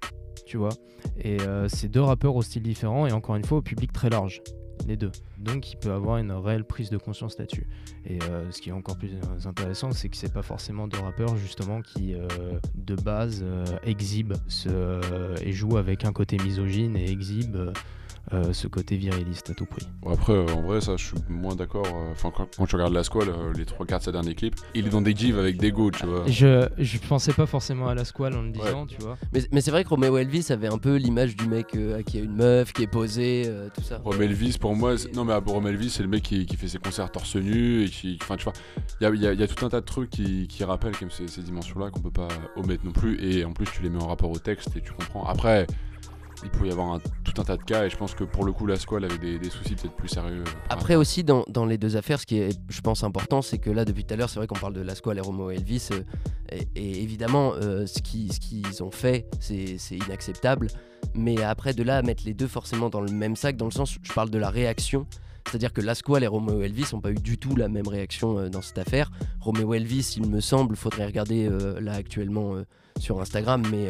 tu 0.47 0.57
vois. 0.57 0.73
Et 1.19 1.41
euh, 1.41 1.69
c'est 1.69 1.89
deux 1.89 2.03
rappeurs 2.03 2.37
au 2.37 2.43
style 2.43 2.63
différent 2.63 3.07
et 3.07 3.13
encore 3.13 3.37
une 3.37 3.45
fois 3.45 3.59
au 3.59 3.63
public 3.63 3.93
très 3.93 4.11
large, 4.11 4.41
les 4.87 4.97
deux. 4.97 5.13
Donc 5.39 5.73
il 5.73 5.77
peut 5.77 5.93
avoir 5.93 6.19
une 6.19 6.33
réelle 6.33 6.65
prise 6.65 6.91
de 6.91 6.99
conscience 6.99 7.39
là-dessus. 7.39 7.67
Et 8.07 8.19
euh, 8.23 8.51
ce 8.51 8.61
qui 8.61 8.71
est 8.71 8.73
encore 8.73 8.97
plus 8.97 9.11
intéressant, 9.45 9.93
c'est 9.93 10.09
que 10.09 10.17
c'est 10.17 10.33
pas 10.33 10.43
forcément 10.43 10.89
deux 10.89 10.99
rappeurs 10.99 11.37
justement 11.37 11.83
qui 11.83 12.15
euh, 12.15 12.27
de 12.75 12.95
base 12.95 13.43
euh, 13.43 13.65
exhibent 13.83 14.37
et 15.43 15.53
jouent 15.53 15.77
avec 15.77 16.05
un 16.05 16.13
côté 16.13 16.37
misogyne 16.39 16.97
et 16.97 17.11
exhibent 17.11 17.73
euh, 18.33 18.53
ce 18.53 18.69
côté 18.69 18.97
viriliste 18.97 19.51
à 19.51 19.55
tout 19.55 19.67
prix. 19.67 19.87
Après, 20.07 20.33
euh, 20.33 20.47
en 20.55 20.63
vrai, 20.63 20.81
ça, 20.81 20.97
je 20.97 21.05
suis 21.07 21.17
moins 21.29 21.55
d'accord. 21.57 21.87
euh, 21.87 22.13
Enfin, 22.13 22.31
quand, 22.37 22.49
quand 22.57 22.67
tu 22.67 22.77
regardes 22.77 22.93
la 22.93 23.03
squale, 23.05 23.29
euh, 23.29 23.53
les 23.57 23.65
trois 23.65 23.87
quarts 23.87 23.99
de 23.99 24.05
sa 24.05 24.13
dernier 24.13 24.35
clip, 24.35 24.55
il 24.75 24.87
est 24.87 24.91
dans 24.91 25.01
des 25.03 25.15
gives 25.15 25.39
avec 25.39 25.57
des 25.57 25.73
go, 25.73 25.91
tu 25.91 26.07
vois. 26.07 26.25
Je, 26.29 26.69
je 26.79 26.99
pensais 26.99 27.33
pas 27.33 27.47
forcément 27.47 27.89
à 27.89 27.95
la 27.95 28.05
squale 28.05 28.37
en 28.37 28.43
le 28.43 28.51
disant, 28.51 28.87
tu 28.87 28.97
vois. 29.01 29.17
Mais, 29.33 29.41
mais 29.53 29.61
c'est 29.61 29.71
vrai 29.71 29.83
que 29.85 29.89
Romeo 29.89 30.17
Elvis 30.17 30.47
avait 30.51 30.69
un 30.69 30.79
peu 30.79 30.97
l'image 30.97 31.35
du 31.37 31.47
mec 31.49 31.75
euh, 31.75 32.03
qui 32.03 32.19
a 32.19 32.21
une 32.23 32.35
meuf, 32.37 32.73
qui 32.73 32.83
est 32.83 32.87
posée, 32.91 33.45
euh, 33.47 33.69
tout 33.75 33.83
ça. 33.83 34.01
Romain 34.05 34.21
Elvis, 34.25 34.57
pour 34.61 34.75
moi, 34.77 34.97
c'est- 34.97 35.15
non 35.15 35.25
mais 35.25 35.35
Romain 35.35 35.71
Elvis, 35.71 35.91
c'est 35.91 36.03
le 36.03 36.09
mec 36.09 36.23
qui, 36.23 36.47
qui 36.47 36.57
fait 36.57 36.69
ses 36.69 36.79
concerts 36.79 37.11
torse 37.11 37.37
nu 37.37 37.85
et 37.85 37.89
qui, 37.89 38.19
enfin 38.23 38.37
tu 38.37 38.45
vois, 38.45 38.53
il 39.01 39.05
y 39.05 39.07
a, 39.07 39.11
il 39.15 39.21
y 39.23 39.27
a- 39.27 39.33
il 39.33 39.41
y 39.41 39.43
a 39.43 39.49
tout 39.49 39.65
un 39.65 39.69
tas 39.69 39.81
de 39.81 39.87
trucs 39.87 40.11
qui, 40.11 40.47
qui 40.49 40.63
rappellent 40.65 40.93
quand 40.93 41.03
même 41.03 41.11
ces, 41.11 41.27
ces 41.29 41.43
dimensions-là 41.43 41.91
qu'on 41.91 42.01
peut 42.01 42.11
pas 42.11 42.29
omettre 42.57 42.85
non 42.85 42.93
plus. 42.93 43.19
Et 43.25 43.45
en 43.45 43.53
plus, 43.53 43.67
tu 43.67 43.83
les 43.83 43.91
mets 43.91 44.03
en 44.03 44.07
rapport 44.09 44.31
au 44.31 44.39
texte 44.39 44.77
et 44.77 44.81
tu 44.81 44.93
comprends. 44.93 45.25
Après, 45.27 45.67
il 46.43 46.51
peut 46.51 46.67
y 46.67 46.73
avoir 46.73 47.01
tout 47.25 47.41
un 47.41 47.45
tas 47.45 47.57
de 47.57 47.63
cas 47.63 47.85
et 47.85 47.91
je 47.91 47.97
pense 47.97 48.15
que 48.15 48.25
pour 48.25 48.45
le 48.45 48.53
coup, 48.53 48.67
la 48.67 48.77
squale 48.77 49.05
avait 49.05 49.39
des, 49.39 49.51
soucis 49.51 49.75
peut-être 49.75 49.95
plus 49.95 50.09
sérieux. 50.09 50.45
Après 50.69 50.97
aussi 50.97 51.25
dans, 51.25 51.45
les 51.67 51.79
deux 51.79 51.97
affaires, 51.97 52.21
ce 52.21 52.27
qui 52.27 52.39
est 52.39 52.59
je 52.69 52.81
pense 52.81 53.05
important, 53.05 53.43
c'est 53.43 53.59
que 53.59 53.71
là 53.71 53.85
depuis 53.85 54.05
tout 54.05 54.15
à 54.15 54.17
l'heure, 54.17 54.29
c'est 54.31 54.39
vrai 54.39 54.47
qu'on 54.47 54.59
parle 54.59 54.75
de 54.75 54.81
Lasquale 54.81 55.19
et 55.19 55.21
Romeo 55.21 55.51
Elvis, 55.51 55.89
euh, 55.93 56.03
et, 56.75 57.03
évidemment 57.03 57.53
euh, 57.55 57.87
ce 57.87 58.01
qui- 58.01 58.29
ce 58.33 58.41
qu'ils 58.41 58.83
ont 58.83 58.91
fait, 58.91 59.27
c'est 59.41 59.77
inacceptable. 59.91 60.69
Mais 61.15 61.43
après 61.43 61.75
de 61.75 61.83
là 61.83 61.99
à 61.99 62.03
mettre 62.03 62.23
les 62.25 62.35
deux 62.35 62.49
forcément 62.49 62.91
dans 62.91 63.01
le 63.01 63.11
même 63.11 63.37
sac, 63.37 63.57
dans 63.57 63.67
le 63.67 63.71
sens, 63.71 63.99
je 64.03 64.13
parle 64.13 64.31
de 64.31 64.39
la 64.39 64.51
réaction. 64.51 65.07
C'est-à-dire 65.49 65.73
que 65.73 65.81
Lasquale 65.81 66.23
et 66.23 66.27
Romeo 66.27 66.61
Elvis 66.61 66.87
n'ont 66.93 67.01
pas 67.01 67.11
eu 67.11 67.15
du 67.15 67.39
tout 67.39 67.57
la 67.57 67.69
même 67.69 67.89
réaction 67.89 68.39
euh, 68.39 68.49
dans 68.49 68.63
cette 68.63 68.79
affaire. 68.79 69.11
Romeo 69.41 69.75
Elvis, 69.75 70.15
il 70.17 70.29
me 70.29 70.41
semble, 70.41 70.77
faudrait 70.77 71.07
regarder 71.07 71.49
là 71.81 71.95
actuellement 71.95 72.55
sur 72.99 73.21
Instagram, 73.21 73.63
mais, 73.71 73.89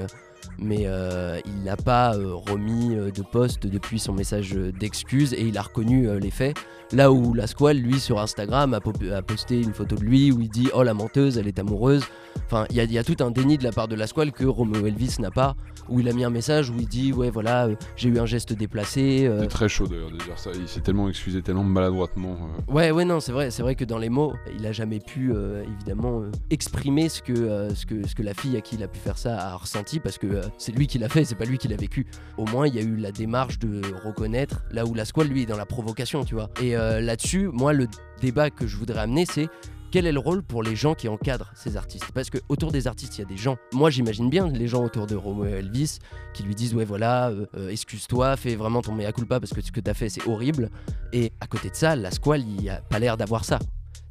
mais 0.60 0.82
euh, 0.84 1.40
il 1.46 1.62
n'a 1.64 1.76
pas 1.76 2.14
euh, 2.14 2.34
remis 2.34 2.94
euh, 2.94 3.10
de 3.10 3.22
post 3.22 3.66
depuis 3.66 3.98
son 3.98 4.12
message 4.12 4.52
d'excuse 4.52 5.32
et 5.32 5.42
il 5.42 5.56
a 5.58 5.62
reconnu 5.62 6.18
les 6.20 6.30
faits. 6.30 6.56
Là 6.92 7.12
où 7.12 7.34
la 7.34 7.46
squale, 7.46 7.76
lui, 7.78 8.00
sur 8.00 8.18
Instagram, 8.20 8.74
a, 8.74 8.80
po- 8.80 8.92
a 9.14 9.22
posté 9.22 9.60
une 9.62 9.72
photo 9.72 9.94
de 9.96 10.02
lui 10.04 10.32
où 10.32 10.40
il 10.40 10.48
dit 10.48 10.68
Oh 10.74 10.82
la 10.82 10.94
menteuse, 10.94 11.38
elle 11.38 11.46
est 11.46 11.58
amoureuse. 11.58 12.02
Enfin, 12.46 12.66
il 12.70 12.76
y, 12.76 12.80
a- 12.80 12.84
il 12.84 12.92
y 12.92 12.98
a 12.98 13.04
tout 13.04 13.16
un 13.20 13.30
déni 13.30 13.58
de 13.58 13.64
la 13.64 13.70
part 13.72 13.86
de 13.88 13.94
la 13.94 14.06
squale 14.06 14.32
que 14.32 14.44
Romeo 14.44 14.86
Elvis 14.86 15.16
n'a 15.20 15.30
pas. 15.30 15.54
Où 15.88 15.98
il 15.98 16.08
a 16.08 16.12
mis 16.12 16.22
un 16.24 16.30
message 16.30 16.70
où 16.70 16.74
il 16.78 16.86
dit 16.86 17.12
Ouais, 17.12 17.30
voilà, 17.30 17.66
euh, 17.66 17.74
j'ai 17.96 18.08
eu 18.08 18.18
un 18.18 18.26
geste 18.26 18.52
déplacé. 18.52 19.26
euh, 19.26 19.40
C'est 19.42 19.48
très 19.48 19.68
chaud 19.68 19.86
d'ailleurs 19.88 20.10
de 20.10 20.16
dire 20.18 20.38
ça. 20.38 20.50
Il 20.54 20.68
s'est 20.68 20.80
tellement 20.80 21.08
excusé, 21.08 21.42
tellement 21.42 21.64
maladroitement. 21.64 22.36
euh. 22.68 22.72
Ouais, 22.72 22.90
ouais, 22.92 23.04
non, 23.04 23.18
c'est 23.20 23.32
vrai, 23.32 23.50
c'est 23.50 23.62
vrai 23.62 23.74
que 23.74 23.84
dans 23.84 23.98
les 23.98 24.08
mots, 24.08 24.32
il 24.56 24.64
a 24.66 24.72
jamais 24.72 25.00
pu 25.00 25.32
euh, 25.34 25.64
évidemment 25.64 26.20
euh, 26.22 26.30
exprimer 26.50 27.08
ce 27.08 27.22
que, 27.22 27.32
euh, 27.32 27.74
ce, 27.74 27.86
que, 27.86 28.06
ce 28.06 28.14
que 28.14 28.22
la 28.22 28.34
fille 28.34 28.56
à 28.56 28.60
qui 28.60 28.76
il 28.76 28.82
a 28.84 28.88
pu 28.88 28.98
faire 29.00 29.18
ça 29.18 29.36
a 29.36 29.56
ressenti 29.56 29.98
parce 30.00 30.16
que 30.18 30.26
euh, 30.28 30.42
c'est 30.58 30.72
lui 30.72 30.86
qui 30.86 30.98
l'a 30.98 31.08
fait, 31.08 31.24
c'est 31.24 31.34
pas 31.34 31.44
lui 31.44 31.58
qui 31.58 31.66
l'a 31.68 31.76
vécu. 31.76 32.06
Au 32.38 32.44
moins, 32.46 32.66
il 32.68 32.74
y 32.74 32.78
a 32.78 32.82
eu 32.82 32.94
la 32.96 33.10
démarche 33.10 33.58
de 33.58 33.80
reconnaître 34.04 34.62
là 34.70 34.84
où 34.86 34.94
la 34.94 35.04
squale, 35.04 35.26
lui, 35.28 35.42
est 35.42 35.46
dans 35.46 35.56
la 35.56 35.66
provocation, 35.66 36.24
tu 36.24 36.34
vois. 36.36 36.50
Et 36.62 36.76
euh, 36.80 37.00
là-dessus, 37.00 37.48
moi, 37.52 37.72
le 37.72 37.86
débat 38.20 38.50
que 38.50 38.66
je 38.66 38.76
voudrais 38.76 39.00
amener, 39.00 39.26
c'est 39.26 39.48
quel 39.90 40.06
est 40.06 40.12
le 40.12 40.20
rôle 40.20 40.42
pour 40.42 40.62
les 40.62 40.76
gens 40.76 40.94
qui 40.94 41.08
encadrent 41.08 41.52
ces 41.54 41.76
artistes? 41.76 42.10
Parce 42.14 42.30
que 42.30 42.38
autour 42.48 42.70
des 42.70 42.86
artistes, 42.86 43.18
il 43.18 43.22
y 43.22 43.24
a 43.24 43.26
des 43.26 43.36
gens. 43.36 43.56
Moi, 43.72 43.90
j'imagine 43.90 44.30
bien 44.30 44.48
les 44.48 44.68
gens 44.68 44.84
autour 44.84 45.06
de 45.06 45.16
Romeo 45.16 45.44
Elvis 45.46 45.98
qui 46.32 46.42
lui 46.42 46.54
disent 46.54 46.74
ouais 46.74 46.84
voilà, 46.84 47.30
euh, 47.30 47.46
euh, 47.56 47.68
excuse-toi, 47.70 48.36
fais 48.36 48.54
vraiment 48.54 48.82
ton 48.82 48.94
mea 48.94 49.12
culpa 49.12 49.40
parce 49.40 49.52
que 49.52 49.60
ce 49.60 49.72
que 49.72 49.80
t'as 49.80 49.94
fait 49.94 50.08
c'est 50.08 50.26
horrible. 50.28 50.70
Et 51.12 51.32
à 51.40 51.46
côté 51.46 51.70
de 51.70 51.74
ça, 51.74 51.96
la 51.96 52.10
squale, 52.10 52.42
il 52.46 52.68
a 52.70 52.76
pas 52.76 52.98
l'air 52.98 53.16
d'avoir 53.16 53.44
ça. 53.44 53.58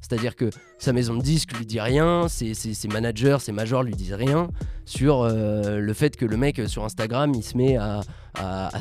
C'est-à-dire 0.02 0.36
que 0.36 0.50
sa 0.78 0.94
maison 0.94 1.16
de 1.16 1.22
disques 1.22 1.58
lui 1.58 1.66
dit 1.66 1.80
rien, 1.80 2.28
ses, 2.28 2.54
managers, 2.92 3.38
ses 3.40 3.52
majors 3.52 3.84
lui 3.84 3.94
disent 3.94 4.14
rien 4.14 4.50
sur 4.86 5.22
euh, 5.22 5.80
le 5.80 5.94
fait 5.94 6.16
que 6.16 6.26
le 6.26 6.38
mec 6.38 6.60
euh, 6.60 6.68
sur 6.68 6.84
Instagram 6.84 7.34
il 7.36 7.44
se 7.44 7.56
met 7.58 7.78
à, 7.78 8.02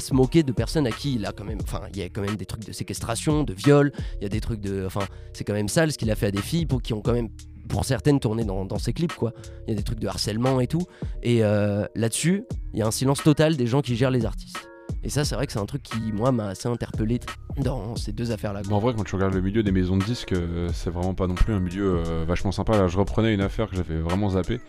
se 0.01 0.15
moquer 0.15 0.43
de 0.43 0.53
personnes 0.53 0.87
à 0.87 0.93
qui 0.93 1.17
il 1.17 1.27
a 1.27 1.33
quand 1.33 1.45
même. 1.45 1.59
Enfin, 1.63 1.83
il 1.93 1.99
y 1.99 2.03
a 2.03 2.09
quand 2.09 2.23
même 2.23 2.37
des 2.37 2.47
trucs 2.47 2.65
de 2.65 2.73
séquestration, 2.73 3.43
de 3.43 3.53
viol, 3.53 3.93
il 4.21 4.23
y 4.23 4.27
a 4.27 4.29
des 4.29 4.41
trucs 4.41 4.61
de. 4.61 4.85
Enfin, 4.87 5.07
c'est 5.33 5.45
quand 5.45 5.53
même 5.53 5.69
sale 5.69 5.93
ce 5.93 5.99
qu'il 5.99 6.11
a 6.11 6.15
fait 6.15 6.27
à 6.27 6.31
des 6.31 6.43
filles 6.43 6.67
pour 6.67 6.81
qui 6.81 6.95
ont 6.95 7.01
quand 7.01 7.13
même 7.13 7.29
pour 7.69 7.85
certaines 7.85 8.19
tourné 8.19 8.45
dans, 8.45 8.65
dans 8.65 8.79
ses 8.79 8.93
clips 8.93 9.15
quoi. 9.15 9.33
Il 9.67 9.71
y 9.71 9.73
a 9.75 9.77
des 9.77 9.83
trucs 9.83 10.01
de 10.01 10.07
harcèlement 10.07 10.61
et 10.61 10.67
tout. 10.67 10.87
Et 11.23 11.45
euh, 11.45 11.87
là-dessus, 11.95 12.45
il 12.73 12.79
y 12.79 12.83
a 12.83 12.87
un 12.87 12.91
silence 12.91 13.23
total 13.23 13.57
des 13.57 13.67
gens 13.67 13.83
qui 13.83 13.97
gèrent 13.97 14.11
les 14.11 14.25
artistes. 14.25 14.69
Et 15.05 15.11
ça, 15.11 15.25
c'est 15.25 15.35
vrai 15.35 15.47
que 15.47 15.53
c'est 15.53 15.59
un 15.59 15.67
truc 15.67 15.83
qui, 15.83 16.13
moi, 16.13 16.33
m'a 16.33 16.49
assez 16.49 16.69
interpellé 16.69 17.21
dans 17.57 17.97
ces 17.97 18.13
deux 18.13 18.33
affaires-là. 18.33 18.63
En 18.71 18.79
vrai, 18.79 18.95
quand 18.97 19.05
tu 19.05 19.15
regardes 19.15 19.35
le 19.35 19.41
milieu 19.41 19.63
des 19.63 19.73
maisons 19.73 19.97
de 19.97 20.05
disques, 20.05 20.33
euh, 20.33 20.69
c'est 20.73 20.91
vraiment 20.91 21.15
pas 21.15 21.27
non 21.27 21.35
plus 21.35 21.55
un 21.55 21.61
milieu 21.61 22.03
euh, 22.07 22.25
vachement 22.27 22.53
sympa. 22.53 22.77
Là, 22.77 22.89
je 22.89 22.99
reprenais 22.99 23.33
une 23.33 23.41
affaire 23.41 23.69
que 23.69 23.77
j'avais 23.77 23.99
vraiment 23.99 24.31
zappé. 24.31 24.61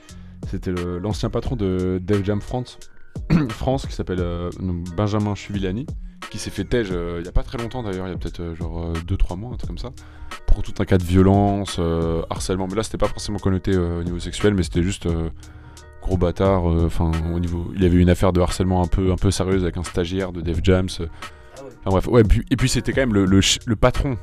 C'était 0.47 0.71
l'ancien 0.71 1.29
patron 1.29 1.55
de 1.55 1.99
Def 2.01 2.23
Jam 2.23 2.41
France, 2.41 2.79
France 3.49 3.85
qui 3.85 3.93
s'appelle 3.93 4.21
euh, 4.21 4.49
Benjamin 4.95 5.35
Chuvillani, 5.35 5.85
qui 6.29 6.37
s'est 6.37 6.51
fait 6.51 6.63
tège 6.63 6.91
il 6.91 7.25
y 7.25 7.27
a 7.27 7.31
pas 7.33 7.43
très 7.43 7.57
longtemps 7.57 7.83
d'ailleurs, 7.83 8.07
il 8.07 8.11
y 8.11 8.13
a 8.13 8.17
peut-être 8.17 8.53
genre 8.53 8.93
2-3 8.93 9.37
mois, 9.37 9.51
un 9.53 9.57
truc 9.57 9.67
comme 9.67 9.77
ça, 9.77 9.89
pour 10.47 10.63
tout 10.63 10.73
un 10.79 10.85
cas 10.85 10.97
de 10.97 11.03
violence, 11.03 11.81
harcèlement. 12.29 12.67
Mais 12.67 12.75
là, 12.75 12.83
c'était 12.83 12.97
pas 12.97 13.09
forcément 13.09 13.39
connoté 13.39 13.75
au 13.75 14.03
niveau 14.03 14.19
sexuel, 14.19 14.53
mais 14.53 14.63
c'était 14.63 14.83
juste 14.83 15.09
gros 16.09 16.17
bâtard. 16.17 16.69
euh, 16.69 16.85
Enfin, 16.87 17.11
au 17.33 17.39
niveau, 17.39 17.71
il 17.75 17.83
y 17.83 17.85
avait 17.85 17.97
une 17.97 18.09
affaire 18.09 18.33
de 18.33 18.41
harcèlement 18.41 18.81
un 18.83 18.87
peu, 18.87 19.11
un 19.11 19.15
peu 19.15 19.31
sérieuse 19.31 19.63
avec 19.63 19.77
un 19.77 19.83
stagiaire 19.83 20.31
de 20.31 20.41
Def 20.41 20.59
Jams. 20.63 20.89
Enfin, 20.99 21.91
bref, 21.91 22.07
ouais, 22.07 22.23
puis- 22.23 22.43
et 22.51 22.55
puis 22.55 22.67
c'était 22.69 22.91
quand 22.93 23.01
même 23.01 23.13
le, 23.13 23.25
le 23.25 23.41
ch- 23.41 23.59
le 23.65 23.75
patron 23.75 24.17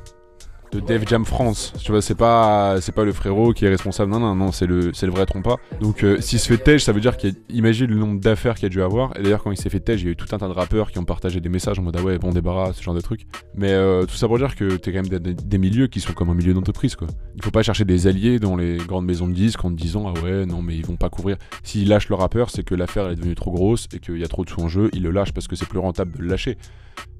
de 0.77 0.87
Def 0.87 1.09
Jam 1.09 1.25
France. 1.25 1.73
Tu 1.83 1.91
vois, 1.91 2.03
c'est 2.03 2.15
pas 2.15 2.81
c'est 2.81 2.95
pas 2.95 3.05
le 3.05 3.13
frérot 3.13 3.53
qui 3.53 3.65
est 3.65 3.69
responsable. 3.69 4.13
Non 4.13 4.21
non 4.21 4.35
non, 4.35 4.53
c'est 4.53 4.67
le 4.67 4.93
vrai 5.11 5.27
trompa. 5.27 5.57
Donc 5.81 6.05
euh, 6.05 6.21
s'il 6.21 6.39
se 6.39 6.49
fait 6.49 6.59
tège, 6.59 6.85
ça 6.85 6.93
veut 6.93 7.01
dire 7.01 7.17
qu'il 7.17 7.35
imagine 7.51 7.87
le 7.87 7.97
nombre 7.97 8.21
d'affaires 8.21 8.55
qu'il 8.55 8.67
a 8.67 8.69
dû 8.69 8.83
avoir. 8.83 9.17
Et 9.17 9.23
d'ailleurs 9.23 9.43
quand 9.43 9.51
il 9.51 9.57
s'est 9.57 9.71
fait 9.71 9.81
tège, 9.81 10.03
il 10.03 10.07
y 10.07 10.09
a 10.09 10.13
eu 10.13 10.17
tout 10.17 10.27
un 10.33 10.39
tas 10.39 10.49
de 10.49 10.53
rappeurs 10.53 10.91
qui 10.91 10.99
ont 10.99 11.05
partagé 11.05 11.41
des 11.41 11.49
messages 11.49 11.79
en 11.79 11.83
mode 11.83 11.97
ah 11.99 12.03
ouais 12.03 12.19
bon 12.19 12.31
débarras 12.31 12.73
ce 12.75 12.83
genre 12.83 12.95
de 12.95 13.01
trucs. 13.01 13.27
Mais 13.55 13.73
euh, 13.73 14.05
tout 14.05 14.17
ça 14.17 14.27
pour 14.27 14.39
dire 14.39 14.55
que 14.55 14.77
t'es 14.77 14.93
quand 14.93 15.03
même 15.03 15.19
des, 15.19 15.59
milieux 15.59 15.87
qui 15.87 16.01
sont 16.01 16.13
comme 16.13 16.31
un 16.31 16.35
milieu 16.35 16.53
d'entreprise 16.53 16.95
quoi. 16.97 17.09
Il 17.37 17.43
faut 17.43 17.51
pas 17.51 17.63
chercher 17.63 17.85
des 17.85 18.07
alliés 18.07 18.39
dans 18.39 18.57
les 18.57 18.77
grandes 18.77 19.07
maisons 19.07 19.29
de 19.29 19.35
disques 19.35 19.65
en 19.65 19.71
te 19.71 19.77
disant 19.77 20.13
ah 20.15 20.21
ouais 20.21 20.45
non 20.45 20.61
mais 20.61 20.77
ils 20.77 20.85
vont 20.85 20.97
pas 20.97 21.09
couvrir. 21.09 21.37
S'ils 21.63 21.89
lâchent 21.89 22.09
le 22.09 22.17
rappeur, 22.17 22.51
c'est 22.51 22.65
que 22.65 22.75
l'affaire 22.75 23.09
est 23.09 23.17
devenue 23.17 23.35
trop 23.35 23.53
grosse 23.53 23.89
et 23.95 23.99
qu'il 23.99 24.19
y 24.19 24.25
a 24.25 24.29
trop 24.29 24.45
de 24.45 24.51
sous 24.51 24.61
en 24.61 24.69
jeu. 24.69 24.91
Ils 24.93 25.03
le 25.03 25.11
lâchent 25.11 25.33
parce 25.33 25.49
que 25.49 25.57
c'est 25.57 25.69
plus 25.69 25.79
rentable 25.79 26.13
de 26.13 26.23
le 26.23 26.29
lâcher. 26.29 26.59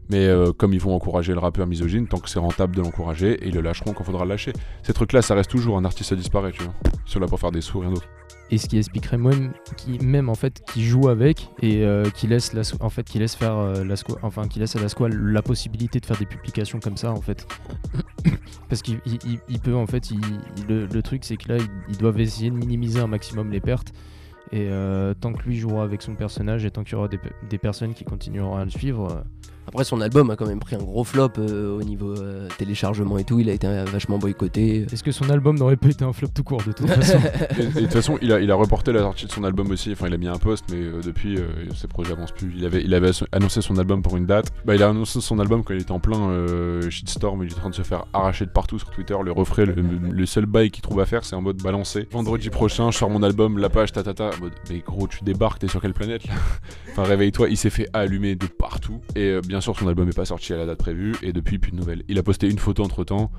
Mais 0.09 0.25
euh, 0.27 0.53
comme 0.53 0.73
ils 0.73 0.81
vont 0.81 0.95
encourager 0.95 1.33
le 1.33 1.41
rappeur 1.41 1.67
misogyne, 1.67 2.07
tant 2.07 2.19
que 2.19 2.29
c'est 2.31 2.39
rentable 2.39 2.77
de 2.77 2.81
l'encourager, 2.83 3.39
ils 3.45 3.55
le 3.55 3.61
lâcheront 3.61 3.93
quand 3.93 4.05
faudra 4.05 4.25
le 4.25 4.31
lâcher. 4.31 4.53
Ces 4.83 4.93
trucs-là, 4.93 5.21
ça 5.23 5.35
reste 5.35 5.51
toujours 5.51 5.77
un 5.79 5.85
artiste 5.85 6.13
à 6.13 6.17
disparaît, 6.17 6.53
tu 6.53 6.63
vois. 6.63 6.75
Là 7.21 7.27
pour 7.27 7.41
faire 7.41 7.51
des 7.51 7.61
sous, 7.63 7.81
rien 7.81 7.91
d'autre. 7.91 8.07
Et 8.51 8.59
ce 8.59 8.69
qui 8.69 8.79
expliquerait 8.79 9.17
même, 9.19 9.53
qui, 9.77 9.99
même 9.99 10.29
en 10.29 10.35
fait, 10.37 10.63
qui 10.73 10.85
joue 10.85 11.09
avec 11.09 11.49
et 11.63 11.83
euh, 11.85 12.05
qui 12.11 12.27
laisse 12.29 12.53
la, 12.53 12.63
en 12.81 12.91
fait, 12.91 13.03
qui 13.05 13.19
laisse 13.19 13.35
faire 13.35 13.57
euh, 13.57 13.83
enfin, 14.23 14.47
qui 14.47 14.61
laisse 14.61 14.77
à 14.77 14.81
la 14.81 14.89
squale 14.89 15.17
la 15.17 15.43
possibilité 15.43 15.99
de 15.99 16.07
faire 16.07 16.17
des 16.19 16.27
publications 16.27 16.79
comme 16.79 16.97
ça, 16.97 17.11
en 17.11 17.21
fait. 17.21 17.47
Parce 18.69 18.83
qu'il 18.83 19.01
il- 19.07 19.19
il- 19.27 19.41
il 19.49 19.59
peut, 19.61 19.75
en 19.75 19.87
fait, 19.87 20.11
il- 20.11 20.21
le, 20.69 20.87
truc, 21.03 21.25
c'est 21.25 21.37
que 21.37 21.53
là, 21.55 21.59
ils, 21.89 21.97
doivent 21.97 22.21
essayer 22.21 22.51
de 22.51 22.57
minimiser 22.57 23.01
un 23.01 23.07
maximum 23.09 23.51
les 23.51 23.61
pertes. 23.61 23.93
Et 24.53 24.69
tant 25.21 25.33
que 25.33 25.43
lui 25.43 25.57
jouera 25.57 25.83
avec 25.83 26.03
son 26.03 26.15
personnage 26.15 26.65
et 26.65 26.71
tant 26.71 26.85
qu'il 26.85 26.93
y 26.93 26.97
aura 26.97 27.09
des, 27.09 27.19
pe- 27.19 27.31
des 27.51 27.59
personnes 27.59 27.95
qui 27.95 28.05
continueront 28.05 28.55
à 28.57 28.65
le 28.65 28.71
suivre, 28.71 29.25
Après, 29.69 29.85
son 29.85 30.01
album 30.01 30.31
a 30.31 30.37
quand 30.37 30.47
même 30.47 30.61
pris 30.61 30.77
un 30.77 30.79
gros 30.83 31.05
flop 31.05 31.31
euh, 31.39 31.77
au 31.77 31.83
niveau 31.83 32.15
euh, 32.17 32.49
téléchargement 32.59 33.19
et 33.19 33.25
tout. 33.25 33.41
Il 33.41 33.51
a 33.51 33.53
été 33.53 33.67
euh, 33.67 33.85
vachement 33.85 34.19
boycotté. 34.19 34.87
est-ce 34.93 35.03
que 35.03 35.11
son 35.13 35.29
album 35.31 35.59
n'aurait 35.59 35.77
pas 35.77 35.89
été 35.89 36.05
un 36.05 36.13
flop 36.13 36.29
tout 36.35 36.45
court 36.45 36.63
de 36.67 36.73
toute 36.73 36.89
façon 36.89 37.19
Et 37.59 37.63
et 37.63 37.67
de 37.67 37.81
toute 37.81 37.93
façon, 37.93 38.19
il 38.23 38.33
a, 38.33 38.41
il 38.41 38.51
a 38.51 38.55
reporté 38.55 38.93
la 38.93 39.01
sortie 39.01 39.27
de 39.27 39.33
son 39.33 39.45
album 39.45 39.71
aussi. 39.71 39.93
Enfin, 39.93 40.07
il 40.09 40.15
a 40.15 40.19
mis 40.19 40.29
un 40.29 40.39
post, 40.39 40.65
mais 40.71 40.79
euh, 40.81 41.01
depuis, 41.05 41.37
euh, 41.37 41.47
ses 41.75 41.89
projets 41.89 42.13
avancent 42.13 42.33
plus. 42.33 42.53
Il 42.57 42.65
avait, 42.65 42.83
il 42.83 42.95
avait 42.95 43.09
asso- 43.11 43.27
annoncé 43.33 43.61
son 43.61 43.77
album 43.79 44.03
pour 44.03 44.17
une 44.17 44.27
date. 44.27 44.53
Bah, 44.65 44.75
il 44.75 44.83
a 44.83 44.89
annoncé 44.89 45.21
son 45.21 45.39
album 45.39 45.65
quand 45.65 45.75
il 45.75 45.81
était 45.81 45.93
en 45.93 46.01
plein 46.01 46.29
euh, 46.31 46.89
shitstorm. 46.91 47.43
Il 47.43 47.51
est 47.51 47.55
en 47.55 47.59
train 47.59 47.71
de 47.71 47.75
se 47.75 47.83
faire 47.83 48.05
arracher 48.13 48.47
de 48.47 48.51
partout 48.51 48.79
sur 48.79 48.91
Twitter. 48.91 49.17
Le 49.25 49.33
refrain, 49.33 49.65
le, 49.65 49.75
le 49.75 50.27
seul 50.27 50.47
bail 50.47 50.71
qu'il 50.71 50.83
trouve 50.83 51.01
à 51.01 51.07
faire, 51.07 51.25
c'est 51.25 51.37
en 51.37 51.43
mode 51.43 51.57
balancer. 51.63 52.07
Vendredi 52.13 52.51
prochain, 52.51 52.91
je 52.91 52.99
sors 52.99 53.11
mon 53.11 53.23
album, 53.23 53.59
la 53.59 53.69
page, 53.69 53.93
tatata. 53.93 54.31
En 54.39 54.41
mode, 54.43 54.53
mais 54.71 54.79
gros, 54.87 55.07
tu 55.09 55.25
débarques, 55.25 55.59
t'es 55.59 55.69
sur 55.69 55.81
quelle 55.81 55.95
planète 55.95 56.27
là? 56.27 56.35
Enfin, 56.93 57.03
réveille-toi. 57.03 57.49
Il 57.51 57.59
s'est 57.59 57.69
fait 57.69 57.89
allumer 57.93 58.37
de 58.37 58.47
partout. 58.47 59.01
Et 59.15 59.25
euh, 59.29 59.41
bien 59.57 59.63
sûr, 59.63 59.75
son 59.75 59.89
album 59.89 60.07
est 60.07 60.15
pas 60.15 60.27
sorti 60.27 60.53
à 60.53 60.59
la 60.59 60.67
date 60.67 60.77
prévue. 60.77 61.15
Et 61.23 61.33
depuis, 61.33 61.59
plus 61.59 61.71
de 61.71 61.77
nouvelles. 61.77 62.03
Il 62.09 62.19
a 62.19 62.23
posté 62.23 62.47
une 62.47 62.59
photo 62.59 62.83
entre 62.83 63.05
temps. 63.05 63.31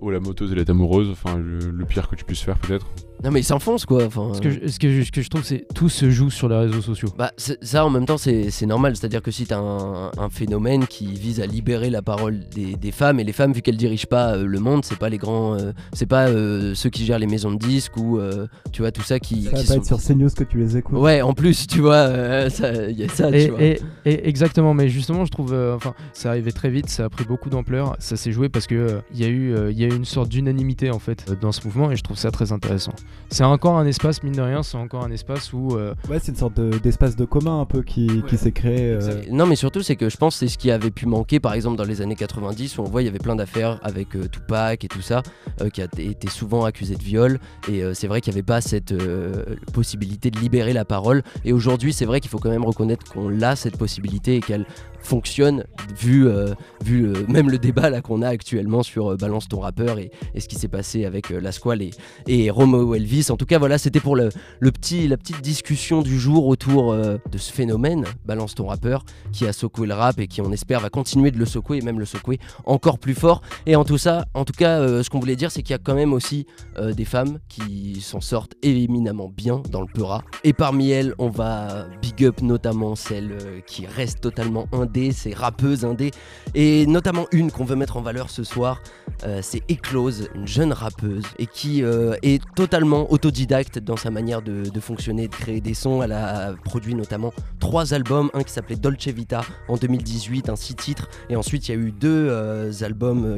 Oh, 0.00 0.10
la 0.10 0.20
moteuse, 0.20 0.50
elle 0.52 0.58
est 0.58 0.70
amoureuse. 0.70 1.08
Enfin, 1.10 1.36
le, 1.38 1.58
le 1.70 1.84
pire 1.84 2.08
que 2.08 2.16
tu 2.16 2.24
puisses 2.24 2.40
faire, 2.42 2.58
peut-être. 2.58 2.86
Non, 3.22 3.30
mais 3.30 3.40
il 3.40 3.44
s'enfonce 3.44 3.84
quoi. 3.84 4.04
Enfin, 4.06 4.32
ce, 4.32 4.40
que 4.40 4.48
je, 4.48 4.66
ce, 4.66 4.78
que 4.78 4.90
je, 4.90 5.02
ce 5.02 5.12
que 5.12 5.20
je 5.20 5.28
trouve, 5.28 5.44
c'est 5.44 5.66
tout 5.74 5.90
se 5.90 6.08
joue 6.08 6.30
sur 6.30 6.48
les 6.48 6.56
réseaux 6.56 6.80
sociaux. 6.80 7.10
Bah, 7.18 7.32
c'est- 7.36 7.62
ça 7.62 7.84
en 7.84 7.90
même 7.90 8.06
temps 8.06 8.16
c'est 8.16 8.48
c'est 8.50 8.64
normal, 8.64 8.96
c'est-à-dire 8.96 9.20
que 9.20 9.30
si 9.30 9.44
t'as 9.44 9.58
un, 9.58 10.10
un 10.16 10.30
phénomène 10.30 10.86
qui 10.86 11.04
vise 11.12 11.38
à 11.42 11.44
libérer 11.46 11.90
la 11.90 12.00
parole 12.00 12.40
des, 12.48 12.76
des 12.76 12.92
femmes, 12.92 13.20
et 13.20 13.24
les 13.24 13.34
femmes 13.34 13.52
vu 13.52 13.60
qu'elles 13.60 13.76
dirigent 13.76 14.06
pas 14.08 14.36
euh, 14.36 14.46
le 14.46 14.58
monde, 14.58 14.86
c'est 14.86 14.98
pas 14.98 15.10
les 15.10 15.18
grands, 15.18 15.52
euh, 15.58 15.72
c'est 15.92 16.06
pas 16.06 16.28
euh, 16.28 16.74
ceux 16.74 16.88
qui 16.88 17.04
gèrent 17.04 17.18
les 17.18 17.26
maisons 17.26 17.52
de 17.52 17.58
disques 17.58 17.98
ou 17.98 18.18
euh, 18.18 18.46
tu 18.72 18.80
vois 18.80 18.90
tout 18.90 19.02
ça 19.02 19.20
qui, 19.20 19.42
Ça 19.44 19.50
va 19.50 19.56
qui 19.58 19.66
pas 19.66 19.74
sont- 19.74 19.80
être 19.80 19.86
sur 19.86 19.98
CNews 20.02 20.30
que 20.34 20.44
tu 20.44 20.56
les 20.56 20.78
écoutes. 20.78 20.96
Ouais, 20.96 21.20
en 21.20 21.34
plus 21.34 21.66
tu 21.66 21.80
vois, 21.80 21.96
euh, 21.96 22.48
ça- 22.48 22.88
il 22.88 22.98
y 22.98 23.04
a 23.04 23.08
ça, 23.10 23.28
Et, 23.36 23.44
tu 23.44 23.50
vois. 23.50 23.62
et- 23.62 23.80
et 24.06 24.28
exactement, 24.30 24.72
mais 24.72 24.88
justement, 24.88 25.26
je 25.26 25.30
trouve, 25.30 25.52
euh, 25.52 25.76
enfin, 25.76 25.92
ça 26.14 26.30
arrivait 26.30 26.52
très 26.52 26.70
vite, 26.70 26.88
ça 26.88 27.04
a 27.04 27.08
pris 27.10 27.24
beaucoup 27.26 27.50
d'ampleur, 27.50 27.96
ça 27.98 28.16
s'est 28.16 28.32
joué 28.32 28.48
parce 28.48 28.66
que 28.66 28.74
euh, 28.76 29.00
il 29.12 29.20
y 29.20 29.24
a 29.24 29.28
eu, 29.28 29.54
euh, 29.54 29.70
il 29.70 29.78
y 29.80 29.84
a 29.84 29.88
eu 29.88 29.96
une 29.96 30.04
sorte 30.04 30.28
d'unanimité 30.28 30.90
en 30.90 30.98
fait 30.98 31.24
euh, 31.30 31.34
dans 31.40 31.52
ce 31.52 31.64
mouvement, 31.64 31.90
et 31.90 31.96
je 31.96 32.02
trouve 32.02 32.16
ça 32.16 32.30
très 32.30 32.52
intéressant. 32.52 32.92
C'est 33.30 33.44
encore 33.44 33.78
un 33.78 33.86
espace 33.86 34.22
mine 34.22 34.32
de 34.34 34.42
rien, 34.42 34.62
c'est 34.62 34.76
encore 34.76 35.04
un 35.04 35.10
espace 35.10 35.52
où 35.52 35.76
euh, 35.76 35.94
Ouais, 36.08 36.18
c'est 36.20 36.32
une 36.32 36.38
sorte 36.38 36.54
de- 36.56 36.78
d'espace 36.78 37.16
de, 37.16 37.24
commun 37.24 37.60
un 37.60 37.64
peu 37.64 37.82
qui, 37.82 38.22
qui 38.28 38.36
s'est 38.36 38.52
créé. 38.52 38.80
euh, 38.92 39.22
Non, 39.30 39.46
mais 39.46 39.56
surtout, 39.56 39.82
c'est 39.82 39.96
que 39.96 40.08
je 40.08 40.16
pense 40.16 40.34
que 40.34 40.40
c'est 40.40 40.48
ce 40.48 40.58
qui 40.58 40.70
avait 40.70 40.90
pu 40.90 41.06
manquer, 41.06 41.40
par 41.40 41.54
exemple, 41.54 41.76
dans 41.76 41.84
les 41.84 42.00
années 42.02 42.16
90, 42.16 42.78
où 42.78 42.82
on 42.82 42.84
voit 42.84 43.02
il 43.02 43.06
y 43.06 43.08
avait 43.08 43.18
plein 43.18 43.36
d'affaires 43.36 43.78
avec 43.82 44.14
euh, 44.16 44.26
Tupac 44.28 44.84
et 44.84 44.88
tout 44.88 45.02
ça, 45.02 45.22
euh, 45.60 45.68
qui 45.70 45.82
a 45.82 45.86
été 45.98 46.28
souvent 46.28 46.64
accusé 46.64 46.94
de 46.96 47.02
viol. 47.02 47.38
Et 47.68 47.82
euh, 47.82 47.94
c'est 47.94 48.06
vrai 48.06 48.20
qu'il 48.20 48.32
n'y 48.32 48.38
avait 48.38 48.46
pas 48.46 48.60
cette 48.60 48.92
euh, 48.92 49.44
possibilité 49.72 50.30
de 50.30 50.38
libérer 50.40 50.72
la 50.72 50.84
parole. 50.84 51.22
Et 51.44 51.52
aujourd'hui, 51.52 51.92
c'est 51.92 52.04
vrai 52.06 52.20
qu'il 52.20 52.30
faut 52.30 52.38
quand 52.38 52.50
même 52.50 52.64
reconnaître 52.64 53.04
qu'on 53.12 53.40
a 53.42 53.56
cette 53.56 53.76
possibilité 53.76 54.36
et 54.36 54.40
qu'elle 54.40 54.66
fonctionne, 55.02 55.64
vu, 55.98 56.26
euh, 56.26 56.54
vu 56.84 57.06
euh, 57.06 57.24
même 57.28 57.50
le 57.50 57.58
débat 57.58 57.90
là 57.90 58.00
qu'on 58.00 58.22
a 58.22 58.28
actuellement 58.28 58.82
sur 58.82 59.12
euh, 59.12 59.16
Balance 59.16 59.48
ton 59.48 59.60
rappeur 59.60 59.98
et, 59.98 60.10
ce 60.38 60.46
qui 60.48 60.56
s'est 60.56 60.68
passé 60.68 61.04
avec 61.04 61.30
La 61.30 61.52
Squale 61.52 61.82
et, 61.82 61.90
et 62.26 62.50
Romeo 62.50 62.94
Elvis. 62.94 63.26
En 63.30 63.36
tout 63.36 63.46
cas, 63.46 63.58
voilà, 63.58 63.78
c'était 63.78 64.00
pour 64.00 64.16
le, 64.16 64.30
le 64.58 64.70
petit, 64.70 65.08
la 65.08 65.16
petite 65.16 65.40
discussion 65.42 66.02
du 66.02 66.18
jour 66.18 66.46
autour 66.46 66.94
de 66.94 67.38
ce 67.38 67.52
phénomène, 67.52 68.04
Balance 68.24 68.54
ton 68.54 68.66
rappeur, 68.66 69.04
qui 69.32 69.46
a 69.46 69.52
secoué 69.52 69.86
le 69.86 69.94
rap 69.94 70.18
et 70.18 70.28
qui, 70.28 70.40
on 70.40 70.50
espère, 70.52 70.80
va 70.80 70.88
continuer 70.88 71.30
de 71.30 71.38
le 71.38 71.44
secouer 71.44 71.78
et 71.78 71.82
même 71.82 71.98
le 71.98 72.04
secouer 72.06 72.38
encore 72.64 72.98
plus 72.98 73.14
fort. 73.14 73.42
Et 73.66 73.76
en 73.76 73.84
tout 73.84 73.98
ça, 73.98 74.24
en 74.34 74.44
tout 74.44 74.52
cas, 74.52 75.02
ce 75.02 75.10
qu'on 75.10 75.20
voulait 75.20 75.36
dire, 75.36 75.50
c'est 75.50 75.62
qu'il 75.62 75.72
y 75.72 75.78
a 75.78 75.78
quand 75.82 75.94
même 75.94 76.12
aussi 76.12 76.46
des 76.80 77.04
femmes 77.04 77.38
qui 77.48 78.00
s'en 78.00 78.20
sortent 78.20 78.54
éminemment 78.62 79.28
bien 79.28 79.62
dans 79.70 79.82
le 79.82 79.88
Peura. 79.92 80.22
Et 80.44 80.52
parmi 80.52 80.90
elles, 80.90 81.14
on 81.18 81.28
va 81.28 81.86
big 82.00 82.24
up 82.24 82.40
notamment 82.40 82.94
celle 82.94 83.62
qui 83.66 83.86
reste 83.86 84.20
totalement 84.20 84.66
indé, 84.90 85.12
ces 85.12 85.32
rappeuses 85.32 85.84
indé, 85.84 86.10
et 86.54 86.86
notamment 86.86 87.26
une 87.32 87.52
qu'on 87.52 87.64
veut 87.64 87.76
mettre 87.76 87.96
en 87.96 88.02
valeur 88.02 88.28
ce 88.28 88.42
soir, 88.42 88.80
euh, 89.24 89.40
c'est 89.42 89.62
Eclose, 89.70 90.28
une 90.34 90.46
jeune 90.46 90.72
rappeuse, 90.72 91.24
et 91.38 91.46
qui 91.46 91.82
euh, 91.82 92.14
est 92.22 92.42
totalement 92.54 93.10
autodidacte 93.12 93.78
dans 93.78 93.96
sa 93.96 94.10
manière 94.10 94.42
de, 94.42 94.80
fonctionner, 94.80 95.28
de 95.28 95.34
créer 95.34 95.60
des 95.60 95.74
sons. 95.74 96.02
Elle 96.02 96.12
a 96.12 96.54
produit 96.64 96.94
notamment 96.94 97.32
trois 97.58 97.92
albums, 97.94 98.30
un 98.34 98.42
qui 98.42 98.52
s'appelait 98.52 98.76
Dolce 98.76 99.08
Vita 99.08 99.42
en 99.68 99.76
2018, 99.76 100.48
un 100.48 100.56
six 100.56 100.74
titres, 100.74 101.08
et 101.28 101.36
ensuite 101.36 101.68
il 101.68 101.72
y 101.72 101.74
a 101.74 101.78
eu 101.78 101.92
deux 101.92 102.28
euh, 102.30 102.72
albums, 102.80 103.36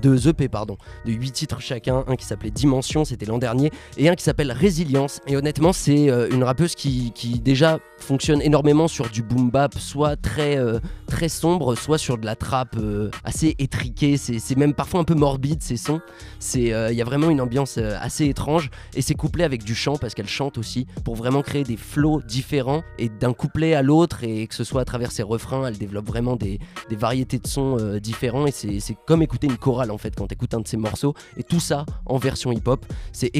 deux 0.00 0.28
EP 0.28 0.48
pardon, 0.48 0.76
de 1.04 1.12
huit 1.12 1.32
titres 1.32 1.60
chacun, 1.60 2.04
un 2.06 2.16
qui 2.16 2.24
s'appelait 2.24 2.50
Dimension, 2.50 3.04
c'était 3.04 3.26
l'an 3.26 3.38
dernier, 3.38 3.70
et 3.96 4.08
un 4.08 4.14
qui 4.14 4.24
s'appelle 4.24 4.52
Résilience. 4.52 5.20
Et 5.26 5.36
honnêtement, 5.36 5.72
c'est 5.72 6.08
une 6.30 6.44
rappeuse 6.44 6.74
qui, 6.74 7.12
déjà 7.42 7.78
fonctionne 7.98 8.40
énormément 8.40 8.88
sur 8.88 9.10
du 9.10 9.22
boom 9.22 9.50
bap, 9.50 9.74
soit 9.74 10.16
très, 10.16 10.58
très 11.06 11.28
sombre, 11.28 11.74
soit 11.74 11.98
sur 11.98 12.18
de 12.18 12.26
la 12.26 12.36
trappe 12.36 12.76
euh, 12.78 13.10
assez 13.24 13.54
étriquée. 13.58 14.16
C'est 14.16 14.56
même 14.56 14.74
parfois 14.74 15.00
un 15.00 15.04
peu 15.04 15.14
morbide 15.14 15.62
ces 15.62 15.76
sons. 15.76 16.00
C'est, 16.38 16.72
euh, 16.72 16.92
Il 16.92 16.96
y 16.96 17.02
a 17.02 17.04
vraiment 17.04 17.30
une 17.30 17.40
ambiance 17.40 17.78
euh, 17.78 17.96
assez 18.00 18.26
étrange 18.26 18.70
et 18.94 19.02
c'est 19.02 19.14
couplé 19.14 19.44
avec 19.44 19.64
du 19.64 19.74
chant 19.74 19.96
parce 19.96 20.14
qu'elle 20.14 20.28
chante 20.28 20.58
aussi 20.58 20.86
pour 21.04 21.16
vraiment 21.16 21.42
créer 21.42 21.64
des 21.64 21.76
flots 21.76 22.22
différents 22.26 22.82
et 22.98 23.08
d'un 23.08 23.32
couplet 23.32 23.74
à 23.74 23.82
l'autre 23.82 24.24
et 24.24 24.46
que 24.46 24.54
ce 24.54 24.64
soit 24.64 24.82
à 24.82 24.84
travers 24.84 25.12
ses 25.12 25.22
refrains, 25.22 25.66
elle 25.66 25.78
développe 25.78 26.06
vraiment 26.06 26.36
des, 26.36 26.58
variétés 26.90 27.38
de 27.38 27.46
sons 27.46 27.76
différents 28.02 28.46
et 28.46 28.50
c'est 28.50 28.96
comme 29.06 29.22
écouter 29.22 29.46
une 29.46 29.56
chorale 29.56 29.90
en 29.90 29.98
fait 29.98 30.14
quand 30.16 30.26
tu 30.26 30.34
écoutes 30.34 30.54
un 30.54 30.60
de 30.60 30.66
ses 30.66 30.76
morceaux 30.76 31.14
et 31.36 31.44
tout 31.44 31.60
ça 31.60 31.86
en 32.06 32.18
version 32.18 32.50
hip-hop. 32.50 32.84
C'est 33.12 33.30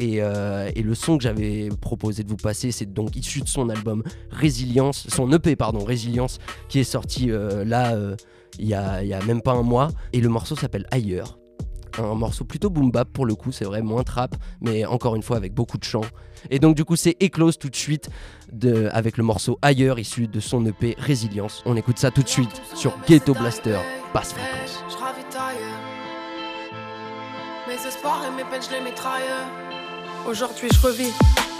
euh, 0.00 0.70
et 0.74 0.82
le 0.82 0.94
son 0.94 1.18
que 1.18 1.22
j'avais 1.22 1.68
proposé 1.80 2.22
de 2.22 2.28
vous 2.28 2.36
passer, 2.36 2.70
c'est 2.72 2.92
donc 2.92 3.16
issu 3.16 3.40
de 3.40 3.48
son 3.48 3.68
album 3.68 4.02
Résilience, 4.30 5.06
son 5.08 5.30
EP 5.32 5.56
pardon, 5.56 5.84
Résilience, 5.84 6.38
qui 6.68 6.75
est 6.78 6.84
sorti 6.84 7.30
euh, 7.30 7.64
là 7.64 7.94
euh, 7.94 8.16
il 8.58 8.66
y, 8.66 8.74
a, 8.74 9.02
même 9.26 9.42
pas 9.42 9.52
un 9.52 9.62
mois 9.62 9.88
et 10.12 10.20
le 10.20 10.28
morceau 10.28 10.56
s'appelle 10.56 10.86
Ailleurs. 10.90 11.38
Un 11.98 12.14
morceau 12.14 12.44
plutôt 12.44 12.70
boom 12.70 12.90
bap 12.90 13.08
pour 13.10 13.26
le 13.26 13.34
coup, 13.34 13.52
c'est 13.52 13.64
vrai, 13.64 13.82
moins 13.82 14.02
trap, 14.02 14.34
mais 14.60 14.84
encore 14.84 15.16
une 15.16 15.22
fois 15.22 15.36
avec 15.36 15.54
beaucoup 15.54 15.78
de 15.78 15.84
chant. 15.84 16.02
Et 16.50 16.58
donc 16.58 16.76
du 16.76 16.84
coup 16.84 16.96
c'est 16.96 17.16
Eclose 17.22 17.58
tout 17.58 17.68
de 17.68 17.76
suite 17.76 18.08
de, 18.52 18.88
avec 18.92 19.18
le 19.18 19.24
morceau 19.24 19.58
Ailleurs 19.62 19.98
issu 19.98 20.28
de 20.28 20.40
son 20.40 20.64
EP 20.64 20.94
Résilience. 20.98 21.62
On 21.66 21.76
écoute 21.76 21.98
ça 21.98 22.10
tout 22.10 22.22
de 22.22 22.28
suite 22.28 22.62
sur 22.74 22.94
Ghetto 23.06 23.34
Blaster, 23.34 23.78
basse 24.14 24.32
fréquence. 24.32 24.82
Mes 27.68 27.76
Aujourd'hui 30.28 30.68
je 30.72 30.86
revis 30.86 31.12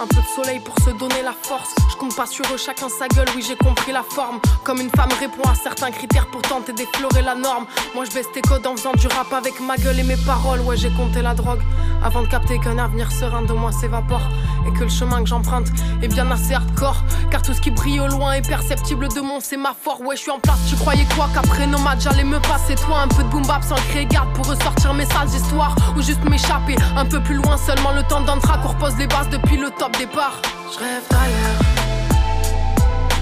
un 0.02 0.06
peu 0.06 0.16
de 0.16 0.26
soleil 0.34 0.60
pour 0.60 0.74
se 0.84 0.90
donner 0.98 1.22
la 1.22 1.32
force. 1.32 1.74
Je 1.88 1.96
compte 1.96 2.14
pas 2.16 2.26
sur 2.26 2.44
eux, 2.52 2.58
chacun 2.58 2.88
sa 2.88 3.06
gueule, 3.08 3.28
oui 3.34 3.44
j'ai 3.46 3.56
compris 3.56 3.92
la 3.92 4.02
forme. 4.02 4.40
Comme 4.64 4.80
une 4.80 4.90
femme 4.90 5.08
répond 5.20 5.48
à 5.48 5.54
certains 5.54 5.90
critères 5.90 6.26
pour 6.26 6.42
tenter 6.42 6.72
d'effleurer 6.72 7.22
la 7.22 7.34
norme. 7.34 7.66
Moi 7.94 8.04
je 8.04 8.10
baisse 8.12 8.26
tes 8.34 8.42
codes 8.42 8.66
en 8.66 8.76
faisant 8.76 8.92
du 8.92 9.06
rap 9.06 9.32
avec 9.32 9.60
ma 9.60 9.76
gueule 9.76 10.00
et 10.00 10.02
mes 10.02 10.16
paroles. 10.16 10.60
Ouais 10.60 10.76
j'ai 10.76 10.90
compté 10.90 11.22
la 11.22 11.34
drogue 11.34 11.60
avant 12.02 12.22
de 12.22 12.26
capter 12.26 12.58
qu'un 12.58 12.78
avenir 12.78 13.10
serein 13.12 13.42
de 13.42 13.52
moi 13.52 13.70
s'évapore. 13.72 14.28
Et 14.66 14.72
que 14.72 14.82
le 14.82 14.90
chemin 14.90 15.22
que 15.22 15.28
j'emprunte 15.28 15.68
est 16.02 16.08
bien 16.08 16.28
assez 16.30 16.54
hardcore. 16.54 17.04
Car 17.30 17.40
tout 17.40 17.54
ce 17.54 17.60
qui 17.60 17.70
brille 17.70 18.00
au 18.00 18.08
loin 18.08 18.32
est 18.32 18.46
perceptible 18.46 19.08
de 19.08 19.20
mon 19.20 19.38
sémaphore. 19.38 20.00
Ouais 20.00 20.16
je 20.16 20.22
suis 20.22 20.30
en 20.32 20.40
place, 20.40 20.58
tu 20.68 20.74
croyais 20.74 21.06
quoi? 21.14 21.28
Qu'après 21.32 21.66
nos 21.66 21.78
matchs 21.78 22.02
j'allais 22.02 22.24
me 22.24 22.40
passer 22.40 22.74
toi 22.74 23.02
un 23.02 23.08
peu 23.08 23.22
de 23.22 23.28
boom 23.28 23.46
bap 23.46 23.62
sans 23.62 23.76
créer 23.90 24.06
garde 24.06 24.32
pour 24.34 24.46
ressortir 24.46 24.92
mes 24.92 25.06
sales 25.06 25.28
histoires 25.28 25.76
ou 25.96 26.02
juste 26.02 26.22
m'échapper 26.28 26.76
un 26.96 27.06
peu 27.06 27.22
plus 27.22 27.36
loin 27.36 27.56
seulement 27.56 27.92
le 27.92 28.02
temps 28.02 28.20
d'un 28.20 28.38
track 28.56 28.64
on 28.64 28.68
repose 28.68 28.96
les 28.98 29.06
bases 29.06 29.28
depuis 29.28 29.56
le 29.56 29.70
top 29.70 29.96
départ. 29.96 30.40
Je 30.72 30.78
rêve 30.78 31.02
d'ailleurs. 31.10 31.58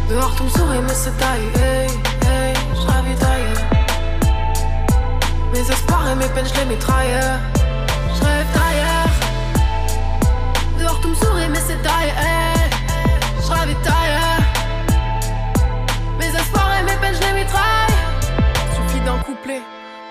Dehors 0.09 0.35
tout 0.37 0.45
me 0.45 0.49
sourit 0.51 0.79
mais 0.83 0.95
c'est 0.95 1.17
taille. 1.19 1.49
Hey, 1.57 1.89
hey, 2.29 2.55
je 2.75 2.87
d'ailleurs. 3.21 3.71
Mes 5.53 5.61
espoirs 5.61 6.09
et 6.11 6.15
mes 6.17 6.29
peines 6.29 6.47
je 6.47 6.61
les 6.61 6.67
mitraille. 6.67 7.21
Je 8.17 8.25
rêve 8.25 8.47
d'ailleurs. 8.55 9.11
Dehors 10.79 11.01
tout 11.01 11.09
me 11.09 11.15
sourit 11.15 11.49
mais 11.51 11.61
c'est 11.61 11.81
taille. 11.83 12.13
Hey, 12.19 12.71
je. 13.41 13.53
Mes 16.19 16.41
espoirs 16.41 16.71
et 16.81 16.83
mes 16.85 16.97
peines 16.97 17.15
je 17.15 17.27
les 17.27 17.41
mitraille. 17.41 17.95
Suffit 18.75 19.01
d'un 19.01 19.19
couplet 19.19 19.63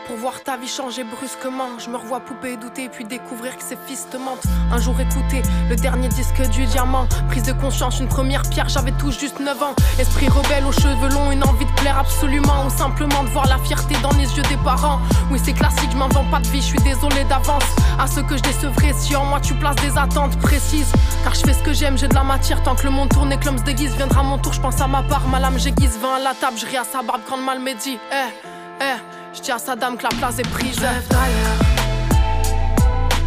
Pour 0.07 0.17
voir 0.17 0.43
ta 0.43 0.57
vie 0.57 0.67
changer 0.67 1.05
brusquement, 1.05 1.79
je 1.79 1.89
me 1.89 1.95
revois 1.95 2.19
poupée 2.19 2.57
douter 2.57 2.89
puis 2.89 3.05
découvrir 3.05 3.55
que 3.55 3.63
c'est 3.63 3.77
fils 3.87 4.07
te 4.09 4.17
mentent. 4.17 4.43
Un 4.71 4.77
jour 4.77 4.99
écouter 4.99 5.41
le 5.69 5.75
dernier 5.77 6.09
disque 6.09 6.41
du 6.49 6.65
diamant, 6.65 7.07
prise 7.29 7.43
de 7.43 7.53
conscience, 7.53 7.99
une 7.99 8.09
première 8.09 8.41
pierre, 8.41 8.67
j'avais 8.67 8.91
tout 8.91 9.11
juste 9.11 9.39
9 9.39 9.63
ans. 9.63 9.73
Esprit 9.99 10.27
rebelle 10.27 10.65
aux 10.65 10.73
cheveux 10.73 11.09
longs, 11.09 11.31
une 11.31 11.43
envie 11.43 11.65
de 11.65 11.71
plaire 11.81 11.97
absolument, 11.97 12.65
ou 12.65 12.69
simplement 12.69 13.23
de 13.23 13.29
voir 13.29 13.47
la 13.47 13.57
fierté 13.59 13.95
dans 14.01 14.11
les 14.11 14.25
yeux 14.35 14.43
des 14.43 14.57
parents. 14.63 14.99
Oui, 15.31 15.39
c'est 15.41 15.53
classique, 15.53 15.91
je 15.91 15.97
m'invente 15.97 16.29
pas 16.29 16.39
de 16.39 16.47
vie, 16.47 16.61
je 16.61 16.67
suis 16.67 16.79
désolé 16.79 17.23
d'avance. 17.23 17.63
À 17.97 18.07
ceux 18.07 18.23
que 18.23 18.35
je 18.35 18.43
décevrai, 18.43 18.93
si 18.93 19.15
en 19.15 19.23
moi 19.23 19.39
tu 19.39 19.53
places 19.53 19.77
des 19.77 19.97
attentes 19.97 20.37
précises. 20.39 20.91
Car 21.23 21.33
je 21.33 21.41
fais 21.41 21.53
ce 21.53 21.63
que 21.63 21.71
j'aime, 21.71 21.97
j'ai 21.97 22.09
de 22.09 22.15
la 22.15 22.23
matière, 22.23 22.61
tant 22.63 22.75
que 22.75 22.83
le 22.83 22.91
monde 22.91 23.09
tourne 23.09 23.31
et 23.31 23.37
que 23.37 23.45
l'homme 23.45 23.57
se 23.57 23.63
déguise, 23.63 23.95
viendra 23.95 24.21
mon 24.21 24.37
tour, 24.37 24.51
je 24.51 24.59
pense 24.59 24.81
à 24.81 24.87
ma 24.87 25.03
part, 25.03 25.27
ma 25.29 25.39
lame 25.39 25.57
j'aiguise, 25.57 25.97
vin 25.97 26.15
à 26.15 26.19
la 26.19 26.33
table, 26.33 26.57
je 26.57 26.65
ris 26.65 26.77
à 26.77 26.83
sa 26.83 27.01
barbe 27.01 27.21
quand 27.27 27.37
le 27.37 27.43
mal 27.43 27.59
me 27.59 27.73
dit, 27.73 27.97
eh, 28.11 28.81
eh. 28.81 29.22
Je 29.33 29.41
dis 29.41 29.51
à 29.51 29.57
sa 29.57 29.75
dame 29.75 29.97
que 29.97 30.03
la 30.03 30.09
place 30.09 30.37
est 30.37 30.47
prise. 30.49 30.77
Rêve 30.79 31.07
d'ailleurs. 31.09 31.59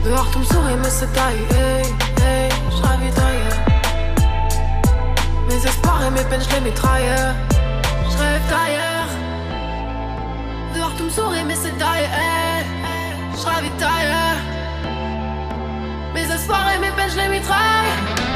Dehors 0.04 0.30
tout 0.30 0.38
me 0.38 0.44
sourit, 0.44 0.76
mais 0.80 0.88
c'est 0.88 1.12
taille. 1.12 1.36
Hey, 1.50 1.84
hey, 2.22 2.50
je 2.70 2.82
rêve 2.82 3.14
d'ailleurs. 3.14 3.60
Mes 5.48 5.56
espoirs 5.56 6.04
et 6.06 6.10
mes 6.10 6.22
peines, 6.24 6.42
je 6.48 6.54
les 6.54 6.60
mitraille. 6.60 7.08
Je 8.10 8.18
rêve 8.18 8.42
d'ailleurs. 8.48 9.08
Dehors 10.76 10.94
tout 10.96 11.04
me 11.04 11.10
sourit, 11.10 11.44
mais 11.44 11.56
c'est 11.56 11.76
taille. 11.76 12.04
Hey, 12.04 12.64
je 13.36 13.46
rêve 13.46 13.70
d'ailleurs. 13.80 14.38
Mes 16.14 16.32
espoirs 16.32 16.68
et 16.76 16.78
mes 16.78 16.90
peines, 16.90 17.10
je 17.10 17.16
les 17.16 17.28
mitraille. 17.28 18.35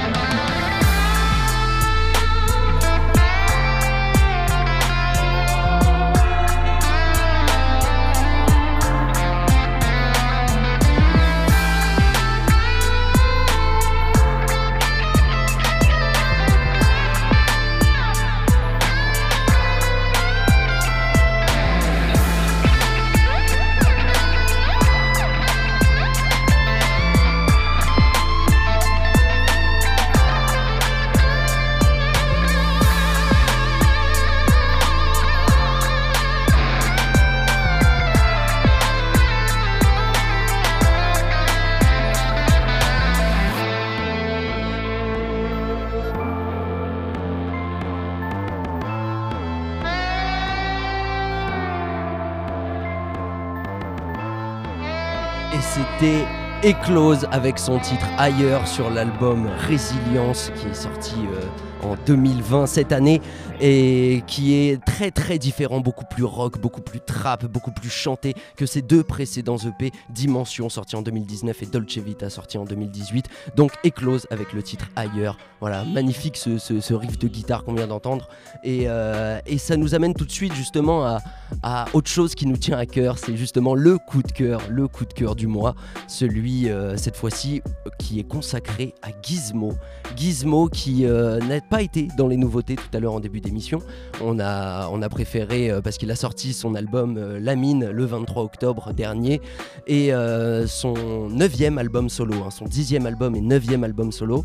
C'était 56.71 56.83
Eclose 56.83 57.27
avec 57.33 57.59
son 57.59 57.79
titre 57.79 58.07
Ailleurs 58.19 58.67
sur 58.67 58.91
l'album 58.91 59.49
Résilience 59.59 60.51
qui 60.57 60.69
est 60.69 60.75
sorti 60.75 61.15
euh, 61.33 61.70
en 61.83 61.97
2020 62.07 62.67
cette 62.67 62.93
année 62.93 63.21
et 63.61 64.23
qui 64.27 64.55
est 64.55 64.83
très 64.85 65.11
très 65.11 65.39
différent, 65.39 65.81
beaucoup 65.81 66.05
plus 66.11 66.25
rock, 66.25 66.59
beaucoup 66.61 66.81
plus 66.81 67.01
trap, 67.01 67.45
beaucoup 67.47 67.73
plus 67.73 67.91
chanté 67.91 68.35
que 68.57 68.67
ses 68.67 68.83
deux 68.83 69.03
précédents 69.03 69.57
EP, 69.59 69.91
Dimension 70.11 70.69
sorti 70.69 70.97
en 70.97 71.03
2019 71.03 71.63
et 71.63 71.67
Dolce 71.67 71.99
Vita 71.99 72.31
sorti 72.31 72.57
en 72.59 72.65
2018. 72.65 73.27
Donc 73.57 73.73
Eclose 73.85 74.27
avec 74.31 74.53
le 74.53 74.63
titre 74.63 74.87
Ailleurs. 74.97 75.37
Voilà, 75.61 75.85
magnifique 75.85 76.37
ce, 76.37 76.59
ce- 76.59 76.95
riff 76.95 77.19
de 77.19 77.29
guitare 77.29 77.65
qu'on 77.65 77.75
vient 77.75 77.87
d'entendre 77.87 78.29
et, 78.65 78.85
euh, 78.87 79.39
et 79.47 79.59
ça 79.59 79.77
nous 79.77 79.95
amène 79.95 80.15
tout 80.15 80.25
de 80.25 80.31
suite 80.31 80.55
justement 80.55 81.05
à, 81.05 81.19
à 81.63 81.85
autre 81.93 82.09
chose 82.11 82.35
qui 82.35 82.47
nous 82.47 82.57
tient 82.57 82.79
à 82.79 82.87
cœur, 82.87 83.19
c'est 83.19 83.37
justement 83.37 83.75
le 83.75 83.97
coup 83.99 84.23
de 84.23 84.33
cœur, 84.33 84.61
le 84.71 84.89
coup 84.89 85.05
de 85.05 85.13
cœur 85.13 85.37
du 85.37 85.47
mois, 85.47 85.75
celui 86.09 86.69
euh, 86.69 86.97
cette 86.97 87.17
fois-ci 87.17 87.63
qui 87.99 88.19
est 88.19 88.25
consacré 88.25 88.95
à 89.03 89.09
Gizmo. 89.23 89.73
Gizmo 90.17 90.69
qui 90.69 91.05
euh, 91.07 91.39
pas 91.71 91.83
été 91.83 92.09
dans 92.19 92.27
les 92.27 92.37
nouveautés 92.37 92.75
tout 92.75 92.95
à 92.95 92.99
l'heure 92.99 93.15
en 93.15 93.21
début 93.21 93.41
d'émission. 93.41 93.79
On 94.21 94.39
a, 94.41 95.09
préféré, 95.09 95.71
euh, 95.71 95.81
parce 95.81 95.97
qu'il 95.97 96.11
a 96.11 96.17
sorti 96.17 96.53
son 96.53 96.75
album 96.75 97.17
euh, 97.17 97.39
La 97.41 97.55
Mine 97.57 97.89
le 97.91 98.05
23 98.05 98.43
octobre 98.43 98.93
dernier, 98.93 99.41
et 99.87 100.13
euh, 100.13 100.67
son 100.67 101.29
neuvième 101.31 101.79
album 101.79 102.09
solo, 102.09 102.35
hein, 102.45 102.51
son 102.51 102.65
dixième 102.65 103.07
album 103.07 103.37
et 103.37 103.41
neuvième 103.41 103.85
album 103.85 104.13
solo. 104.13 104.45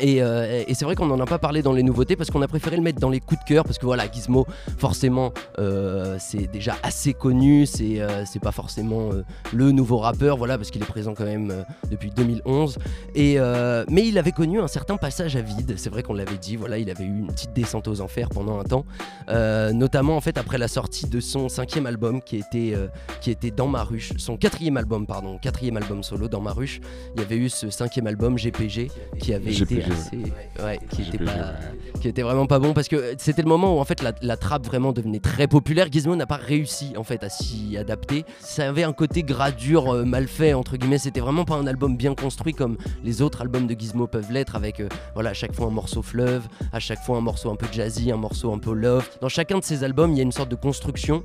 Et, 0.00 0.22
euh, 0.22 0.64
et 0.66 0.74
c'est 0.74 0.84
vrai 0.84 0.94
qu'on 0.94 1.06
n'en 1.06 1.18
a 1.20 1.26
pas 1.26 1.38
parlé 1.38 1.62
dans 1.62 1.72
les 1.72 1.82
nouveautés 1.82 2.16
parce 2.16 2.30
qu'on 2.30 2.42
a 2.42 2.48
préféré 2.48 2.76
le 2.76 2.82
mettre 2.82 3.00
dans 3.00 3.08
les 3.08 3.20
coups 3.20 3.40
de 3.40 3.48
cœur 3.48 3.64
parce 3.64 3.78
que 3.78 3.86
voilà 3.86 4.10
Gizmo 4.10 4.46
forcément 4.78 5.32
euh, 5.58 6.16
c'est 6.18 6.50
déjà 6.50 6.76
assez 6.82 7.14
connu 7.14 7.64
c'est 7.66 8.00
euh, 8.00 8.24
pas 8.42 8.52
forcément 8.52 9.10
le 9.54 9.72
nouveau 9.72 9.96
rappeur 9.96 10.36
voilà 10.36 10.58
parce 10.58 10.70
qu'il 10.70 10.82
est 10.82 10.86
présent 10.86 11.14
quand 11.14 11.24
même 11.24 11.64
depuis 11.90 12.10
2011 12.10 12.78
et 13.14 13.38
mais 13.88 14.06
il 14.06 14.18
avait 14.18 14.32
connu 14.32 14.60
un 14.60 14.68
certain 14.68 14.98
passage 14.98 15.36
à 15.36 15.40
vide 15.40 15.74
c'est 15.76 15.88
vrai 15.88 16.02
qu'on 16.02 16.14
l'avait 16.14 16.36
dit 16.36 16.56
voilà 16.56 16.76
il 16.76 16.90
avait 16.90 17.04
eu 17.04 17.18
une 17.18 17.28
petite 17.28 17.54
descente 17.54 17.88
aux 17.88 18.00
enfers 18.02 18.28
pendant 18.28 18.58
un 18.58 18.64
temps. 18.64 18.84
Notamment 19.72 20.16
en 20.16 20.20
fait 20.20 20.36
après 20.36 20.58
la 20.58 20.68
sortie 20.68 21.06
de 21.06 21.20
son 21.20 21.48
cinquième 21.48 21.86
album 21.86 22.20
qui 22.20 22.36
était 22.36 22.74
qui 23.20 23.30
était 23.30 23.50
dans 23.50 23.68
ma 23.68 23.82
ruche 23.82 24.12
son 24.18 24.36
quatrième 24.36 24.76
album 24.76 25.06
pardon 25.06 25.38
quatrième 25.38 25.78
album 25.78 26.02
solo 26.02 26.28
dans 26.28 26.40
ma 26.40 26.52
ruche 26.52 26.80
il 27.14 27.22
y 27.22 27.24
avait 27.24 27.36
eu 27.36 27.48
ce 27.48 27.70
cinquième 27.70 28.06
album 28.06 28.36
GPG 28.36 28.90
qui 29.18 29.32
avait 29.32 29.54
été 29.54 29.75
Assez 29.82 30.16
ouais, 30.62 30.78
qui 30.90 31.02
était 31.02 31.18
GPG, 31.18 31.24
pas 31.24 31.54
qui 32.00 32.08
était 32.08 32.22
vraiment 32.22 32.46
pas 32.46 32.58
bon 32.58 32.72
parce 32.72 32.88
que 32.88 33.14
c'était 33.18 33.42
le 33.42 33.48
moment 33.48 33.76
où 33.76 33.80
en 33.80 33.84
fait 33.84 34.02
la, 34.02 34.12
la 34.22 34.36
trappe 34.36 34.66
vraiment 34.66 34.92
devenait 34.92 35.20
très 35.20 35.46
populaire. 35.46 35.88
Gizmo 35.90 36.16
n'a 36.16 36.26
pas 36.26 36.36
réussi 36.36 36.94
en 36.96 37.04
fait 37.04 37.22
à 37.24 37.28
s'y 37.28 37.76
adapter. 37.76 38.24
Ça 38.40 38.68
avait 38.68 38.84
un 38.84 38.92
côté 38.92 39.22
gradure 39.22 39.94
euh, 39.94 40.04
mal 40.04 40.28
fait 40.28 40.54
entre 40.54 40.76
guillemets. 40.76 40.98
C'était 40.98 41.20
vraiment 41.20 41.44
pas 41.44 41.54
un 41.54 41.66
album 41.66 41.96
bien 41.96 42.14
construit 42.14 42.54
comme 42.54 42.76
les 43.04 43.22
autres 43.22 43.40
albums 43.40 43.66
de 43.66 43.74
Gizmo 43.78 44.06
peuvent 44.06 44.30
l'être 44.30 44.56
avec 44.56 44.80
euh, 44.80 44.88
voilà 45.14 45.30
à 45.30 45.34
chaque 45.34 45.54
fois 45.54 45.66
un 45.66 45.70
morceau 45.70 46.02
fleuve, 46.02 46.46
à 46.72 46.80
chaque 46.80 47.00
fois 47.00 47.18
un 47.18 47.22
morceau 47.22 47.50
un 47.50 47.56
peu 47.56 47.66
jazzy, 47.70 48.10
un 48.12 48.16
morceau 48.16 48.52
un 48.52 48.58
peu 48.58 48.72
love. 48.72 49.08
Dans 49.20 49.28
chacun 49.28 49.58
de 49.58 49.64
ces 49.64 49.84
albums, 49.84 50.12
il 50.12 50.18
y 50.18 50.20
a 50.20 50.24
une 50.24 50.32
sorte 50.32 50.50
de 50.50 50.56
construction. 50.56 51.22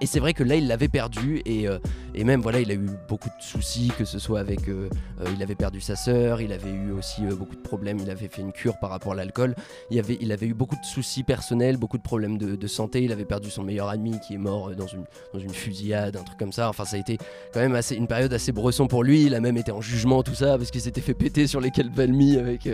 Et 0.00 0.06
c'est 0.06 0.20
vrai 0.20 0.34
que 0.34 0.42
là, 0.42 0.56
il 0.56 0.66
l'avait 0.66 0.88
perdu 0.88 1.40
et, 1.46 1.68
euh, 1.68 1.78
et 2.14 2.22
même 2.22 2.40
voilà, 2.40 2.60
il 2.60 2.70
a 2.70 2.74
eu 2.74 2.90
beaucoup 3.08 3.28
de 3.28 3.42
soucis, 3.42 3.90
que 3.98 4.04
ce 4.04 4.18
soit 4.18 4.38
avec, 4.38 4.68
euh, 4.68 4.88
euh, 5.20 5.24
il 5.34 5.42
avait 5.42 5.56
perdu 5.56 5.80
sa 5.80 5.96
sœur, 5.96 6.40
il 6.40 6.52
avait 6.52 6.70
eu 6.70 6.92
aussi 6.92 7.24
euh, 7.24 7.34
beaucoup 7.34 7.56
de 7.56 7.60
problèmes, 7.60 7.98
il 7.98 8.08
avait 8.08 8.28
fait 8.28 8.40
une 8.40 8.52
cure 8.52 8.78
par 8.78 8.90
rapport 8.90 9.12
à 9.12 9.14
l'alcool, 9.16 9.56
il 9.90 9.98
avait, 9.98 10.16
il 10.20 10.30
avait 10.30 10.46
eu 10.46 10.54
beaucoup 10.54 10.76
de 10.76 10.84
soucis 10.84 11.24
personnels, 11.24 11.76
beaucoup 11.76 11.98
de 11.98 12.02
problèmes 12.02 12.38
de, 12.38 12.66
santé, 12.66 13.02
il 13.02 13.12
avait 13.12 13.24
perdu 13.24 13.50
son 13.50 13.62
meilleur 13.62 13.88
ami 13.88 14.18
qui 14.26 14.34
est 14.34 14.38
mort 14.38 14.70
dans 14.74 14.86
une, 14.86 15.04
dans 15.32 15.38
une 15.38 15.52
fusillade, 15.52 16.16
un 16.16 16.22
truc 16.22 16.38
comme 16.38 16.52
ça. 16.52 16.68
Enfin, 16.68 16.84
ça 16.84 16.96
a 16.96 16.98
été 16.98 17.18
quand 17.52 17.60
même 17.60 17.74
assez, 17.74 17.94
une 17.94 18.06
période 18.06 18.32
assez 18.32 18.52
bresson 18.52 18.86
pour 18.86 19.04
lui. 19.04 19.24
Il 19.24 19.34
a 19.34 19.40
même 19.40 19.58
été 19.58 19.70
en 19.70 19.82
jugement, 19.82 20.22
tout 20.22 20.34
ça, 20.34 20.56
parce 20.56 20.70
qu'il 20.70 20.80
s'était 20.80 21.02
fait 21.02 21.14
péter 21.14 21.46
sur 21.46 21.60
les 21.60 21.70
Calvalmi 21.70 22.38
avec, 22.38 22.68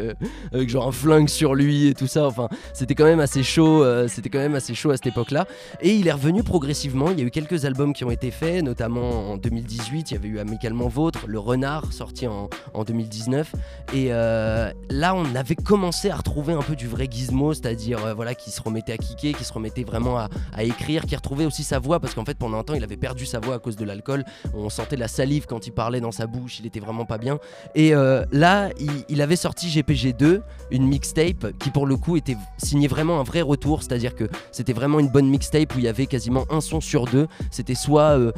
avec 0.53 0.69
genre 0.69 0.87
un 0.87 0.93
flingue 0.93 1.29
sur 1.29 1.55
lui 1.55 1.89
et 1.89 1.95
tout 1.95 2.07
ça. 2.07 2.27
Enfin, 2.27 2.49
c'était 2.73 2.95
quand 2.95 3.05
même 3.05 3.21
assez 3.21 3.43
chaud. 3.43 3.85
c'était 4.07 4.29
quand 4.29 4.39
même 4.39 4.55
assez 4.55 4.75
chaud 4.75 4.91
à 4.91 4.97
cette 4.97 5.09
époque-là. 5.09 5.47
Et 5.81 5.93
il 5.93 6.07
est 6.07 6.13
revenu 6.13 6.45
progressivement. 6.45 7.11
Il 7.11 7.19
y 7.19 7.23
a 7.23 7.25
eu 7.25 7.31
quelques 7.31 7.65
albums 7.65 7.93
qui 7.93 8.05
ont 8.05 8.13
été 8.13 8.31
faits, 8.31 8.63
notamment 8.63 9.30
en 9.31 9.37
2018. 9.37 10.11
Il 10.11 10.15
y 10.15 10.17
avait 10.17 10.29
eu 10.29 10.39
Amicalement 10.39 10.89
Vôtre, 10.89 11.27
Le 11.27 11.39
Renard, 11.39 11.93
sorti 11.93 12.27
en, 12.27 12.49
en 12.75 12.85
2019. 12.85 13.53
Et 13.95 14.09
euh, 14.11 14.71
là, 14.91 15.15
on 15.15 15.35
avait 15.35 15.57
commencé 15.57 16.11
à 16.11 16.17
retrouver 16.17 16.53
un 16.53 16.63
peu 16.63 16.77
du 16.77 16.87
vrai 16.87 17.09
gizmo, 17.11 17.55
c'est-à-dire 17.55 18.05
euh, 18.05 18.15
voilà, 18.15 18.35
qui 18.35 18.51
se 18.51 18.61
remettait 18.61 18.93
à 18.93 18.97
kicker, 18.97 19.35
qui 19.35 19.45
se 19.45 19.53
remettait 19.53 19.85
vraiment 19.85 20.19
à, 20.19 20.29
écrire, 20.63 21.07
qui 21.07 21.17
retrouvait 21.17 21.47
aussi 21.47 21.65
sa 21.65 21.79
voix, 21.79 22.01
parce 22.01 22.15
qu'en 22.15 22.25
fait, 22.25 22.37
pendant 22.39 22.59
un 22.59 22.63
temps, 22.63 22.75
il 22.75 22.85
avait 22.85 22.97
perdu 22.97 23.27
sa 23.27 23.41
voix 23.41 23.55
à 23.55 23.59
cause 23.59 23.77
de 23.77 23.85
l'alcool. 23.85 24.25
On 24.55 24.69
sentait 24.69 24.97
la 24.97 25.09
salive 25.09 25.47
quand 25.47 25.67
il 25.67 25.73
parlait 25.73 26.01
dans 26.01 26.13
sa 26.13 26.27
bouche, 26.27 26.61
il 26.61 26.67
était 26.67 26.81
vraiment 26.81 27.05
pas 27.05 27.19
bien. 27.19 27.39
Et 27.75 27.95
euh, 27.95 28.25
là, 28.33 28.71
il, 28.79 28.91
il 29.09 29.23
avait 29.23 29.37
sorti 29.37 29.69
GPG2, 29.69 30.41
une 30.71 30.87
mixtape 30.87 31.59
qui, 31.59 31.71
pour 31.71 31.87
le 31.87 31.97
coup, 31.97 32.17
était 32.17 32.37
signée 32.59 32.89
vraiment 32.89 33.21
un 33.21 33.25
vrai 33.25 33.41
retour, 33.41 33.83
c'est-à-dire 33.83 34.15
que 34.15 34.29
c'était 34.53 34.73
vraiment 34.73 35.01
une 35.01 35.09
bonne 35.09 35.29
mixtape 35.29 35.75
où 35.75 35.79
il 35.79 35.85
y 35.85 35.89
avait 35.89 36.07
quasiment 36.07 36.45
un 36.51 36.61
son 36.61 36.81
sur 36.81 37.07
deux. 37.07 37.27
C'était 37.51 37.75
soit 37.75 38.19
euh, 38.19 38.33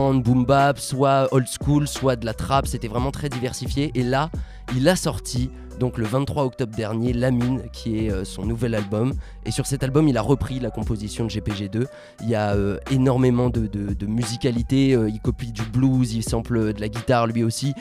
underground, 0.00 0.22
boom 0.22 0.44
bap, 0.44 0.78
soit 0.78 1.28
old 1.32 1.46
school, 1.46 1.86
soit 1.86 2.16
de 2.16 2.24
la 2.24 2.34
trap. 2.34 2.66
C'était 2.66 2.88
vraiment 2.88 3.10
très 3.10 3.28
diversifié. 3.28 3.90
Et 3.94 4.02
là, 4.02 4.30
il 4.74 4.88
a 4.88 4.96
sorti 4.96 5.50
donc 5.78 5.96
le 5.96 6.04
23 6.04 6.44
octobre 6.44 6.74
dernier 6.76 7.14
La 7.14 7.30
Mine 7.30 7.62
qui 7.72 8.04
est 8.04 8.10
euh, 8.10 8.24
son 8.24 8.44
nouvel 8.44 8.74
album 8.74 9.14
et 9.46 9.50
sur 9.50 9.64
cet 9.66 9.82
album 9.82 10.08
il 10.08 10.18
a 10.18 10.20
repris 10.20 10.60
la 10.60 10.70
composition 10.70 11.24
de 11.24 11.30
GPG2 11.30 11.86
il 12.20 12.28
y 12.28 12.34
a 12.34 12.50
euh, 12.54 12.76
énormément 12.90 13.48
de, 13.48 13.66
musicalité 14.06 14.94
euh, 14.94 15.08
il 15.08 15.20
copie 15.20 15.52
du 15.52 15.62
blues 15.62 16.12
il 16.12 16.22
sample 16.22 16.74
de 16.74 16.80
la 16.82 16.90
guitare 16.90 17.26
lui 17.28 17.42
aussi 17.42 17.72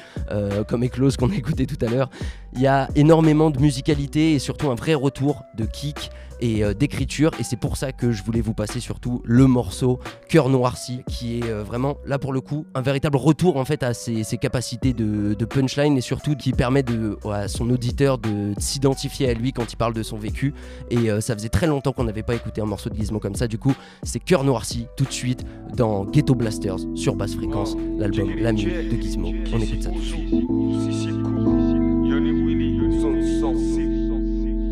comme 0.69 0.85
Eclose 0.85 1.17
qu'on 1.17 1.29
a 1.31 1.35
écouté 1.35 1.65
tout 1.65 1.83
à 1.85 1.89
l'heure 1.89 2.09
il 2.53 2.61
y 2.61 2.67
a 2.67 2.87
énormément 2.95 3.49
de 3.49 3.59
musicalité 3.59 4.33
et 4.33 4.39
surtout 4.39 4.71
un 4.71 4.75
vrai 4.75 4.93
retour 4.93 5.43
de 5.57 5.65
kick 5.65 6.09
et 6.41 6.63
euh, 6.63 6.73
d'écriture. 6.73 7.31
Et 7.39 7.43
c'est 7.43 7.57
pour 7.57 7.77
ça 7.77 7.91
que 7.91 8.11
je 8.11 8.23
voulais 8.23 8.41
vous 8.41 8.53
passer 8.53 8.79
surtout 8.79 9.21
le 9.25 9.47
morceau 9.47 9.99
Cœur 10.27 10.49
Noirci, 10.49 11.01
qui 11.07 11.39
est 11.39 11.45
euh, 11.45 11.63
vraiment 11.63 11.97
là 12.05 12.19
pour 12.19 12.33
le 12.33 12.41
coup 12.41 12.65
un 12.73 12.81
véritable 12.81 13.17
retour 13.17 13.57
en 13.57 13.65
fait 13.65 13.83
à 13.83 13.93
ses, 13.93 14.23
ses 14.23 14.37
capacités 14.37 14.93
de, 14.93 15.33
de 15.33 15.45
punchline 15.45 15.97
et 15.97 16.01
surtout 16.01 16.35
qui 16.35 16.51
permet 16.53 16.83
de, 16.83 17.17
à 17.29 17.47
son 17.47 17.69
auditeur 17.69 18.17
de, 18.17 18.53
de 18.53 18.59
s'identifier 18.59 19.29
à 19.29 19.33
lui 19.33 19.53
quand 19.53 19.71
il 19.71 19.75
parle 19.75 19.93
de 19.93 20.03
son 20.03 20.17
vécu. 20.17 20.53
Et 20.89 21.09
euh, 21.09 21.21
ça 21.21 21.33
faisait 21.35 21.49
très 21.49 21.67
longtemps 21.67 21.91
qu'on 21.91 22.03
n'avait 22.05 22.23
pas 22.23 22.35
écouté 22.35 22.61
un 22.61 22.65
morceau 22.65 22.89
de 22.89 22.95
Gizmo 22.95 23.19
comme 23.19 23.35
ça. 23.35 23.47
Du 23.47 23.57
coup, 23.57 23.73
c'est 24.03 24.19
Cœur 24.19 24.43
Noirci 24.43 24.87
tout 24.95 25.05
de 25.05 25.11
suite 25.11 25.43
dans 25.75 26.05
Ghetto 26.05 26.35
Blasters 26.35 26.77
sur 26.95 27.15
basse 27.15 27.35
fréquence, 27.35 27.75
l'album 27.97 28.29
La 28.39 28.51
Mine 28.51 28.69
de 28.89 29.01
Gizmo. 29.01 29.27
On 29.53 29.59
écoute 29.59 29.83
ça 29.83 29.89
tout 29.89 29.99
de 29.99 30.03
suite. 30.03 30.45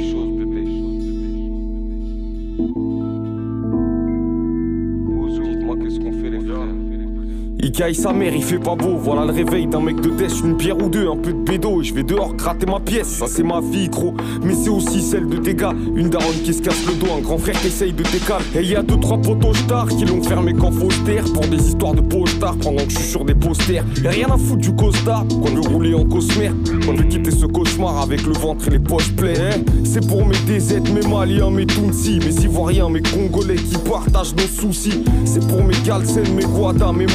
Il 7.60 7.72
caille 7.72 7.96
sa 7.96 8.14
mère, 8.14 8.34
il 8.36 8.44
fait 8.44 8.60
pas 8.60 8.76
beau. 8.76 8.98
Voilà 8.98 9.26
le 9.26 9.32
réveil 9.32 9.66
d'un 9.66 9.82
mec 9.82 10.00
de 10.00 10.10
test, 10.10 10.42
une 10.44 10.56
bière 10.56 10.78
ou 10.78 10.90
deux, 10.90 11.10
un 11.10 11.16
peu 11.16 11.34
de 11.34 11.40
bédo. 11.40 11.82
Et 11.82 11.86
je 11.86 11.94
vais 11.94 12.04
dehors 12.04 12.36
gratter 12.36 12.68
ma 12.68 12.80
pièce. 12.80 13.08
Ça, 13.08 13.26
c'est 13.28 13.44
ma 13.44 13.62
vie, 13.62 13.90
gros. 13.90 14.14
Mais 14.44 14.54
c'est 14.54 14.70
aussi 14.70 15.02
celle 15.02 15.28
de 15.28 15.38
gars. 15.52 15.74
Une 15.96 16.10
daronne 16.10 16.40
qui 16.44 16.54
se 16.54 16.62
casse 16.62 16.86
le 16.86 16.94
dos, 16.94 17.12
un 17.18 17.22
grand 17.22 17.40
frère 17.40 17.60
qui 17.60 17.68
essaye 17.68 17.94
de 17.94 18.04
décaler. 18.04 18.46
Et 18.56 18.64
y 18.64 18.76
a 18.76 18.84
deux, 18.84 19.00
trois 19.00 19.18
potos 19.18 19.58
stars 19.58 19.88
qui 19.88 20.06
l'ont 20.06 20.22
fermé 20.22 20.54
qu'en 20.54 20.72
fausse 20.72 21.04
terre. 21.04 21.24
Pour 21.34 21.48
des 21.48 21.58
histoires 21.58 21.96
de 21.96 22.02
posters 22.02 22.56
pendant 22.58 22.84
que 22.84 22.92
je 22.92 22.98
suis 22.98 23.10
sur 23.10 23.26
des 23.26 23.36
posters. 23.36 23.84
Y'a 24.04 24.12
rien 24.12 24.28
à 24.28 24.38
foutre 24.38 24.62
du 24.62 24.76
costard. 24.76 25.26
Qu'on 25.28 25.50
veut 25.50 25.68
rouler 25.68 25.94
en 25.96 26.06
cosmère. 26.06 26.54
Qu'on 26.86 26.94
veut 26.94 27.06
quitter 27.06 27.32
ce 27.32 27.48
cauchemar 27.48 28.02
avec 28.02 28.24
le 28.26 28.34
ventre 28.34 28.68
et 28.68 28.72
les 28.72 28.80
poches 28.80 29.12
pleines. 29.14 29.66
Eh, 29.82 29.86
c'est 29.86 30.08
pour 30.08 30.26
mes 30.28 30.38
DZ, 30.46 30.82
mes 30.94 31.08
Maliens, 31.08 31.50
mes 31.50 31.66
Tunsi, 31.66 32.20
mes 32.20 32.44
Ivoiriens, 32.44 32.90
mes 32.90 33.02
Congolais 33.02 33.56
qui 33.56 33.78
partagent 33.78 34.36
nos 34.36 34.44
soucis. 34.44 35.04
C'est 35.26 35.46
pour 35.48 35.64
mes 35.64 35.76
Galsen, 35.84 36.24
mes 36.36 36.46
Guada, 36.46 36.92
mes 36.92 37.08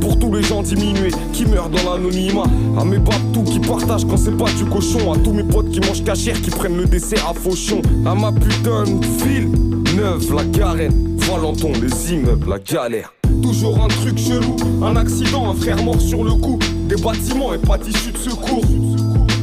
Pour 0.00 0.18
tous 0.18 0.32
les 0.32 0.42
gens 0.42 0.60
diminués 0.62 1.12
qui 1.32 1.46
meurent 1.46 1.68
dans 1.68 1.92
l'anonymat. 1.92 2.44
À 2.78 2.84
mes 2.84 2.98
babtous 2.98 3.44
qui 3.44 3.60
partagent 3.60 4.04
quand 4.04 4.16
c'est 4.16 4.36
pas 4.36 4.50
du 4.58 4.64
cochon. 4.64 5.12
À 5.12 5.18
tous 5.18 5.32
mes 5.32 5.44
potes 5.44 5.70
qui 5.70 5.78
mangent 5.80 6.02
cachère, 6.02 6.40
qui 6.40 6.50
prennent 6.50 6.76
le 6.76 6.86
dessert 6.86 7.28
à 7.30 7.32
fauchon. 7.32 7.80
À 8.04 8.14
ma 8.14 8.32
putain 8.32 8.84
de 8.84 9.24
ville 9.24 9.50
neuve, 9.96 10.34
la 10.34 10.44
garenne. 10.44 11.16
Valenton, 11.18 11.72
les 11.80 12.12
immeubles, 12.12 12.48
la 12.48 12.58
galère. 12.58 13.12
Toujours 13.40 13.82
un 13.84 13.88
truc 13.88 14.18
chelou, 14.18 14.56
un 14.82 14.96
accident, 14.96 15.50
un 15.50 15.54
frère 15.54 15.82
mort 15.82 16.00
sur 16.00 16.24
le 16.24 16.32
coup. 16.32 16.58
Des 16.88 16.96
bâtiments 16.96 17.54
et 17.54 17.58
pas 17.58 17.78
d'issue 17.78 18.12
de 18.12 18.18
secours. 18.18 18.64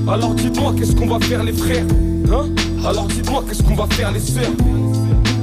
Alors 0.07 0.33
dites-moi 0.33 0.73
qu'est-ce 0.77 0.95
qu'on 0.95 1.07
va 1.07 1.19
faire 1.19 1.43
les 1.43 1.53
frères? 1.53 1.85
Hein? 2.29 2.49
Alors 2.85 3.05
dites-moi 3.05 3.43
qu'est-ce 3.47 3.63
qu'on 3.63 3.75
va 3.75 3.87
faire 3.87 4.11
les 4.11 4.19
sœurs? 4.19 4.51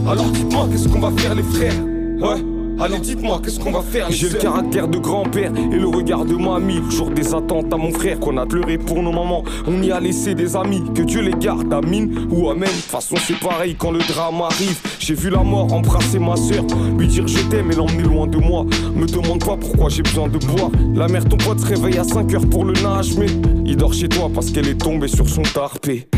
Alors 0.06 0.26
dites-moi 0.26 0.68
qu'est-ce 0.70 0.88
qu'on 0.88 1.00
va 1.00 1.10
faire 1.16 1.34
les 1.34 1.42
frères? 1.42 1.74
Ouais 2.20 2.49
Allez 2.82 2.98
dites-moi 2.98 3.42
qu'est-ce 3.44 3.60
qu'on 3.60 3.72
va 3.72 3.82
faire 3.82 4.10
J'ai 4.10 4.30
le 4.30 4.38
caractère 4.38 4.88
de 4.88 4.96
grand-père 4.96 5.52
et 5.54 5.76
le 5.76 5.86
regard 5.86 6.24
de 6.24 6.34
mamie 6.34 6.80
Le 6.82 6.90
jour 6.90 7.10
des 7.10 7.34
attentes 7.34 7.70
à 7.70 7.76
mon 7.76 7.92
frère 7.92 8.18
qu'on 8.18 8.38
a 8.38 8.46
pleuré 8.46 8.78
pour 8.78 9.02
nos 9.02 9.12
mamans. 9.12 9.44
On 9.66 9.82
y 9.82 9.92
a 9.92 10.00
laissé 10.00 10.34
des 10.34 10.56
amis, 10.56 10.82
que 10.94 11.02
Dieu 11.02 11.20
les 11.20 11.34
garde 11.34 11.70
Amine 11.74 12.26
ou 12.30 12.48
Amen. 12.48 12.62
De 12.62 12.74
toute 12.74 12.84
façon 12.84 13.16
c'est 13.16 13.38
pareil 13.38 13.76
quand 13.78 13.90
le 13.90 13.98
drame 13.98 14.40
arrive. 14.40 14.80
J'ai 14.98 15.12
vu 15.12 15.28
la 15.28 15.42
mort 15.42 15.70
embrasser 15.74 16.18
ma 16.18 16.36
soeur 16.36 16.64
Lui 16.96 17.06
dire 17.06 17.28
je 17.28 17.40
t'aime 17.50 17.70
et 17.70 17.74
l'emmener 17.74 18.04
loin 18.04 18.26
de 18.26 18.38
moi. 18.38 18.64
Me 18.94 19.06
demande 19.06 19.44
pas 19.44 19.58
pourquoi 19.58 19.90
j'ai 19.90 20.02
besoin 20.02 20.28
de 20.28 20.38
boire. 20.38 20.70
La 20.94 21.06
mère 21.06 21.26
ton 21.26 21.36
pote 21.36 21.60
se 21.60 21.66
réveille 21.66 21.98
à 21.98 22.04
5 22.04 22.32
heures 22.32 22.48
pour 22.48 22.64
le 22.64 22.72
nage 22.82 23.14
Mais 23.18 23.26
il 23.66 23.76
dort 23.76 23.92
chez 23.92 24.08
toi 24.08 24.30
parce 24.34 24.50
qu'elle 24.50 24.68
est 24.68 24.80
tombée 24.80 25.08
sur 25.08 25.28
son 25.28 25.42
tarpé. 25.42 26.08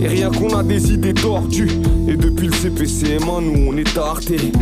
Et 0.00 0.06
rien 0.06 0.30
qu'on 0.30 0.56
a 0.56 0.62
des 0.62 0.92
idées 0.92 1.14
tordues. 1.14 1.70
Et 2.06 2.14
depuis 2.14 2.46
le 2.46 2.52
CPCM1 2.52 3.40
nous 3.42 3.66
on 3.68 3.76
est 3.76 3.94
tartés 3.94 4.52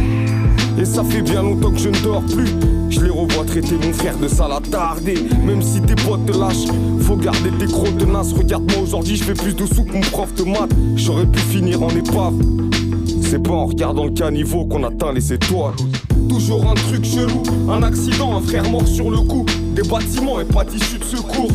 Et 0.78 0.84
ça 0.84 1.04
fait 1.04 1.22
bien 1.22 1.42
longtemps 1.42 1.70
que 1.70 1.78
je 1.78 1.88
ne 1.88 1.98
dors 2.02 2.22
plus. 2.22 2.48
Je 2.88 3.00
les 3.00 3.10
revois 3.10 3.44
traiter 3.44 3.76
mon 3.76 3.92
frère 3.92 4.16
de 4.18 4.28
sale 4.28 4.52
attardé. 4.52 5.14
Même 5.44 5.62
si 5.62 5.80
tes 5.80 5.94
potes 5.94 6.26
te 6.26 6.32
lâchent 6.32 6.68
Faut 7.00 7.16
garder 7.16 7.50
tes 7.58 7.66
crocs 7.66 7.96
tenaces. 7.98 8.32
Regarde-moi 8.32 8.82
aujourd'hui 8.82 9.16
je 9.16 9.24
fais 9.24 9.34
plus 9.34 9.54
de 9.54 9.66
sous 9.66 9.84
que 9.84 9.92
mon 9.92 10.00
prof 10.00 10.34
de 10.34 10.44
maths. 10.44 10.70
J'aurais 10.96 11.26
pu 11.26 11.38
finir 11.38 11.82
en 11.82 11.90
épave. 11.90 12.34
C'est 13.22 13.42
pas 13.42 13.52
en 13.52 13.66
regardant 13.66 14.06
le 14.06 14.10
caniveau 14.10 14.64
qu'on 14.64 14.82
atteint 14.84 15.12
les 15.12 15.32
étoiles. 15.32 15.74
Toujours 16.28 16.68
un 16.68 16.74
truc 16.74 17.04
chelou 17.04 17.42
Un 17.70 17.82
accident, 17.82 18.36
un 18.36 18.40
frère 18.40 18.68
mort 18.70 18.86
sur 18.86 19.10
le 19.10 19.18
coup. 19.18 19.46
Des 19.74 19.82
bâtiments 19.82 20.40
et 20.40 20.44
pas 20.44 20.64
d'issue 20.64 20.98
de 20.98 21.04
secours. 21.04 21.50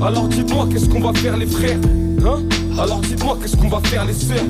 Alors 0.00 0.28
dites-moi 0.28 0.68
qu'est-ce 0.70 0.88
qu'on 0.88 1.00
va 1.00 1.12
faire 1.14 1.36
les 1.36 1.46
frères? 1.46 1.78
Hein? 2.26 2.42
Alors 2.78 3.00
dites-moi 3.00 3.38
qu'est-ce 3.40 3.56
qu'on 3.56 3.68
va 3.68 3.80
faire 3.84 4.04
les 4.04 4.12
sœurs? 4.12 4.44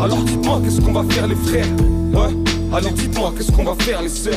Alors 0.00 0.22
dites-moi 0.22 0.60
qu'est-ce 0.64 0.80
qu'on 0.80 0.92
va 0.92 1.04
faire 1.04 1.26
les 1.26 1.34
frères? 1.34 1.66
Ouais 2.12 2.49
Alors 2.72 2.92
dites-moi 2.92 3.32
qu'est-ce 3.36 3.50
qu'on 3.50 3.64
va 3.64 3.74
faire 3.82 4.00
les 4.00 4.08
sœurs 4.08 4.34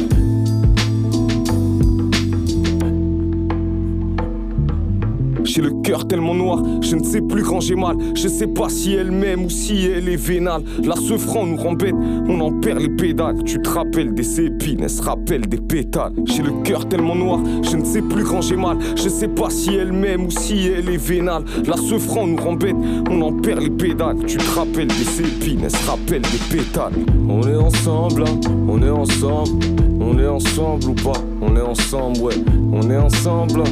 J'ai 5.53 5.61
le 5.61 5.69
cœur 5.83 6.07
tellement 6.07 6.33
noir, 6.33 6.63
je 6.81 6.95
ne 6.95 7.03
sais 7.03 7.21
plus 7.21 7.43
quand 7.43 7.59
j'ai 7.59 7.75
mal. 7.75 7.95
Je 8.15 8.27
sais 8.27 8.47
pas 8.47 8.69
si 8.69 8.93
elle 8.93 9.11
m'aime 9.11 9.45
ou 9.45 9.51
si 9.51 9.85
elle 9.85 10.09
est 10.09 10.15
vénale. 10.15 10.63
Là, 10.83 10.95
ce 10.95 11.15
franc 11.15 11.45
nous 11.45 11.57
rend 11.57 11.73
bête, 11.73 11.93
on 12.27 12.39
en 12.39 12.59
perd 12.59 12.79
les 12.79 12.89
pédales. 12.89 13.43
Tu 13.43 13.61
te 13.61 13.69
rappelles 13.69 14.15
des 14.15 14.41
épines, 14.41 14.79
elle 14.81 14.89
se 14.89 15.03
rappelle 15.03 15.41
des 15.41 15.59
pétales. 15.59 16.13
J'ai 16.25 16.41
le 16.41 16.63
cœur 16.63 16.89
tellement 16.89 17.13
noir, 17.13 17.39
je 17.61 17.77
ne 17.77 17.85
sais 17.85 18.01
plus 18.01 18.23
quand 18.23 18.41
j'ai 18.41 18.55
mal. 18.55 18.79
Je 18.95 19.07
sais 19.07 19.27
pas 19.27 19.51
si 19.51 19.75
elle 19.75 19.93
m'aime 19.93 20.25
ou 20.25 20.31
si 20.31 20.69
elle 20.75 20.89
est 20.89 20.97
vénale. 20.97 21.43
Là, 21.67 21.75
ce 21.77 21.99
franc 21.99 22.25
nous 22.25 22.37
rend 22.37 22.53
bête, 22.53 22.75
on 23.11 23.21
en 23.21 23.33
perd 23.33 23.61
les 23.61 23.69
pédales. 23.69 24.25
Tu 24.25 24.37
te 24.37 24.55
rappelles 24.55 24.87
des 24.87 25.21
épines, 25.21 25.59
elle 25.65 25.69
se 25.69 25.87
rappelle 25.87 26.23
des 26.23 26.57
pétales. 26.57 26.93
On 27.29 27.43
est 27.43 27.55
ensemble, 27.55 28.23
hein, 28.23 28.39
on 28.67 28.81
est 28.81 28.89
ensemble. 28.89 29.63
On 30.05 30.19
est 30.19 30.27
ensemble 30.27 30.89
ou 30.89 30.93
pas? 30.93 31.19
On 31.41 31.55
est 31.55 31.61
ensemble, 31.61 32.19
ouais. 32.19 32.35
On 32.73 32.89
est 32.91 32.97
ensemble, 32.97 33.63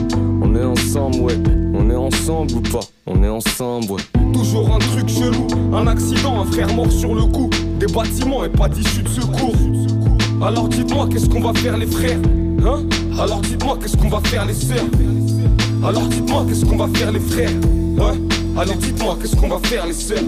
on 0.42 0.56
est 0.56 0.64
ensemble, 0.64 1.18
ouais. 1.18 1.38
On 1.74 1.90
est 1.90 1.96
ensemble 1.96 2.54
ou 2.54 2.62
pas? 2.62 2.80
On 3.06 3.22
est 3.22 3.28
ensemble, 3.28 3.92
ouais. 3.92 4.02
Toujours 4.34 4.74
un 4.74 4.80
truc 4.80 5.10
chelou, 5.10 5.48
un 5.74 5.88
accident, 5.88 6.42
un 6.42 6.46
frère 6.46 6.74
mort 6.74 6.92
sur 6.92 7.14
le 7.14 7.24
coup. 7.24 7.50
Des 7.80 7.88
bâtiments 7.88 8.46
et 8.46 8.50
pas 8.50 8.70
d'issue 8.70 9.04
de 9.04 9.10
secours. 9.10 9.56
Alors 10.42 10.70
dites-moi 10.70 11.08
qu'est-ce 11.12 11.30
qu'on 11.30 11.42
va 11.42 11.54
faire 11.54 11.78
les 11.78 11.86
frères? 11.86 12.20
Hein? 12.66 12.84
Alors 13.20 13.42
dites-moi 13.42 13.78
qu'est-ce 13.82 13.98
qu'on 13.98 14.10
va 14.10 14.22
faire 14.22 14.46
les 14.46 14.54
sœurs? 14.54 14.86
Alors 15.84 16.04
dites-moi 16.04 16.46
qu'est-ce 16.48 16.66
qu'on 16.66 16.78
va 16.78 16.88
faire 16.88 17.12
les 17.12 17.20
frères? 17.20 17.52
Ouais? 17.98 18.18
Alors 18.58 18.76
dites-moi 18.76 19.18
qu'est-ce 19.22 19.36
qu'on 19.36 19.50
va 19.50 19.60
faire 19.64 19.86
les 19.86 19.94
sœurs? 19.94 20.24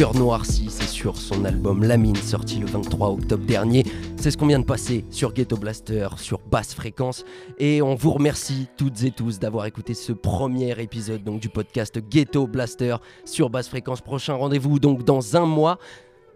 Cœur 0.00 0.16
Noirci, 0.16 0.68
c'est 0.70 0.88
sur 0.88 1.18
son 1.18 1.44
album 1.44 1.84
La 1.84 1.98
Mine, 1.98 2.16
sorti 2.16 2.58
le 2.58 2.66
23 2.66 3.10
octobre 3.10 3.44
dernier. 3.44 3.84
C'est 4.16 4.30
ce 4.30 4.38
qu'on 4.38 4.46
vient 4.46 4.58
de 4.58 4.64
passer 4.64 5.04
sur 5.10 5.34
Ghetto 5.34 5.58
Blaster, 5.58 6.08
sur 6.16 6.38
basse 6.38 6.72
fréquence. 6.72 7.26
Et 7.58 7.82
on 7.82 7.96
vous 7.96 8.12
remercie 8.12 8.66
toutes 8.78 9.04
et 9.04 9.10
tous 9.10 9.38
d'avoir 9.38 9.66
écouté 9.66 9.92
ce 9.92 10.12
premier 10.12 10.80
épisode 10.80 11.22
donc, 11.22 11.40
du 11.40 11.50
podcast 11.50 11.98
Ghetto 11.98 12.46
Blaster 12.46 12.96
sur 13.26 13.50
basse 13.50 13.68
fréquence. 13.68 14.00
Prochain 14.00 14.36
rendez-vous 14.36 14.78
donc 14.78 15.04
dans 15.04 15.36
un 15.36 15.44
mois. 15.44 15.78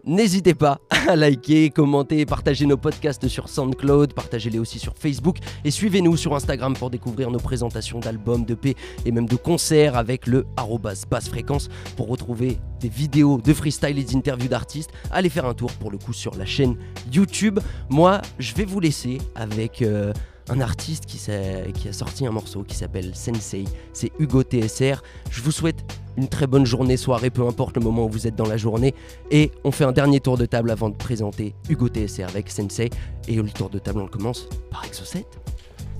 N'hésitez 0.07 0.53
pas 0.53 0.81
à 1.07 1.15
liker, 1.15 1.71
commenter, 1.71 2.27
partager 2.27 2.67
nos 2.67 2.77
podcasts 2.77 3.27
sur 3.27 3.49
SoundCloud, 3.49 4.13
partagez-les 4.13 4.59
aussi 4.59 4.77
sur 4.77 4.93
Facebook 4.95 5.37
et 5.63 5.71
suivez-nous 5.71 6.15
sur 6.15 6.35
Instagram 6.35 6.75
pour 6.75 6.91
découvrir 6.91 7.31
nos 7.31 7.39
présentations 7.39 7.99
d'albums, 7.99 8.45
de 8.45 8.53
P 8.53 8.75
et 9.03 9.11
même 9.11 9.25
de 9.25 9.35
concerts 9.35 9.97
avec 9.97 10.27
le 10.27 10.45
arrobas 10.57 11.05
basse 11.09 11.27
fréquence 11.27 11.69
pour 11.97 12.07
retrouver 12.07 12.59
des 12.81 12.89
vidéos 12.89 13.41
de 13.43 13.51
freestyle 13.51 13.97
et 13.97 14.03
d'interviews 14.03 14.47
d'artistes. 14.47 14.91
Allez 15.09 15.29
faire 15.29 15.45
un 15.45 15.55
tour 15.55 15.71
pour 15.71 15.89
le 15.89 15.97
coup 15.97 16.13
sur 16.13 16.35
la 16.35 16.45
chaîne 16.45 16.77
YouTube. 17.11 17.59
Moi, 17.89 18.21
je 18.37 18.53
vais 18.53 18.65
vous 18.65 18.79
laisser 18.79 19.17
avec 19.33 19.81
euh, 19.81 20.13
un 20.49 20.61
artiste 20.61 21.05
qui, 21.05 21.19
a 21.29 21.93
sorti 21.93 22.25
un 22.25 22.31
morceau 22.31 22.63
qui 22.63 22.75
s'appelle 22.75 23.15
Sensei. 23.15 23.65
C'est 23.93 24.11
Hugo 24.19 24.43
TSR. 24.43 25.01
Je 25.29 25.41
vous 25.41 25.51
souhaite 25.51 25.83
une 26.17 26.27
très 26.27 26.47
bonne 26.47 26.65
journée, 26.65 26.97
soirée, 26.97 27.29
peu 27.29 27.45
importe 27.45 27.75
le 27.75 27.83
moment 27.83 28.05
où 28.05 28.09
vous 28.09 28.27
êtes 28.27 28.35
dans 28.35 28.47
la 28.47 28.57
journée. 28.57 28.93
Et 29.31 29.51
on 29.63 29.71
fait 29.71 29.83
un 29.83 29.91
dernier 29.91 30.19
tour 30.19 30.37
de 30.37 30.45
table 30.45 30.71
avant 30.71 30.89
de 30.89 30.95
présenter 30.95 31.55
Hugo 31.69 31.87
TSR 31.87 32.27
avec 32.29 32.49
Sensei. 32.49 32.89
Et 33.27 33.35
le 33.35 33.49
tour 33.49 33.69
de 33.69 33.79
table, 33.79 33.99
on 33.99 34.03
le 34.03 34.09
commence 34.09 34.47
par 34.69 34.85
Exo7. 34.85 35.23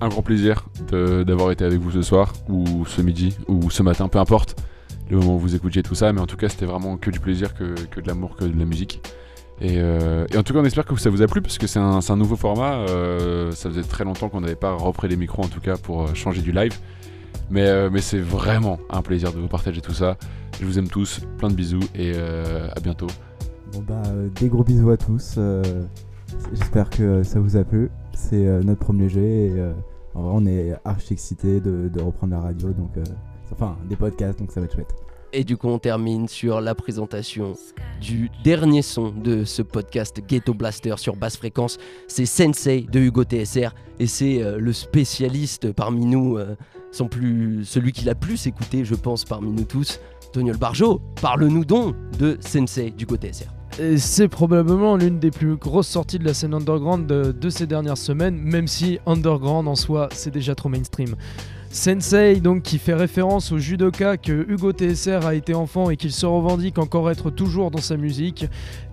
Un 0.01 0.09
grand 0.09 0.21
plaisir 0.21 0.65
d'avoir 0.91 1.51
été 1.51 1.63
avec 1.63 1.79
vous 1.79 1.91
ce 1.91 2.01
soir, 2.01 2.33
ou 2.49 2.85
ce 2.85 3.01
midi, 3.01 3.37
ou 3.47 3.69
ce 3.69 3.81
matin, 3.81 4.07
peu 4.09 4.19
importe 4.19 4.55
le 5.09 5.17
moment 5.17 5.35
où 5.35 5.39
vous 5.39 5.55
écoutiez 5.55 5.83
tout 5.83 5.95
ça, 5.95 6.11
mais 6.11 6.19
en 6.19 6.25
tout 6.25 6.35
cas 6.35 6.49
c'était 6.49 6.65
vraiment 6.65 6.97
que 6.97 7.11
du 7.11 7.19
plaisir, 7.19 7.53
que 7.53 7.75
de 7.75 8.07
l'amour, 8.07 8.35
que 8.35 8.43
de 8.43 8.57
la 8.57 8.65
musique. 8.65 9.01
Et, 9.61 9.77
euh, 9.77 10.25
et 10.33 10.37
en 10.37 10.43
tout 10.43 10.53
cas, 10.53 10.59
on 10.59 10.65
espère 10.65 10.85
que 10.85 10.95
ça 10.97 11.09
vous 11.09 11.21
a 11.21 11.27
plu 11.27 11.41
parce 11.41 11.57
que 11.57 11.67
c'est 11.67 11.79
un, 11.79 12.15
nouveau 12.15 12.35
format. 12.35 12.75
euh, 12.75 13.51
ça 13.51 13.69
faisait 13.69 13.83
très 13.83 14.03
longtemps 14.03 14.29
qu'on 14.29 14.41
n'avait 14.41 14.55
pas 14.55 14.73
repris 14.73 15.07
les 15.07 15.15
micros 15.15 15.43
en 15.43 15.47
tout 15.47 15.61
cas 15.61 15.77
pour 15.77 16.03
euh, 16.03 16.13
changer 16.13 16.41
du 16.41 16.51
live. 16.51 16.77
Mais, 17.49 18.01
c'est 18.01 18.19
vraiment 18.19 18.79
un 18.89 19.01
plaisir 19.01 19.31
de 19.31 19.39
vous 19.39 19.47
partager 19.47 19.81
tout 19.81 19.93
ça. 19.93 20.17
Je 20.59 20.65
vous 20.65 20.79
aime 20.79 20.87
tous, 20.87 21.21
plein 21.37 21.49
de 21.49 21.53
bisous 21.53 21.83
et 21.93 22.13
à 22.17 22.79
bientôt. 22.81 23.07
Bon 23.71 23.83
bah 23.87 24.01
des 24.39 24.47
gros 24.47 24.63
bisous 24.63 24.89
à 24.89 24.97
tous. 24.97 25.37
J'espère 26.53 26.89
que 26.89 27.23
ça 27.23 27.39
vous 27.39 27.55
a 27.55 27.63
plu. 27.63 27.91
C'est 28.13 28.45
notre 28.63 28.79
premier 28.79 29.09
jeu 29.09 29.21
et 29.21 29.51
en 30.15 30.23
vrai 30.23 30.31
on 30.33 30.45
est 30.47 30.73
archi 30.85 31.13
excités 31.13 31.59
de, 31.59 31.89
de 31.89 32.01
reprendre 32.01 32.33
la 32.33 32.39
radio 32.39 32.69
donc 32.69 32.91
enfin 33.51 33.77
des 33.87 33.95
podcasts 33.95 34.39
donc 34.39 34.51
ça 34.51 34.59
va 34.59 34.65
être 34.65 34.73
chouette. 34.73 35.04
Et 35.37 35.43
du 35.43 35.57
coup, 35.57 35.67
on 35.67 35.79
termine 35.79 36.29
sur 36.29 36.61
la 36.61 36.75
présentation 36.75 37.55
du 37.99 38.31
dernier 38.45 38.81
son 38.81 39.09
de 39.09 39.43
ce 39.43 39.61
podcast 39.61 40.21
Ghetto 40.25 40.53
Blaster 40.53 40.95
sur 40.95 41.17
basse 41.17 41.35
fréquence. 41.35 41.77
C'est 42.07 42.25
Sensei 42.25 42.87
de 42.89 43.01
Hugo 43.01 43.25
TSR 43.25 43.75
et 43.99 44.07
c'est 44.07 44.41
euh, 44.41 44.59
le 44.59 44.71
spécialiste 44.71 45.73
parmi 45.73 46.05
nous, 46.05 46.37
euh, 46.37 46.55
son 46.93 47.09
plus, 47.09 47.65
celui 47.65 47.91
qui 47.91 48.05
l'a 48.05 48.15
plus 48.15 48.47
écouté, 48.47 48.85
je 48.85 48.95
pense, 48.95 49.25
parmi 49.25 49.51
nous 49.51 49.65
tous. 49.65 49.99
Toniol 50.31 50.55
Barjo, 50.55 51.01
parle-nous 51.21 51.65
donc 51.65 51.97
de 52.17 52.37
Sensei 52.39 52.91
d'Hugo 52.91 53.17
TSR. 53.17 53.51
C'est 53.97 54.29
probablement 54.29 54.95
l'une 54.95 55.19
des 55.19 55.31
plus 55.31 55.57
grosses 55.57 55.89
sorties 55.89 56.17
de 56.17 56.23
la 56.23 56.33
scène 56.33 56.53
underground 56.53 57.07
de, 57.07 57.33
de 57.33 57.49
ces 57.49 57.67
dernières 57.67 57.97
semaines, 57.97 58.37
même 58.37 58.69
si 58.69 58.99
underground 59.05 59.67
en 59.67 59.75
soi 59.75 60.07
c'est 60.13 60.31
déjà 60.31 60.55
trop 60.55 60.69
mainstream. 60.69 61.17
Sensei, 61.75 62.39
donc 62.39 62.63
qui 62.63 62.77
fait 62.77 62.93
référence 62.93 63.51
au 63.51 63.57
judoka 63.57 64.15
que 64.15 64.49
Hugo 64.49 64.71
TSR 64.71 65.25
a 65.25 65.35
été 65.35 65.53
enfant 65.53 65.89
et 65.89 65.97
qu'il 65.97 66.13
se 66.13 66.25
revendique 66.25 66.77
encore 66.77 67.11
être 67.11 67.29
toujours 67.29 67.69
dans 67.69 67.81
sa 67.81 67.97
musique. 67.97 68.45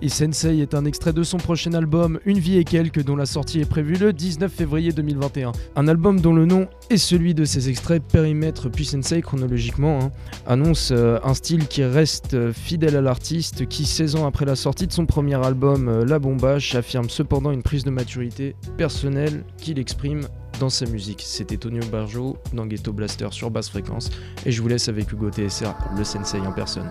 Et 0.02 0.08
Sensei 0.08 0.58
est 0.58 0.74
un 0.74 0.84
extrait 0.84 1.12
de 1.12 1.22
son 1.22 1.36
prochain 1.36 1.74
album 1.74 2.18
Une 2.26 2.40
vie 2.40 2.58
et 2.58 2.64
quelques 2.64 3.04
dont 3.04 3.14
la 3.14 3.24
sortie 3.24 3.60
est 3.60 3.70
prévue 3.70 3.94
le 3.94 4.12
19 4.12 4.52
février 4.52 4.90
2021. 4.90 5.52
Un 5.76 5.86
album 5.86 6.20
dont 6.20 6.34
le 6.34 6.44
nom 6.44 6.66
est 6.90 6.96
celui 6.96 7.34
de 7.34 7.44
ses 7.44 7.68
extraits 7.68 8.02
périmètre 8.02 8.68
puis 8.68 8.84
Sensei 8.84 9.22
chronologiquement 9.22 10.00
hein, 10.02 10.10
annonce 10.44 10.90
euh, 10.90 11.20
un 11.22 11.34
style 11.34 11.68
qui 11.68 11.84
reste 11.84 12.34
euh, 12.34 12.52
fidèle 12.52 12.96
à 12.96 13.00
l'artiste 13.00 13.68
qui 13.68 13.86
16 13.86 14.16
ans 14.16 14.26
après 14.26 14.44
la 14.44 14.56
sortie 14.56 14.88
de 14.88 14.92
son 14.92 15.06
premier 15.06 15.36
album 15.46 15.88
euh, 15.88 16.04
La 16.04 16.18
Bombache 16.18 16.74
affirme 16.74 17.08
cependant 17.08 17.52
une 17.52 17.62
prise 17.62 17.84
de 17.84 17.90
maturité 17.90 18.56
personnelle 18.76 19.44
qu'il 19.56 19.78
exprime 19.78 20.22
dans 20.58 20.70
sa 20.70 20.86
musique. 20.86 21.22
C'était 21.24 21.56
Tonio 21.56 21.82
Barjo 21.90 22.36
dans 22.52 22.66
Ghetto 22.66 22.92
Blaster 22.92 23.28
sur 23.30 23.50
basse 23.50 23.70
fréquence 23.70 24.10
et 24.44 24.52
je 24.52 24.62
vous 24.62 24.68
laisse 24.68 24.88
avec 24.88 25.10
Hugo 25.12 25.30
TSR, 25.30 25.74
le 25.96 26.04
sensei 26.04 26.40
en 26.40 26.52
personne. 26.52 26.90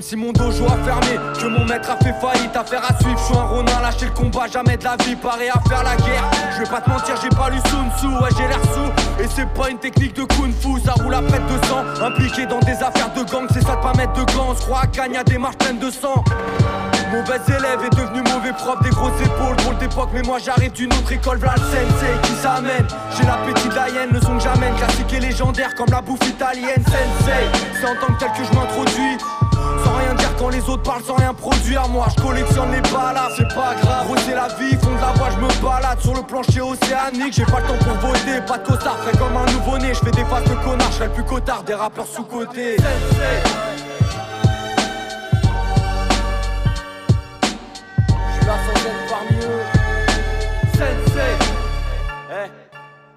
Si 0.00 0.16
mon 0.16 0.32
dojo 0.32 0.64
a 0.64 0.76
fermé, 0.82 1.18
que 1.38 1.46
mon 1.46 1.64
maître 1.66 1.90
a 1.90 1.96
fait 2.02 2.14
faillite, 2.20 2.56
affaire 2.56 2.82
à 2.88 2.98
suivre, 3.00 3.18
je 3.18 3.24
suis 3.24 3.36
un 3.36 3.44
ronin, 3.44 3.80
lâcher 3.82 4.06
le 4.06 4.12
combat, 4.12 4.46
jamais 4.50 4.76
de 4.76 4.84
la 4.84 4.96
vie, 4.96 5.14
paré 5.14 5.50
à 5.50 5.60
faire 5.68 5.82
la 5.84 5.94
guerre. 5.96 6.24
Je 6.54 6.62
vais 6.62 6.70
pas 6.70 6.80
te 6.80 6.88
mentir, 6.88 7.14
j'ai 7.22 7.28
pas 7.28 7.50
lu 7.50 7.58
Sun 7.68 7.90
Tzu, 7.98 8.06
ouais 8.06 8.30
j'ai 8.36 8.48
l'air 8.48 8.60
sous, 8.72 9.22
et 9.22 9.26
c'est 9.28 9.48
pas 9.52 9.68
une 9.68 9.78
technique 9.78 10.16
de 10.16 10.24
kung 10.24 10.52
fu, 10.52 10.80
ça 10.84 10.94
roule 10.94 11.14
à 11.14 11.20
près 11.20 11.38
de 11.38 11.66
sang, 11.66 11.84
impliqué 12.02 12.46
dans 12.46 12.60
des 12.60 12.82
affaires 12.82 13.12
de 13.14 13.30
gang, 13.30 13.46
c'est 13.52 13.62
ça 13.62 13.76
de 13.76 13.82
pas 13.82 13.92
mettre 13.94 14.14
de 14.14 14.24
gants, 14.32 14.54
je 14.56 14.62
crois 14.62 14.80
à 14.82 14.86
gagne 14.86 15.22
des 15.26 15.38
marches 15.38 15.58
pleines 15.58 15.78
de 15.78 15.90
sang. 15.90 16.24
Mauvais 17.12 17.40
élève 17.48 17.84
est 17.84 17.94
devenu 17.94 18.22
mauvais 18.32 18.52
prof, 18.52 18.80
des 18.82 18.90
grosses 18.90 19.20
épaules, 19.20 19.56
drôle 19.56 19.78
d'époque, 19.78 20.10
mais 20.14 20.22
moi 20.22 20.38
j'arrive 20.42 20.72
d'une 20.72 20.92
autre 20.94 21.12
école, 21.12 21.38
v'là 21.38 21.54
le 21.56 21.62
sensei 21.62 22.12
qui 22.22 22.32
s'amène. 22.40 22.86
J'ai 23.16 23.26
l'appétit 23.26 23.68
de 23.68 23.74
la 23.74 23.88
hyène, 23.90 24.10
le 24.12 24.20
son 24.20 24.38
que 24.38 24.42
j'amène, 24.42 24.74
classique 24.76 25.12
et 25.12 25.20
légendaire 25.20 25.74
comme 25.74 25.90
la 25.90 26.00
bouffe 26.00 26.26
italienne, 26.26 26.82
sensei. 26.84 27.44
C'est 27.78 27.86
en 27.86 27.94
tant 27.94 28.14
que 28.14 28.20
tel 28.20 28.30
que 28.30 28.44
je 28.44 28.56
m'introduis. 28.56 29.18
Quand 30.40 30.48
les 30.48 30.66
autres 30.70 30.82
parlent 30.82 31.02
sans 31.02 31.16
rien 31.16 31.34
produire 31.34 31.86
Moi 31.90 32.06
je 32.16 32.22
collectionne 32.22 32.72
les 32.72 32.80
balades, 32.80 33.32
c'est 33.36 33.54
pas 33.54 33.74
grave 33.74 34.06
Gros 34.06 34.14
la 34.14 34.48
vie, 34.54 34.74
fond 34.76 34.94
de 34.94 35.00
la 35.00 35.12
voix 35.12 35.28
je 35.30 35.36
me 35.36 35.62
balade. 35.62 36.00
Sur 36.00 36.14
le 36.14 36.22
plancher 36.22 36.62
océanique, 36.62 37.34
j'ai 37.34 37.44
pas 37.44 37.60
le 37.60 37.66
temps 37.66 37.84
pour 37.84 38.08
voter. 38.08 38.40
Pas 38.46 38.56
de 38.56 38.66
costard, 38.66 38.96
frais 39.00 39.18
comme 39.18 39.36
un 39.36 39.44
nouveau-né 39.52 39.92
Je 39.92 39.98
fais 39.98 40.10
des 40.10 40.24
faces 40.24 40.44
de 40.44 40.54
connard, 40.64 40.90
je 40.98 41.04
plus 41.08 41.24
cotard 41.24 41.62
Des 41.64 41.74
rappeurs 41.74 42.06
sous-côté 42.06 42.78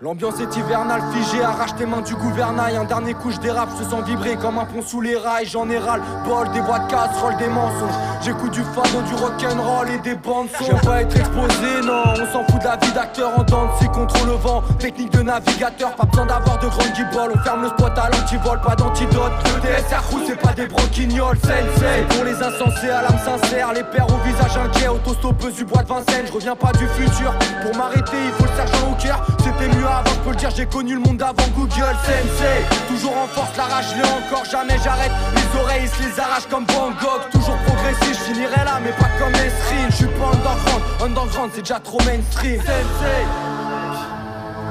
L'ambiance 0.03 0.37
est 0.41 0.57
hivernale, 0.57 1.01
figée, 1.13 1.41
arrache 1.41 1.77
tes 1.77 1.85
mains 1.85 2.01
du 2.01 2.13
gouvernail. 2.13 2.75
Un 2.75 2.83
dernier 2.83 3.13
coup, 3.13 3.31
je 3.31 3.39
dérape, 3.39 3.69
je 3.79 3.85
sens 3.85 4.03
vibrer 4.03 4.35
comme 4.35 4.57
un 4.57 4.65
pont 4.65 4.81
sous 4.81 4.99
les 4.99 5.15
rails. 5.15 5.45
J'en 5.45 5.69
ai 5.69 5.77
ras 5.77 5.95
le 5.95 6.03
bol, 6.25 6.51
des 6.51 6.59
voix 6.59 6.79
de 6.79 6.91
casserole, 6.91 7.37
des 7.37 7.47
mensonges. 7.47 7.95
J'écoute 8.21 8.51
du 8.51 8.63
fado, 8.63 9.01
du 9.07 9.13
rock'n'roll 9.15 9.89
et 9.91 9.99
des 9.99 10.15
bandes 10.15 10.49
son. 10.57 10.65
J'aime 10.65 10.81
pas 10.81 11.03
être 11.03 11.15
exposé, 11.15 11.79
non, 11.85 12.03
on 12.15 12.33
s'en 12.33 12.43
fout 12.51 12.59
de 12.59 12.65
la 12.65 12.75
vie 12.75 12.91
d'acteur 12.91 13.31
en 13.37 13.43
de 13.43 13.77
scie 13.79 13.87
contre 13.93 14.25
le 14.25 14.33
vent. 14.33 14.61
Technique 14.77 15.09
de 15.13 15.21
navigateur, 15.21 15.95
pas 15.95 16.03
besoin 16.03 16.25
d'avoir 16.25 16.59
de 16.59 16.67
grandes 16.67 16.93
guibolles. 16.93 17.31
On 17.33 17.39
ferme 17.39 17.61
le 17.61 17.69
spot 17.69 17.97
à 17.97 18.09
l'antivol, 18.09 18.59
pas 18.59 18.75
d'antidote. 18.75 19.31
Le 19.55 19.61
DSR 19.61 20.03
roule, 20.11 20.21
c'est 20.27 20.35
pas 20.35 20.51
des 20.51 20.67
broquignoles, 20.67 21.37
sensei. 21.37 22.03
Pour 22.09 22.25
les 22.25 22.35
insensés 22.43 22.89
à 22.89 23.03
l'âme 23.03 23.19
sincère, 23.23 23.71
les 23.71 23.83
pères 23.83 24.07
au 24.07 24.17
visage 24.27 24.57
inquiet, 24.57 24.89
autostoppeuse 24.89 25.55
du 25.55 25.63
bois 25.63 25.81
de 25.83 25.87
Vincennes. 25.87 26.25
Je 26.27 26.33
reviens 26.33 26.57
pas 26.57 26.73
du 26.73 26.87
futur, 26.87 27.33
pour 27.61 27.73
m'arrêter, 27.77 28.17
il 28.25 28.31
faut 28.33 28.43
le 28.43 28.57
sergent 28.57 28.91
au 28.91 28.95
cœur. 29.01 29.25
C'était 29.39 29.73
mieux 29.77 29.92
avant, 29.93 30.09
je 30.09 30.19
peux 30.19 30.29
le 30.31 30.35
dire, 30.35 30.49
j'ai 30.55 30.65
connu 30.65 30.93
le 30.95 30.99
monde 30.99 31.21
avant 31.21 31.47
Google 31.55 31.95
Sensei. 32.03 32.65
Toujours 32.87 33.15
en 33.17 33.27
force, 33.27 33.55
la 33.57 33.63
rage, 33.63 33.85
je 33.95 34.01
encore, 34.01 34.45
jamais 34.45 34.77
j'arrête. 34.83 35.11
Les 35.35 35.59
oreilles, 35.59 35.83
ils 35.83 35.89
se 35.89 36.09
les 36.09 36.19
arrachent 36.19 36.47
comme 36.49 36.65
Van 36.65 36.89
Gogh. 36.91 37.29
Toujours 37.31 37.57
progressif, 37.57 38.17
je 38.19 38.33
finirai 38.33 38.63
là, 38.65 38.79
mais 38.83 38.91
pas 38.91 39.09
comme 39.19 39.33
Esrine. 39.33 39.89
Je 39.89 39.95
suis 39.95 40.05
pas 40.07 40.31
underground, 40.33 40.83
underground, 41.01 41.51
c'est 41.53 41.61
déjà 41.61 41.79
trop 41.79 41.99
mainstream. 42.05 42.59
Sensei. 42.59 43.23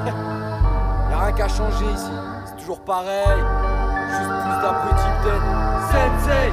Y'a 1.11 1.19
rien 1.19 1.31
qu'à 1.31 1.47
changer 1.47 1.85
ici, 1.93 2.11
c'est 2.45 2.57
toujours 2.61 2.81
pareil. 2.81 3.43
Juste 4.09 4.29
plus 4.29 4.61
d'abrutis 4.61 5.13
peut-être. 5.23 5.45
Sensei. 5.91 6.51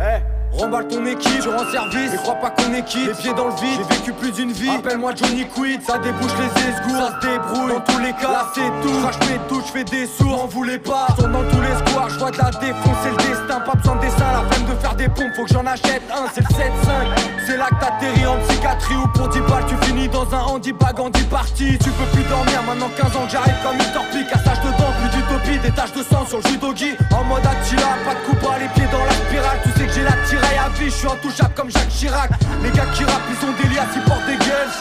Eh. 0.00 0.20
Remballe 0.56 0.88
ton 0.88 1.04
équipe, 1.04 1.42
je 1.42 1.48
rends 1.48 1.70
service, 1.70 2.10
mais 2.12 2.16
crois 2.16 2.36
pas 2.36 2.50
qu'on 2.50 2.72
est 2.72 2.82
quitte. 2.84 3.08
Les 3.08 3.14
pieds 3.14 3.34
dans 3.34 3.48
le 3.48 3.54
vide, 3.54 3.80
j'ai 3.88 3.96
vécu 3.96 4.12
plus 4.12 4.32
d'une 4.32 4.52
vie. 4.52 4.70
Appelle-moi 4.70 5.12
Johnny 5.14 5.46
Quid, 5.46 5.82
ça 5.82 5.98
débouche 5.98 6.32
les 6.38 6.68
esgours 6.68 6.96
Ça 6.96 7.20
se 7.20 7.26
débrouille, 7.26 7.72
dans 7.74 7.80
tous 7.80 7.98
les 7.98 8.12
cas, 8.12 8.32
là 8.32 8.52
c'est 8.54 8.70
tout. 8.82 9.00
Crache 9.02 9.20
mes 9.28 9.38
touches, 9.48 9.66
je 9.66 9.72
fais 9.72 9.84
des 9.84 10.06
sourds, 10.06 10.44
en 10.44 10.46
voulez 10.46 10.78
pas. 10.78 11.08
Tourne 11.18 11.32
dans 11.32 11.44
tous 11.44 11.60
les 11.60 11.76
squares, 11.86 12.08
je 12.08 12.18
vois 12.18 12.30
de 12.30 12.38
la 12.38 12.50
défonce, 12.50 12.96
c'est 13.02 13.10
le 13.10 13.16
destin. 13.16 13.60
Pas 13.60 13.74
besoin 13.74 13.96
de 13.96 14.00
dessin, 14.00 14.32
la 14.32 14.50
flemme 14.50 14.74
de 14.74 14.80
faire 14.80 14.94
des 14.94 15.08
pompes, 15.08 15.34
faut 15.36 15.44
que 15.44 15.52
j'en 15.52 15.66
achète 15.66 16.02
un, 16.10 16.26
c'est 16.32 16.40
le 16.40 16.46
7-5 16.46 17.35
C'est 17.46 17.56
là 17.56 17.68
que 17.70 17.78
t'atterris 17.78 18.26
en 18.26 18.38
psychiatrie 18.40 18.96
ou 18.96 19.06
pour 19.06 19.28
10 19.28 19.38
balles 19.42 19.64
Tu 19.68 19.76
finis 19.86 20.08
dans 20.08 20.26
un 20.34 20.40
handibag 20.50 20.98
en 20.98 21.10
10 21.10 21.22
parties 21.30 21.78
Tu 21.78 21.90
peux 21.90 22.04
plus 22.12 22.24
dormir, 22.24 22.60
maintenant 22.66 22.90
15 22.96 23.06
ans 23.14 23.28
j'arrive 23.30 23.54
comme 23.62 23.76
une 23.78 23.92
torpille. 23.94 24.26
Cassage 24.26 24.58
de 24.66 24.70
dents, 24.74 24.90
plus 24.98 25.10
d'utopie, 25.14 25.58
des 25.60 25.70
taches 25.70 25.92
de 25.92 26.02
sang 26.02 26.26
sur 26.26 26.38
le 26.42 26.50
judogi. 26.50 26.96
En 27.14 27.22
mode 27.22 27.46
Attila, 27.46 27.94
pas 28.04 28.14
de 28.18 28.26
coup 28.26 28.34
bas, 28.42 28.58
les 28.58 28.66
pieds 28.74 28.90
dans 28.90 28.98
la 28.98 29.12
spirale. 29.12 29.58
Tu 29.62 29.70
sais 29.78 29.86
que 29.86 29.92
j'ai 29.92 30.02
la 30.02 30.18
tiraille 30.26 30.58
à 30.58 30.68
vie, 30.70 30.90
je 30.90 30.96
suis 30.98 31.06
intouchable 31.06 31.54
comme 31.54 31.70
Jacques 31.70 31.88
Chirac. 31.88 32.30
Les 32.64 32.70
gars 32.72 32.90
qui 32.92 33.04
rappent, 33.04 33.30
ils 33.30 33.46
ont 33.46 33.54
des 33.62 33.68
liasses, 33.70 33.94
ils 33.94 34.02
portent 34.02 34.26
des 34.26 34.42
gueules. 34.42 34.72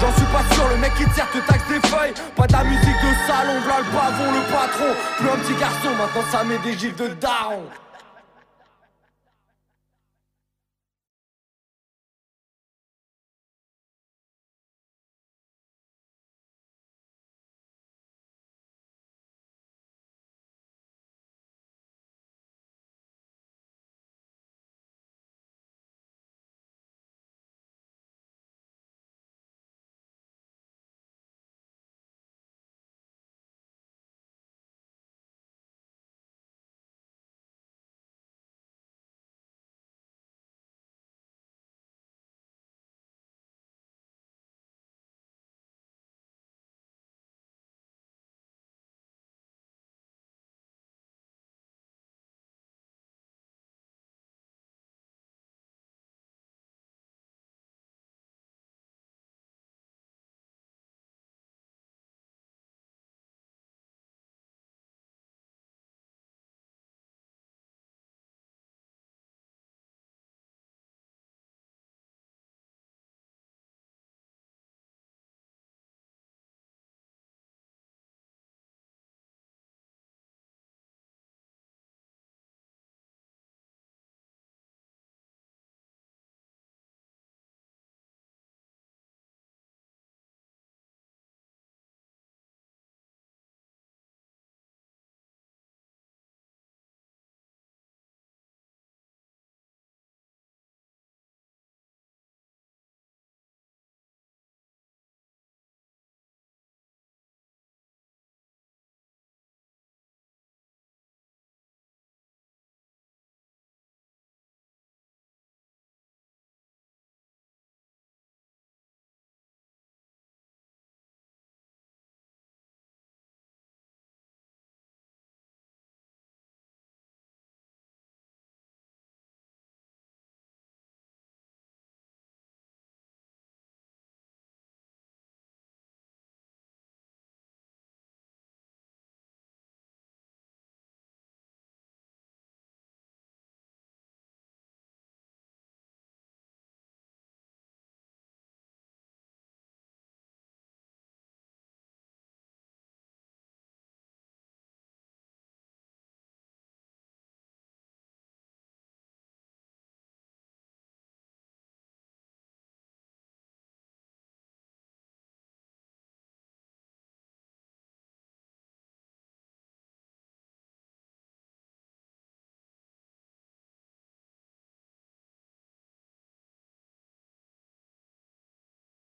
J'en 0.00 0.12
suis 0.16 0.30
pas 0.32 0.44
sûr, 0.56 0.64
le 0.72 0.80
mec 0.80 0.94
qui 0.96 1.04
sert 1.12 1.28
te 1.28 1.44
taxe 1.44 1.68
des 1.68 1.80
feuilles. 1.92 2.14
Pas 2.36 2.46
de 2.46 2.52
la 2.54 2.64
musique 2.64 3.00
de 3.04 3.12
salon, 3.28 3.60
v'là 3.68 3.84
le 3.84 3.88
pavon, 3.92 4.28
le 4.32 4.42
patron. 4.48 4.90
Plus 5.20 5.28
un 5.28 5.38
petit 5.44 5.60
garçon, 5.60 5.92
maintenant 5.92 6.24
ça 6.32 6.40
met 6.42 6.56
des 6.64 6.72
gifs 6.72 6.96
de 6.96 7.08
daron 7.20 7.68